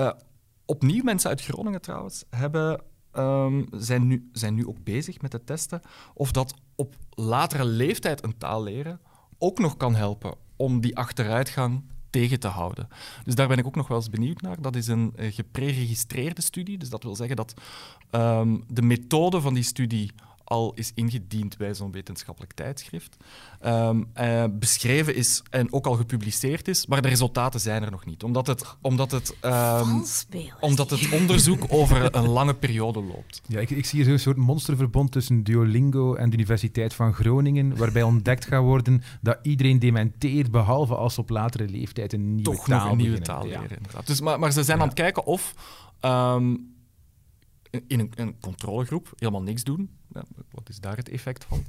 opnieuw 0.66 1.04
mensen 1.04 1.30
uit 1.30 1.42
Groningen 1.42 1.82
trouwens 1.82 2.24
hebben, 2.30 2.82
ehm, 3.12 3.64
zijn, 3.72 4.08
nu, 4.08 4.30
zijn 4.32 4.56
nu 4.56 4.68
ook 4.68 4.84
bezig 4.84 5.22
met 5.22 5.32
te 5.32 5.44
testen 5.44 5.82
of 6.14 6.32
dat 6.32 6.54
op 6.76 6.96
latere 7.10 7.66
leeftijd 7.66 8.24
een 8.24 8.38
taal 8.38 8.64
leren 8.64 9.02
ook 9.38 9.60
nog 9.60 9.78
kan 9.78 9.96
helpen 9.96 10.48
om 10.62 10.82
die 10.82 10.98
achteruitgang 10.98 11.84
tegen 12.10 12.40
te 12.40 12.48
houden. 12.48 12.88
Dus 13.24 13.36
daar 13.36 13.48
ben 13.48 13.58
ik 13.58 13.66
ook 13.66 13.76
nog 13.76 13.88
wel 13.88 13.98
eens 13.98 14.10
benieuwd 14.10 14.42
naar. 14.42 14.62
Dat 14.62 14.76
is 14.76 14.88
een 14.88 15.14
uh, 15.16 15.34
gepreregistreerde 15.34 16.42
studie. 16.42 16.78
Dus 16.78 16.90
dat 16.90 17.04
wil 17.04 17.16
zeggen 17.16 17.36
dat 17.36 17.54
ehm, 18.10 18.58
de 18.68 18.82
methode 18.82 19.42
van 19.42 19.54
die 19.54 19.64
studie 19.64 20.12
al 20.50 20.72
is 20.76 20.92
ingediend 20.96 21.58
bij 21.58 21.74
zo'n 21.74 21.92
wetenschappelijk 21.92 22.54
tijdschrift. 22.54 23.18
Ehm, 23.60 24.04
eh, 24.14 24.44
beschreven 24.52 25.16
is 25.16 25.44
en 25.50 25.74
ook 25.74 25.86
al 25.86 25.94
gepubliceerd 25.96 26.68
is, 26.68 26.86
maar 26.86 27.02
de 27.02 27.08
resultaten 27.08 27.60
zijn 27.60 27.84
er 27.84 27.92
nog 27.92 28.06
niet. 28.06 28.24
Omdat 28.24 28.48
het, 28.48 28.76
omdat 28.82 29.12
het, 29.12 29.36
ehm, 29.42 29.98
omdat 30.60 30.90
het 30.90 31.10
onderzoek 31.12 31.66
over 31.70 32.16
een 32.16 32.28
lange 32.40 32.54
periode 32.54 33.02
loopt. 33.04 33.42
Ja, 33.48 33.60
ik, 33.60 33.70
ik 33.70 33.86
zie 33.86 34.00
hier 34.00 34.10
zo'n 34.10 34.18
soort 34.20 34.38
monsterverbond 34.38 35.12
tussen 35.12 35.44
Duolingo 35.44 36.16
en 36.16 36.30
de 36.30 36.36
Universiteit 36.36 36.94
van 36.94 37.14
Groningen, 37.14 37.78
waarbij 37.78 38.04
ontdekt 38.04 38.46
gaat 38.46 38.64
worden 38.64 39.02
dat 39.22 39.38
iedereen 39.42 39.80
dementeert, 39.80 40.52
behalve 40.52 40.96
als 40.96 41.14
ze 41.14 41.20
op 41.22 41.30
latere 41.30 41.68
leeftijd 41.68 42.14
een 42.14 42.36
nieuwe 42.36 42.52
toch 42.56 42.66
taal 42.66 42.82
nog 42.84 42.92
een 42.92 42.98
nieuwe 42.98 43.20
beginnen. 43.20 43.42
taal 43.42 43.52
Ja. 43.52 43.62
leren. 43.62 43.78
Inderdaad. 43.78 44.08
Dus, 44.08 44.22
maar, 44.22 44.40
maar 44.40 44.52
ze 44.52 44.64
zijn 44.64 44.78
Ja. 44.78 44.84
aan 44.84 44.90
het 44.90 44.98
kijken 45.00 45.26
of 45.26 45.54
ehm, 46.00 46.56
in 47.70 48.00
een, 48.00 48.12
een 48.16 48.36
controlegroep 48.40 49.14
helemaal 49.18 49.42
niks 49.42 49.64
doen. 49.64 49.90
Ja, 50.14 50.24
wat 50.52 50.70
is 50.70 50.80
daar 50.80 50.96
het 50.98 51.10
effect 51.10 51.46
van? 51.46 51.66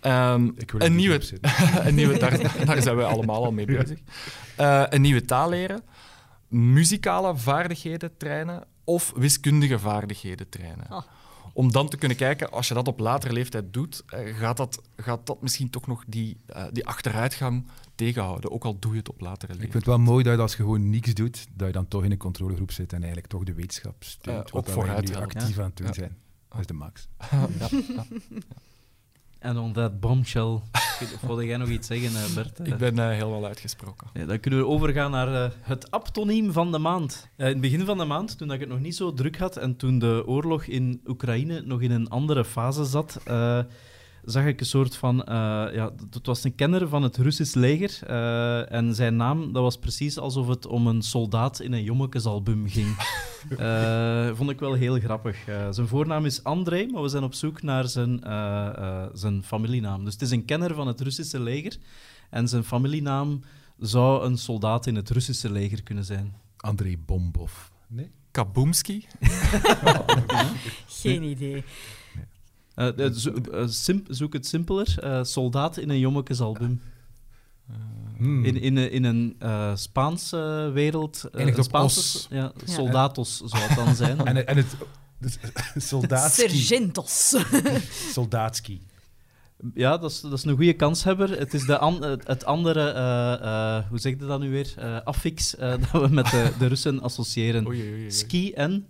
Ehm, 0.00 0.50
Ik 0.56 0.70
wil 0.70 0.80
in 0.80 0.86
een, 0.86 0.94
nieuwe, 0.96 1.20
een 1.86 1.94
nieuwe, 1.94 2.18
daar, 2.18 2.64
daar 2.66 2.82
zijn 2.82 2.96
we 2.96 3.04
allemaal 3.04 3.44
al 3.44 3.52
mee 3.52 3.66
bezig. 3.66 3.98
Eh, 4.56 4.84
een 4.88 5.00
nieuwe 5.00 5.24
taal 5.24 5.48
leren, 5.48 5.82
muzikale 6.48 7.36
vaardigheden 7.36 8.16
trainen 8.16 8.64
of 8.84 9.12
wiskundige 9.16 9.78
vaardigheden 9.78 10.48
trainen. 10.48 10.88
Ah. 10.88 11.02
Om 11.52 11.72
dan 11.72 11.88
te 11.88 11.96
kunnen 11.96 12.16
kijken, 12.16 12.50
als 12.50 12.68
je 12.68 12.74
dat 12.74 12.88
op 12.88 12.98
latere 12.98 13.32
leeftijd 13.32 13.72
doet, 13.72 14.02
eh, 14.06 14.36
gaat 14.36 14.56
dat, 14.56 14.82
gaat 14.96 15.26
dat 15.26 15.42
misschien 15.42 15.70
toch 15.70 15.86
nog 15.86 16.04
die, 16.06 16.36
eh, 16.46 16.64
die 16.72 16.86
achteruitgang 16.86 17.66
tegenhouden. 17.94 18.50
Ook 18.50 18.64
al 18.64 18.78
doe 18.78 18.92
je 18.92 18.98
het 18.98 19.08
op 19.08 19.20
latere 19.20 19.52
Ik 19.52 19.58
leeftijd. 19.58 19.72
vind 19.72 19.86
het 19.86 19.96
wel 20.04 20.12
mooi 20.12 20.24
dat 20.24 20.34
je 20.34 20.40
als 20.40 20.50
je 20.56 20.56
gewoon 20.62 20.90
niks 20.90 21.14
doet, 21.14 21.46
dat 21.54 21.66
je 21.66 21.72
dan 21.72 21.88
toch 21.88 22.04
in 22.04 22.10
een 22.10 22.16
controlegroep 22.18 22.70
zit 22.72 22.92
en 22.92 22.98
eigenlijk 22.98 23.26
toch 23.26 23.44
de 23.44 23.54
wetenschap 23.54 23.94
steunt. 24.04 24.36
Eh, 24.36 24.42
wat 24.42 24.52
ook 24.52 24.64
dat 24.66 24.74
wij 24.74 24.84
vooruit 24.84 25.08
nu 25.08 25.14
actief 25.14 25.58
aan 25.58 25.64
het 25.64 25.76
doen 25.76 25.86
Ja. 25.86 25.92
zijn. 25.92 26.16
Dat 26.48 26.60
is 26.60 26.66
de 26.66 26.72
max. 26.74 27.08
ja, 27.30 27.48
ja. 27.94 28.04
En 29.38 29.56
on 29.58 29.72
that 29.72 30.00
bombshell. 30.00 30.60
Wilde 31.26 31.44
jij 31.46 31.56
nog 31.56 31.68
iets 31.68 31.86
zeggen, 31.86 32.22
eh, 32.24 32.34
Bert? 32.34 32.60
Eh, 32.60 32.66
Ik 32.66 32.76
ben 32.76 32.98
eh, 32.98 33.08
helemaal 33.08 33.44
uitgesproken. 33.44 34.06
Ja, 34.14 34.24
dan 34.24 34.40
kunnen 34.40 34.60
we 34.60 34.66
overgaan 34.66 35.10
naar 35.10 35.44
eh, 35.44 35.50
het 35.60 35.90
aptoniem 35.90 36.52
van 36.52 36.72
de 36.72 36.78
maand. 36.78 37.28
Eh, 37.36 37.46
in 37.46 37.52
het 37.52 37.60
begin 37.60 37.84
van 37.84 37.98
de 37.98 38.04
maand, 38.04 38.38
toen 38.38 38.46
dat 38.46 38.56
ik 38.56 38.62
het 38.62 38.70
nog 38.72 38.80
niet 38.80 38.96
zo 38.96 39.12
druk 39.12 39.38
had 39.38 39.56
en 39.56 39.76
toen 39.76 39.98
de 39.98 40.22
oorlog 40.26 40.64
in 40.64 41.00
Oekraïne 41.06 41.60
nog 41.60 41.80
in 41.82 41.90
een 41.90 42.08
andere 42.08 42.44
fase 42.44 42.84
zat, 42.84 43.20
eh, 43.24 43.58
zag 44.24 44.44
ik 44.44 44.60
een 44.60 44.66
soort 44.66 44.96
van... 44.96 45.24
eh, 45.24 45.34
ja, 45.72 45.92
het 46.10 46.26
was 46.26 46.44
een 46.44 46.54
kenner 46.54 46.88
van 46.88 47.02
het 47.02 47.16
Russisch 47.16 47.54
leger 47.54 47.98
eh, 48.06 48.72
en 48.72 48.94
zijn 48.94 49.16
naam, 49.16 49.52
dat 49.52 49.62
was 49.62 49.78
precies 49.78 50.18
alsof 50.18 50.48
het 50.48 50.66
om 50.66 50.86
een 50.86 51.02
soldaat 51.02 51.60
in 51.60 51.72
een 51.72 51.82
Jommekes-album 51.82 52.68
ging. 52.68 52.96
Eh, 53.58 54.30
vond 54.34 54.50
ik 54.50 54.60
wel 54.60 54.72
heel 54.72 54.98
grappig. 55.00 55.46
Eh, 55.46 55.66
zijn 55.70 55.86
voornaam 55.88 56.24
is 56.24 56.44
André, 56.44 56.86
maar 56.86 57.02
we 57.02 57.08
zijn 57.08 57.22
op 57.22 57.34
zoek 57.34 57.62
naar 57.62 57.88
zijn, 57.88 58.22
eh, 58.24 58.66
eh, 58.76 59.06
zijn 59.12 59.42
familienaam. 59.42 60.04
Dus 60.04 60.12
het 60.12 60.22
is 60.22 60.30
een 60.30 60.44
kenner 60.44 60.74
van 60.74 60.86
het 60.86 61.00
Russische 61.00 61.40
leger 61.40 61.76
en 62.30 62.48
zijn 62.48 62.64
familienaam 62.64 63.40
zou 63.78 64.24
een 64.24 64.38
soldaat 64.38 64.86
in 64.86 64.94
het 64.96 65.10
Russische 65.10 65.50
leger 65.50 65.82
kunnen 65.82 66.04
zijn. 66.04 66.34
André 66.56 66.94
Bombov. 67.06 67.52
Nee? 67.88 68.10
Kaboomski? 68.30 69.06
Geen 70.86 71.22
idee. 71.22 71.64
Eh, 72.74 73.06
eh, 73.06 73.12
zo- 73.12 73.32
eh, 73.52 73.66
simp- 73.66 74.06
zoek 74.10 74.32
het 74.32 74.46
simpeler. 74.46 74.98
Eh, 75.00 75.24
soldaat 75.24 75.76
in 75.76 75.90
een 75.90 75.98
Jommekes-album. 75.98 76.80
Hmm. 78.16 78.44
In, 78.44 78.56
in, 78.56 78.76
een- 78.76 78.90
in 78.90 79.04
een 79.04 79.36
eh, 79.38 79.76
Spaanse 79.76 80.70
wereld. 80.74 81.24
eh, 81.24 81.34
Eindigt 81.38 81.58
een 81.58 81.64
op 81.64 81.68
Spaanse, 81.70 81.98
os. 82.00 82.26
Ja, 82.30 82.52
soldatos 82.64 83.36
zou 83.44 83.62
het 83.62 83.76
dan 83.76 83.94
zijn. 83.94 84.18
En, 84.26 84.46
en 84.46 84.56
het... 84.56 84.76
Dus, 85.18 85.38
soldaatski. 85.88 86.48
Sergentos. 86.58 87.36
Soldaatski. 88.12 88.80
Ja, 89.74 89.98
dat 89.98 90.10
is, 90.10 90.20
dat 90.20 90.32
is 90.32 90.44
een 90.44 90.56
goede 90.56 90.72
kanshebber. 90.72 91.38
Het 91.38 91.54
is 91.54 91.66
de 91.66 91.78
an- 91.78 92.02
het, 92.02 92.44
andere, 92.44 92.90
eh, 92.90 93.32
eh, 93.76 93.84
hoe 93.88 93.98
zeg 93.98 94.12
je 94.12 94.18
dat 94.26 94.40
nu 94.40 94.50
weer? 94.50 94.74
Eh 94.76 95.00
affix 95.04 95.56
eh, 95.56 95.70
dat 95.70 95.90
we 96.02 96.08
met 96.08 96.26
de, 96.30 96.52
de 96.58 96.66
Russen 96.66 97.00
associëren. 97.02 97.66
Oei, 97.66 97.80
oei, 97.80 97.90
oei, 97.92 98.00
oei. 98.00 98.10
Ski 98.10 98.52
en? 98.52 98.86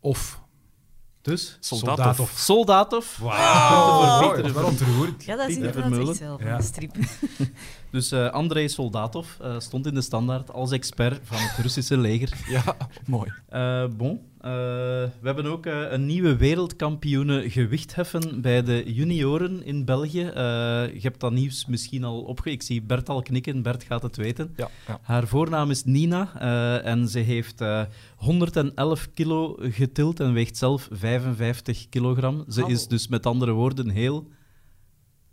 Of. 0.00 0.40
Dus? 1.26 1.56
Soldatov. 1.60 2.30
Soldatov. 2.38 3.16
Wauw. 3.18 4.20
Pieter 4.20 4.44
Oh, 4.44 4.50
waarom 4.52 4.70
ontroerd? 4.70 5.24
Ja, 5.24 5.36
dat 5.36 5.48
is 5.48 5.54
inderdaad 5.56 5.92
echt 6.08 6.16
zelf 6.16 6.42
Ja. 6.42 6.56
een 6.56 6.62
strip. 6.62 6.94
Dus 7.96 8.10
eh 8.12 8.30
André 8.30 8.68
Soldatov 8.68 9.26
eh, 9.40 9.58
stond 9.58 9.86
in 9.86 9.94
de 9.94 10.00
standaard 10.00 10.52
als 10.52 10.70
expert 10.72 11.20
van 11.22 11.38
het 11.38 11.56
Russische 11.58 11.96
leger. 11.98 12.28
Ja, 12.56 12.76
mooi. 13.06 13.32
Eh, 13.48 13.86
bon, 13.96 14.20
eh, 14.40 14.50
we 15.20 15.22
hebben 15.22 15.46
ook 15.46 15.66
eh, 15.66 15.92
een 15.92 16.06
nieuwe 16.06 16.36
wereldkampioene 16.36 17.50
gewichtheffen 17.50 18.40
bij 18.40 18.62
de 18.62 18.82
junioren 18.94 19.64
in 19.64 19.84
België. 19.84 20.22
Eh, 20.22 20.34
je 20.92 21.00
hebt 21.00 21.20
dat 21.20 21.32
nieuws 21.32 21.66
misschien 21.66 22.04
al 22.04 22.20
opge... 22.20 22.50
Ik 22.50 22.62
zie 22.62 22.82
Bert 22.82 23.08
al 23.08 23.22
knikken, 23.22 23.62
Bert 23.62 23.82
gaat 23.82 24.02
het 24.02 24.16
weten. 24.16 24.52
Ja, 24.56 24.68
ja. 24.86 24.98
Haar 25.02 25.26
voornaam 25.26 25.70
is 25.70 25.84
Nina 25.84 26.32
eh, 26.40 26.90
en 26.92 27.08
ze 27.08 27.18
heeft 27.18 27.60
eh, 27.60 27.82
111 28.16 29.08
kilo 29.14 29.56
getild 29.60 30.20
en 30.20 30.32
weegt 30.32 30.56
zelf 30.56 30.88
55 30.92 31.88
kilogram. 31.88 32.44
Ze 32.48 32.64
Oh. 32.64 32.70
is 32.70 32.86
dus 32.88 33.08
met 33.08 33.26
andere 33.26 33.52
woorden 33.52 33.88
heel... 33.88 34.28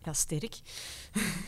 Ja, 0.05 0.13
sterk. 0.13 0.59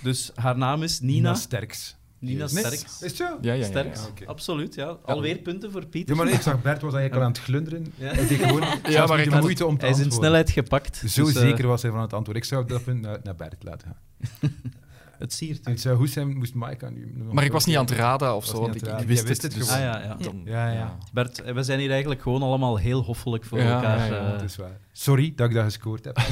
Dus 0.04 0.32
haar 0.36 0.58
naam 0.58 0.84
is 0.84 1.00
Nina 1.00 1.14
Nina. 1.14 1.34
Sterks. 1.34 1.96
Nina? 2.20 2.48
Sterks. 2.48 2.84
Is 2.84 3.00
het 3.00 3.16
zo? 3.16 3.24
Ja, 3.24 3.38
ja, 3.42 3.54
ja. 3.54 3.66
Sterks, 3.66 4.00
ja, 4.20 4.26
absoluut. 4.26 4.76
Ja. 4.76 4.98
Alweer 5.06 5.38
punten 5.38 5.72
voor 5.72 5.86
Pieter. 5.86 6.10
Ja, 6.10 6.16
maar 6.16 6.26
nee, 6.26 6.36
ik 6.36 6.42
zag 6.42 6.62
Bert 6.62 6.82
was 6.82 6.94
eigenlijk 6.94 7.16
al 7.16 7.22
aan 7.28 7.34
het 7.34 7.42
glunderen. 7.44 7.94
Ja. 7.96 8.14
Hij 8.14 8.26
gewoon 8.38 8.64
Ja, 8.94 9.06
maar 9.06 9.20
ik 9.20 9.30
de 9.30 9.40
moeite 9.40 9.66
om 9.66 9.78
te 9.78 9.86
Hij 9.86 9.94
is 9.96 10.02
in 10.02 10.12
snelheid 10.12 10.50
gepakt. 10.50 11.04
Zo 11.08 11.26
dus, 11.26 11.36
eh, 11.36 11.42
zeker 11.42 11.68
was 11.68 11.82
hij 11.82 11.92
van 11.92 12.02
het 12.02 12.14
antwoord. 12.14 12.38
Ik 12.38 12.44
zou 12.44 12.66
dat 12.68 12.84
punt 12.84 13.02
naar, 13.02 13.20
naar 13.24 13.36
Bert 13.36 13.64
laten 13.64 13.88
gaan. 13.88 14.52
Het 15.18 15.34
siert. 15.34 15.66
En 15.66 15.72
het 15.72 15.82
zou 15.82 15.98
goed 15.98 16.10
zijn, 16.10 16.38
moest 16.38 16.54
Mike 16.56 16.86
aan 16.86 16.96
u... 16.96 17.14
Maar 17.32 17.44
ik 17.44 17.52
was 17.52 17.66
niet 17.66 17.76
aan 17.78 17.86
het 17.86 17.94
raden 17.94 18.36
of 18.36 18.46
zo, 18.46 18.60
want 18.62 18.76
ik, 18.76 18.82
wist 18.84 18.96
Jij 18.98 19.06
wist 19.06 19.28
het. 19.28 19.42
het 19.42 19.54
dus 19.54 19.70
Ah 19.70 19.80
ja, 19.80 20.00
ja. 20.02 20.16
dan- 20.20 20.42
Ja, 20.46 20.72
ja. 20.72 20.98
Bert, 21.14 21.54
we 21.54 21.64
zijn 21.64 21.80
hier 21.80 21.92
eigenlijk 21.92 22.22
gewoon 22.22 22.42
allemaal 22.42 22.78
heel 22.78 23.02
hoffelijk 23.02 23.46
voor 23.46 23.60
Ja, 23.60 23.76
elkaar. 23.76 23.98
ja, 23.98 24.06
ja, 24.06 24.26
eh. 24.28 24.32
Het 24.32 24.42
is 24.42 24.56
waar. 24.56 24.80
Sorry 24.92 25.34
dat 25.36 25.50
ik 25.50 25.56
dat 25.56 25.64
gescoord 25.64 26.06
heb. 26.06 26.18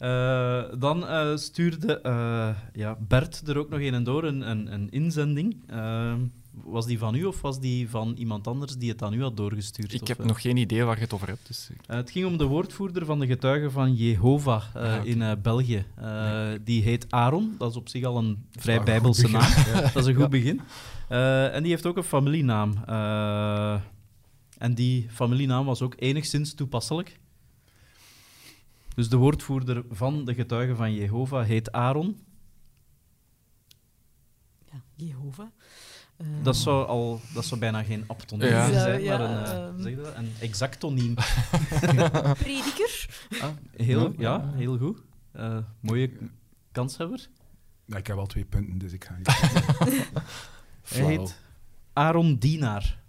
Eh, 0.00 0.62
dan 0.78 1.06
eh, 1.06 1.36
stuurde 1.36 2.00
eh, 2.00 2.48
ja, 2.72 2.96
Bert 3.08 3.48
er 3.48 3.58
ook 3.58 3.68
nog 3.68 3.80
een 3.80 4.04
door, 4.04 4.24
een, 4.24 4.50
een, 4.50 4.72
een 4.72 4.90
inzending. 4.90 5.56
Was 6.64 6.86
die 6.86 6.98
van 6.98 7.14
u 7.14 7.24
of 7.24 7.40
was 7.40 7.60
die 7.60 7.88
van 7.88 8.14
iemand 8.16 8.46
anders 8.46 8.76
die 8.76 8.90
het 8.90 9.02
aan 9.02 9.12
u 9.12 9.22
had 9.22 9.36
doorgestuurd? 9.36 9.92
Ik 9.92 10.02
Of, 10.02 10.08
heb 10.08 10.24
nog 10.24 10.40
geen 10.40 10.56
idee 10.56 10.84
waar 10.84 10.96
je 10.96 11.02
het 11.02 11.12
over 11.12 11.28
hebt. 11.28 11.46
Dus 11.46 11.70
het 11.86 12.10
ging 12.10 12.26
om 12.26 12.38
de 12.38 12.44
woordvoerder 12.44 13.04
van 13.04 13.20
de 13.20 13.26
getuigen 13.26 13.72
van 13.72 13.94
Jehovah 13.94 14.62
eh, 14.74 14.96
Ah, 14.96 15.06
in 15.06 15.38
België. 15.42 15.84
Die 16.64 16.82
heet 16.82 17.06
Aaron, 17.10 17.54
dat 17.58 17.70
is 17.70 17.76
op 17.76 17.88
zich 17.88 18.04
al 18.04 18.18
een 18.18 18.44
vrij 18.50 18.76
een 18.76 18.84
bijbelse 18.84 19.28
naam. 19.28 19.40
begin, 19.40 19.72
dat 19.94 19.96
is 19.96 20.06
een 20.06 20.14
goed 20.14 20.30
begin. 20.30 20.60
En 21.08 21.62
die 21.62 21.70
heeft 21.70 21.86
ook 21.86 21.96
een 21.96 22.02
familienaam. 22.02 22.74
En 24.58 24.74
die 24.74 25.06
familienaam 25.10 25.66
was 25.66 25.82
ook 25.82 25.94
enigszins 25.98 26.54
toepasselijk. 26.54 27.18
Dus 29.00 29.08
de 29.08 29.16
woordvoerder 29.16 29.84
van 29.90 30.24
de 30.24 30.34
getuigen 30.34 30.76
van 30.76 30.94
Jehovah 30.94 31.46
heet 31.46 31.72
Aaron. 31.72 32.18
Ja, 34.72 34.80
Jehovah. 34.94 35.46
Eh, 36.16 36.26
Dat 36.42 36.56
zou, 36.56 36.86
al, 36.86 37.20
dat 37.34 37.44
zou 37.44 37.60
bijna 37.60 37.82
geen 37.82 38.04
aptoniem 38.06 38.48
Ja. 38.48 38.72
zijn, 38.72 39.02
Ja, 39.02 39.18
maar 39.18 39.28
ja, 39.28 39.38
een, 39.38 39.44
eh, 39.44 39.66
ehm. 39.66 39.82
zeg 39.82 39.96
dat? 39.96 40.14
een 40.16 40.32
exactoniem. 40.40 41.14
Prediker. 42.44 43.08
Ah, 43.40 43.48
heel, 43.76 44.12
Ja. 44.18 44.18
ja, 44.18 44.52
heel 44.56 44.78
goed. 44.78 44.98
Eh, 45.32 45.58
mooie 45.80 46.10
kanshebber. 46.72 47.28
Ja, 47.84 47.96
ik 47.96 48.06
heb 48.06 48.16
al 48.16 48.26
twee 48.26 48.44
punten, 48.44 48.78
dus 48.78 48.92
ik 48.92 49.04
ga 49.04 49.16
niet... 49.16 49.28
Hij 50.94 51.04
heet 51.04 51.40
Aaron 51.92 52.36
Dienaar. 52.36 53.02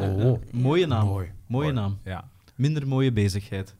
Oh, 0.00 0.40
Mooie 0.52 0.86
naam. 0.86 1.06
mooi. 1.06 1.32
Mooie 1.46 1.72
naam. 1.72 1.98
Ja. 2.04 2.30
Minder 2.54 2.86
mooie 2.88 3.12
bezigheid. 3.12 3.74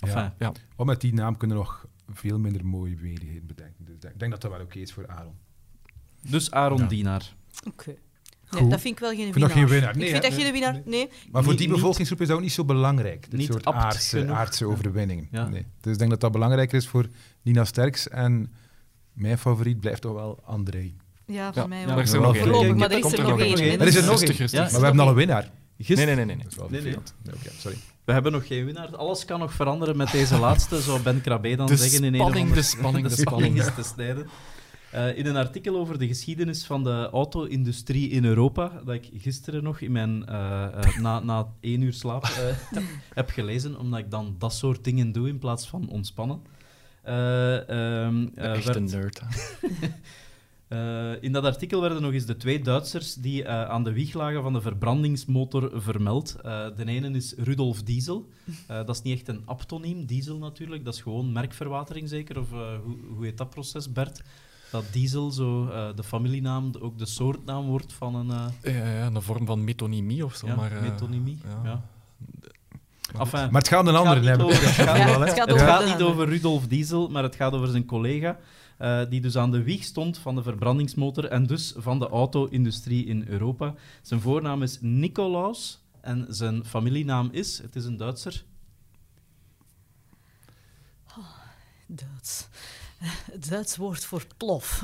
Enfin, 0.00 0.20
Ja. 0.22 0.34
ja. 0.38 0.52
Maar 0.76 0.86
met 0.86 1.00
die 1.00 1.14
naam 1.14 1.36
kunnen 1.36 1.56
we 1.56 1.62
nog 1.62 1.86
veel 2.12 2.38
minder 2.38 2.66
mooie 2.66 2.94
bezigheden 2.94 3.46
bedenken. 3.46 3.84
Dus 3.84 3.94
ik 4.10 4.18
denk 4.18 4.30
dat 4.32 4.40
dat 4.40 4.50
wel 4.50 4.60
oké 4.60 4.78
is 4.78 4.92
voor 4.92 5.06
Aaron. 5.08 5.34
Dus 6.30 6.50
Aaron 6.50 6.78
Ja. 6.78 6.86
Dienaar. 6.86 7.34
Oké. 7.68 7.94
Nee, 8.50 8.68
dat 8.68 8.80
vind 8.80 8.94
ik 8.94 9.00
wel 9.00 9.08
geen 9.10 9.18
vind 9.18 9.34
winnaar. 9.34 9.48
dat 9.48 9.58
geen 9.58 9.68
winnaar. 9.68 9.96
Ik 9.96 10.08
vind 10.10 10.22
dat 10.22 10.32
geen 10.32 10.52
winnaar. 10.52 10.82
Nee. 10.84 11.08
Maar 11.30 11.44
voor 11.44 11.56
die 11.56 11.68
bevolkingsgroep 11.68 12.20
is 12.20 12.26
dat 12.26 12.36
ook 12.36 12.42
niet 12.42 12.52
zo 12.52 12.64
belangrijk. 12.64 13.30
Dit 13.30 13.38
niet 13.40 13.46
soort 13.52 13.64
aardse, 13.64 14.32
aardse 14.32 14.64
Ja. 14.64 14.70
overwinningen. 14.70 15.28
Ja. 15.30 15.48
Nee. 15.48 15.66
Dus 15.80 15.92
ik 15.92 15.98
denk 15.98 16.10
dat 16.10 16.20
dat 16.20 16.32
belangrijker 16.32 16.76
is 16.78 16.88
voor 16.88 17.06
Nina 17.42 17.64
Sterks. 17.64 18.08
En 18.08 18.52
mijn 19.12 19.38
favoriet 19.38 19.80
blijft 19.80 20.02
toch 20.02 20.12
wel 20.14 20.40
André. 20.44 20.92
Ja, 21.26 21.52
voor 21.52 21.62
Ja, 21.62 21.68
mij 21.68 21.80
ja, 21.80 21.86
wel. 21.86 21.96
er 21.96 22.02
is 22.02 22.12
er 22.12 22.20
Wel 22.20 22.26
nog 22.28 22.36
veel. 22.36 22.44
één. 22.46 22.54
Voorlopig, 22.54 22.78
maar 22.80 22.90
er 22.90 22.96
is 22.96 23.02
Komt 23.02 23.18
er 23.18 23.22
nog 23.28 23.40
één. 23.40 23.80
Er 23.80 23.86
is 23.86 23.94
er 23.96 24.04
nog 24.04 24.22
één. 24.22 24.48
Ja. 24.50 24.60
Maar 24.62 24.70
we 24.80 24.84
hebben 24.86 25.00
al 25.00 25.08
een 25.08 25.14
winnaar. 25.14 25.50
Gist- 25.78 25.96
Nee, 25.96 26.06
nee, 26.06 26.14
nee. 26.14 26.24
nee, 26.24 26.34
nee. 26.34 26.44
Dat 26.44 26.52
is 26.52 26.58
wel 26.58 26.68
Nee, 26.70 26.82
nee. 26.82 26.92
vervelend. 26.92 27.14
Nee, 27.24 27.34
Oké, 27.34 27.50
sorry. 27.58 27.76
We 28.06 28.12
hebben 28.12 28.32
nog 28.32 28.46
geen 28.46 28.64
winnaar. 28.64 28.96
Alles 28.96 29.24
kan 29.24 29.38
nog 29.40 29.52
veranderen 29.52 29.96
met 29.96 30.10
deze 30.10 30.38
laatste, 30.38 30.80
zou 30.80 31.00
Ben 31.00 31.20
Krabbe 31.20 31.56
dan 31.56 31.66
De 31.66 31.76
zeggen. 31.76 32.04
In 32.04 32.14
een 32.14 32.14
spanning, 32.20 32.42
andere- 32.44 32.60
de 32.60 32.66
spanning, 32.66 33.06
de 33.08 33.14
de 33.14 33.20
spanning 33.20 33.58
is 33.58 33.74
te 33.74 33.82
snijden. 33.82 34.26
Eh, 34.90 35.18
in 35.18 35.26
een 35.26 35.36
artikel 35.36 35.76
over 35.76 35.98
de 35.98 36.06
geschiedenis 36.06 36.64
van 36.64 36.84
de 36.84 37.08
auto-industrie 37.12 38.08
in 38.10 38.24
Europa, 38.24 38.72
dat 38.84 38.94
ik 38.94 39.08
gisteren 39.16 39.62
nog 39.62 39.80
in 39.80 39.92
mijn, 39.92 40.26
eh, 40.26 40.62
eh, 40.64 40.98
na, 40.98 41.20
na 41.20 41.46
één 41.60 41.80
uur 41.82 41.92
slaap 41.92 42.26
heb 43.14 43.30
gelezen, 43.30 43.78
omdat 43.78 43.98
ik 43.98 44.10
dan 44.10 44.34
dat 44.38 44.54
soort 44.54 44.84
dingen 44.84 45.12
doe 45.12 45.28
in 45.28 45.38
plaats 45.38 45.66
van 45.68 45.88
ontspannen. 45.88 46.40
Eh, 47.02 47.52
Echt 48.38 48.64
werd- 48.64 48.74
een 48.76 48.84
nerd. 48.84 49.20
eh, 50.68 51.22
in 51.22 51.32
dat 51.32 51.44
artikel 51.44 51.80
werden 51.80 52.02
nog 52.02 52.12
eens 52.12 52.26
de 52.26 52.36
twee 52.36 52.60
Duitsers 52.60 53.14
die 53.14 53.44
eh, 53.44 53.64
aan 53.64 53.84
de 53.84 53.92
wieg 53.92 54.14
lagen 54.14 54.42
van 54.42 54.52
de 54.52 54.60
verbrandingsmotor 54.60 55.70
vermeld. 55.82 56.36
Eh, 56.42 56.66
de 56.76 56.84
ene 56.84 57.10
is 57.10 57.34
Rudolf 57.36 57.82
Diesel. 57.82 58.28
Dat 58.66 58.88
is 58.88 59.02
niet 59.02 59.18
echt 59.18 59.28
een 59.28 59.42
aptoniem, 59.44 60.04
diesel 60.04 60.38
natuurlijk. 60.38 60.84
Dat 60.84 60.94
is 60.94 61.00
gewoon 61.00 61.32
merkverwatering 61.32 62.08
zeker? 62.08 62.38
Of 62.38 62.50
hoe, 62.50 62.96
hoe 63.14 63.24
heet 63.24 63.38
dat 63.38 63.50
proces, 63.50 63.92
Bert? 63.92 64.22
Dat 64.70 64.84
diesel 64.92 65.30
zo 65.30 65.66
de 65.94 66.02
familienaam, 66.02 66.70
ook 66.80 66.98
de 66.98 67.06
soortnaam 67.06 67.66
wordt 67.66 67.92
van 67.92 68.14
een... 68.14 68.52
Ja, 68.62 68.88
ja, 68.88 69.06
een 69.06 69.22
vorm 69.22 69.46
van 69.46 69.64
metonymie 69.64 70.24
of 70.24 70.34
zo. 70.34 70.46
ja, 70.46 70.54
maar, 70.54 70.82
metonymie. 70.82 71.38
ja. 71.44 71.60
Ja. 71.64 71.82
Maar 73.12 73.22
Enfin, 73.22 73.48
Maar 73.50 73.60
het 73.60 73.68
gaat 73.68 73.86
een 73.86 73.96
andere 73.96 74.28
hebben. 74.28 74.46
het 74.54 74.56
gaat 74.56 75.48
het 75.48 75.60
Het 75.60 75.86
niet 75.86 76.02
over 76.02 76.28
Rudolf 76.28 76.66
Diesel, 76.66 77.08
maar 77.08 77.22
het 77.22 77.36
gaat 77.36 77.52
over 77.52 77.68
zijn 77.68 77.84
collega, 77.84 78.38
eh, 78.78 79.00
die 79.08 79.20
dus 79.20 79.36
aan 79.36 79.50
de 79.50 79.62
wieg 79.62 79.84
stond 79.84 80.18
van 80.18 80.34
de 80.34 80.42
verbrandingsmotor 80.42 81.24
en 81.24 81.46
dus 81.46 81.74
van 81.76 81.98
de 81.98 82.08
auto-industrie 82.08 83.06
in 83.06 83.24
Europa. 83.28 83.74
Zijn 84.02 84.20
voornaam 84.20 84.62
is 84.62 84.78
Nicolaus 84.80 85.84
en 86.00 86.26
zijn 86.28 86.64
familienaam 86.64 87.28
is, 87.32 87.58
het 87.58 87.76
is 87.76 87.84
een 87.84 87.96
Duitser, 87.96 88.44
Duits. 91.86 92.48
Het 93.32 93.48
Duits 93.48 93.76
woord 93.76 94.04
voor 94.04 94.22
plof. 94.36 94.82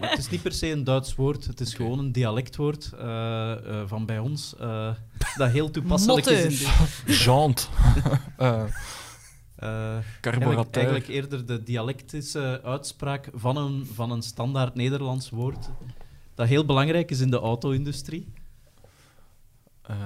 maar 0.00 0.10
het 0.10 0.18
is 0.18 0.28
niet 0.28 0.42
per 0.42 0.52
se 0.52 0.70
een 0.70 0.84
Duits 0.84 1.14
woord, 1.14 1.44
het 1.44 1.60
is 1.60 1.74
gewoon 1.74 1.98
een 1.98 2.12
dialectwoord 2.12 2.92
eh, 2.98 3.52
eh, 3.52 3.88
van 3.88 4.06
bij 4.06 4.18
ons, 4.18 4.54
eh, 4.60 4.90
dat 5.36 5.50
heel 5.50 5.70
toepasselijk 5.70 6.26
is. 6.26 6.62
In 7.06 7.12
Jant. 7.14 7.68
Eh, 8.36 8.64
eh, 9.56 9.92
Eigenlijk, 9.92 10.20
Carburateur. 10.20 10.74
eigenlijk 10.82 11.08
eerder 11.08 11.46
de 11.46 11.62
dialectische 11.62 12.60
uitspraak 12.64 13.28
van 13.34 13.56
een, 13.56 13.88
van 13.94 14.10
een 14.10 14.22
standaard 14.22 14.74
Nederlands 14.74 15.30
woord. 15.30 15.68
Dat 16.34 16.48
heel 16.48 16.64
belangrijk 16.64 17.10
is 17.10 17.20
in 17.20 17.30
de 17.30 17.38
auto-industrie. 17.38 18.32
eh, 19.82 19.96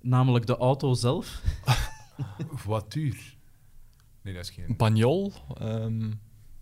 Namelijk 0.00 0.46
de 0.46 0.56
auto 0.56 0.94
zelf. 0.94 1.40
Voituur. 2.64 3.36
Nee, 4.24 4.34
dat 4.34 4.42
is 4.42 4.50
geen... 4.50 4.74
Bagnol. 4.76 5.32
ehm, 5.60 6.10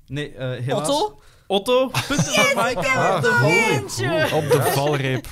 Nee, 0.07 0.33
eh, 0.35 0.65
helaas. 0.65 0.89
Otto? 0.89 1.21
Otto. 1.47 1.89
Punten 2.09 2.25
voor. 2.25 2.55
Ah, 2.63 3.23
volgende. 3.23 3.71
Eentje. 3.71 4.29
op 4.35 4.43
de 4.51 4.63
valreep. 4.63 5.27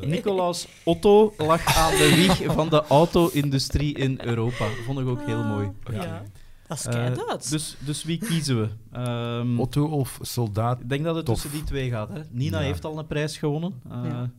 Nicolaas 0.00 0.68
Otto 0.84 1.34
lag 1.38 1.76
aan 1.76 1.90
de 1.90 2.12
wieg 2.14 2.52
van 2.52 2.68
de 2.68 2.82
auto-industrie 2.86 3.94
in 3.98 4.20
Europa. 4.24 4.66
Vond 4.86 4.98
ik 4.98 5.06
ook 5.06 5.26
heel 5.26 5.42
mooi. 5.44 5.70
Ja. 5.92 6.22
Dat 6.66 6.78
is 6.78 6.86
Eh, 6.86 7.50
dus, 7.50 7.76
dus 7.78 8.04
wie 8.04 8.18
kiezen 8.18 8.60
we? 8.60 8.68
Ehm, 8.92 9.60
Otto 9.60 9.86
of 9.86 10.18
soldaat? 10.22 10.80
ik 10.80 10.88
denk 10.88 11.04
dat 11.04 11.14
het 11.16 11.24
Tof. 11.24 11.34
tussen 11.34 11.52
die 11.52 11.64
twee 11.64 11.90
gaat. 11.90 12.08
Hè. 12.08 12.20
Nina 12.30 12.58
Ja. 12.58 12.64
heeft 12.64 12.84
al 12.84 12.98
een 12.98 13.06
prijs 13.06 13.36
gewonnen. 13.36 13.80
Eh, 13.90 14.00
Ja. 14.04 14.30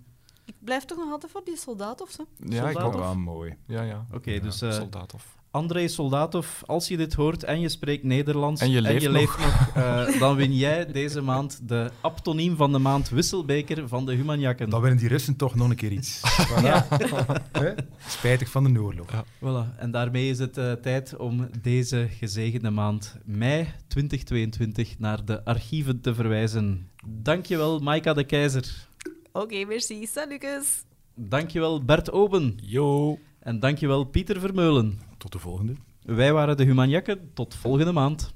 Ik 0.45 0.55
blijf 0.59 0.86
toch 0.86 0.97
nog 0.97 1.11
altijd 1.11 1.32
voor 1.32 1.41
die 1.45 1.57
soldaat 1.57 2.01
of 2.01 2.09
zo? 2.09 2.26
Ja, 2.49 2.69
ik 2.69 2.80
ook. 2.80 2.93
Wel 2.93 3.15
mooi. 3.15 3.55
Ja, 3.67 3.82
ja. 3.82 4.05
Oké, 4.13 4.32
Ja, 4.32 4.39
dus 4.39 4.61
eh, 4.61 4.71
Soldaat 4.71 5.13
of... 5.13 5.36
André 5.55 5.87
Soldatov, 5.87 6.61
als 6.65 6.87
je 6.87 6.97
dit 6.97 7.13
hoort 7.13 7.43
en 7.43 7.59
je 7.59 7.69
spreekt 7.69 8.03
Nederlands 8.03 8.61
En 8.61 8.71
je 8.71 8.81
leeft 8.81 9.09
nog, 9.09 9.37
eh, 9.75 10.19
dan 10.19 10.35
win 10.35 10.55
jij 10.55 10.85
deze 10.91 11.21
maand 11.21 11.67
de 11.67 11.91
aptoniem 12.01 12.55
van 12.55 12.71
de 12.71 12.79
maand 12.79 13.09
Wisselbeker 13.09 13.87
van 13.87 14.05
de 14.05 14.13
Humanjakken. 14.13 14.69
Dan 14.69 14.81
winnen 14.81 14.99
die 14.99 15.07
Russen 15.07 15.35
toch 15.35 15.55
nog 15.55 15.69
een 15.69 15.75
keer 15.75 15.91
iets. 15.91 16.21
Voilà. 16.49 16.87
Hè? 17.61 17.73
Spijtig 18.07 18.49
van 18.49 18.73
de 18.73 18.81
oorlog. 18.81 19.07
Voilà. 19.25 19.77
En 19.77 19.91
daarmee 19.91 20.29
is 20.29 20.39
het 20.39 20.57
eh, 20.57 20.71
tijd 20.71 21.15
om 21.15 21.49
deze 21.61 22.07
gezegende 22.09 22.69
maand 22.69 23.17
mei 23.25 23.67
2022 23.87 24.99
naar 24.99 25.25
de 25.25 25.45
archieven 25.45 26.01
te 26.01 26.15
verwijzen. 26.15 26.89
Dankjewel, 27.05 27.79
Maika 27.79 28.13
de 28.13 28.23
Keizer. 28.23 28.87
Oké, 29.31 29.65
merci. 29.65 30.05
Salutjes. 30.05 30.83
Dankjewel, 31.13 31.83
Bert 31.83 32.11
Oben. 32.11 32.57
Yo. 32.61 33.19
En 33.39 33.59
dankjewel, 33.59 34.03
Pieter 34.03 34.39
Vermeulen. 34.39 35.04
Tot 35.26 35.34
de 35.34 35.39
volgende. 35.39 35.76
Wij 36.01 36.34
waren 36.34 36.57
de 36.57 36.63
Humanjakken. 36.63 37.34
Tot 37.34 37.55
volgende 37.55 37.91
maand. 37.91 38.34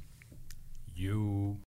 Yo. 0.94 1.60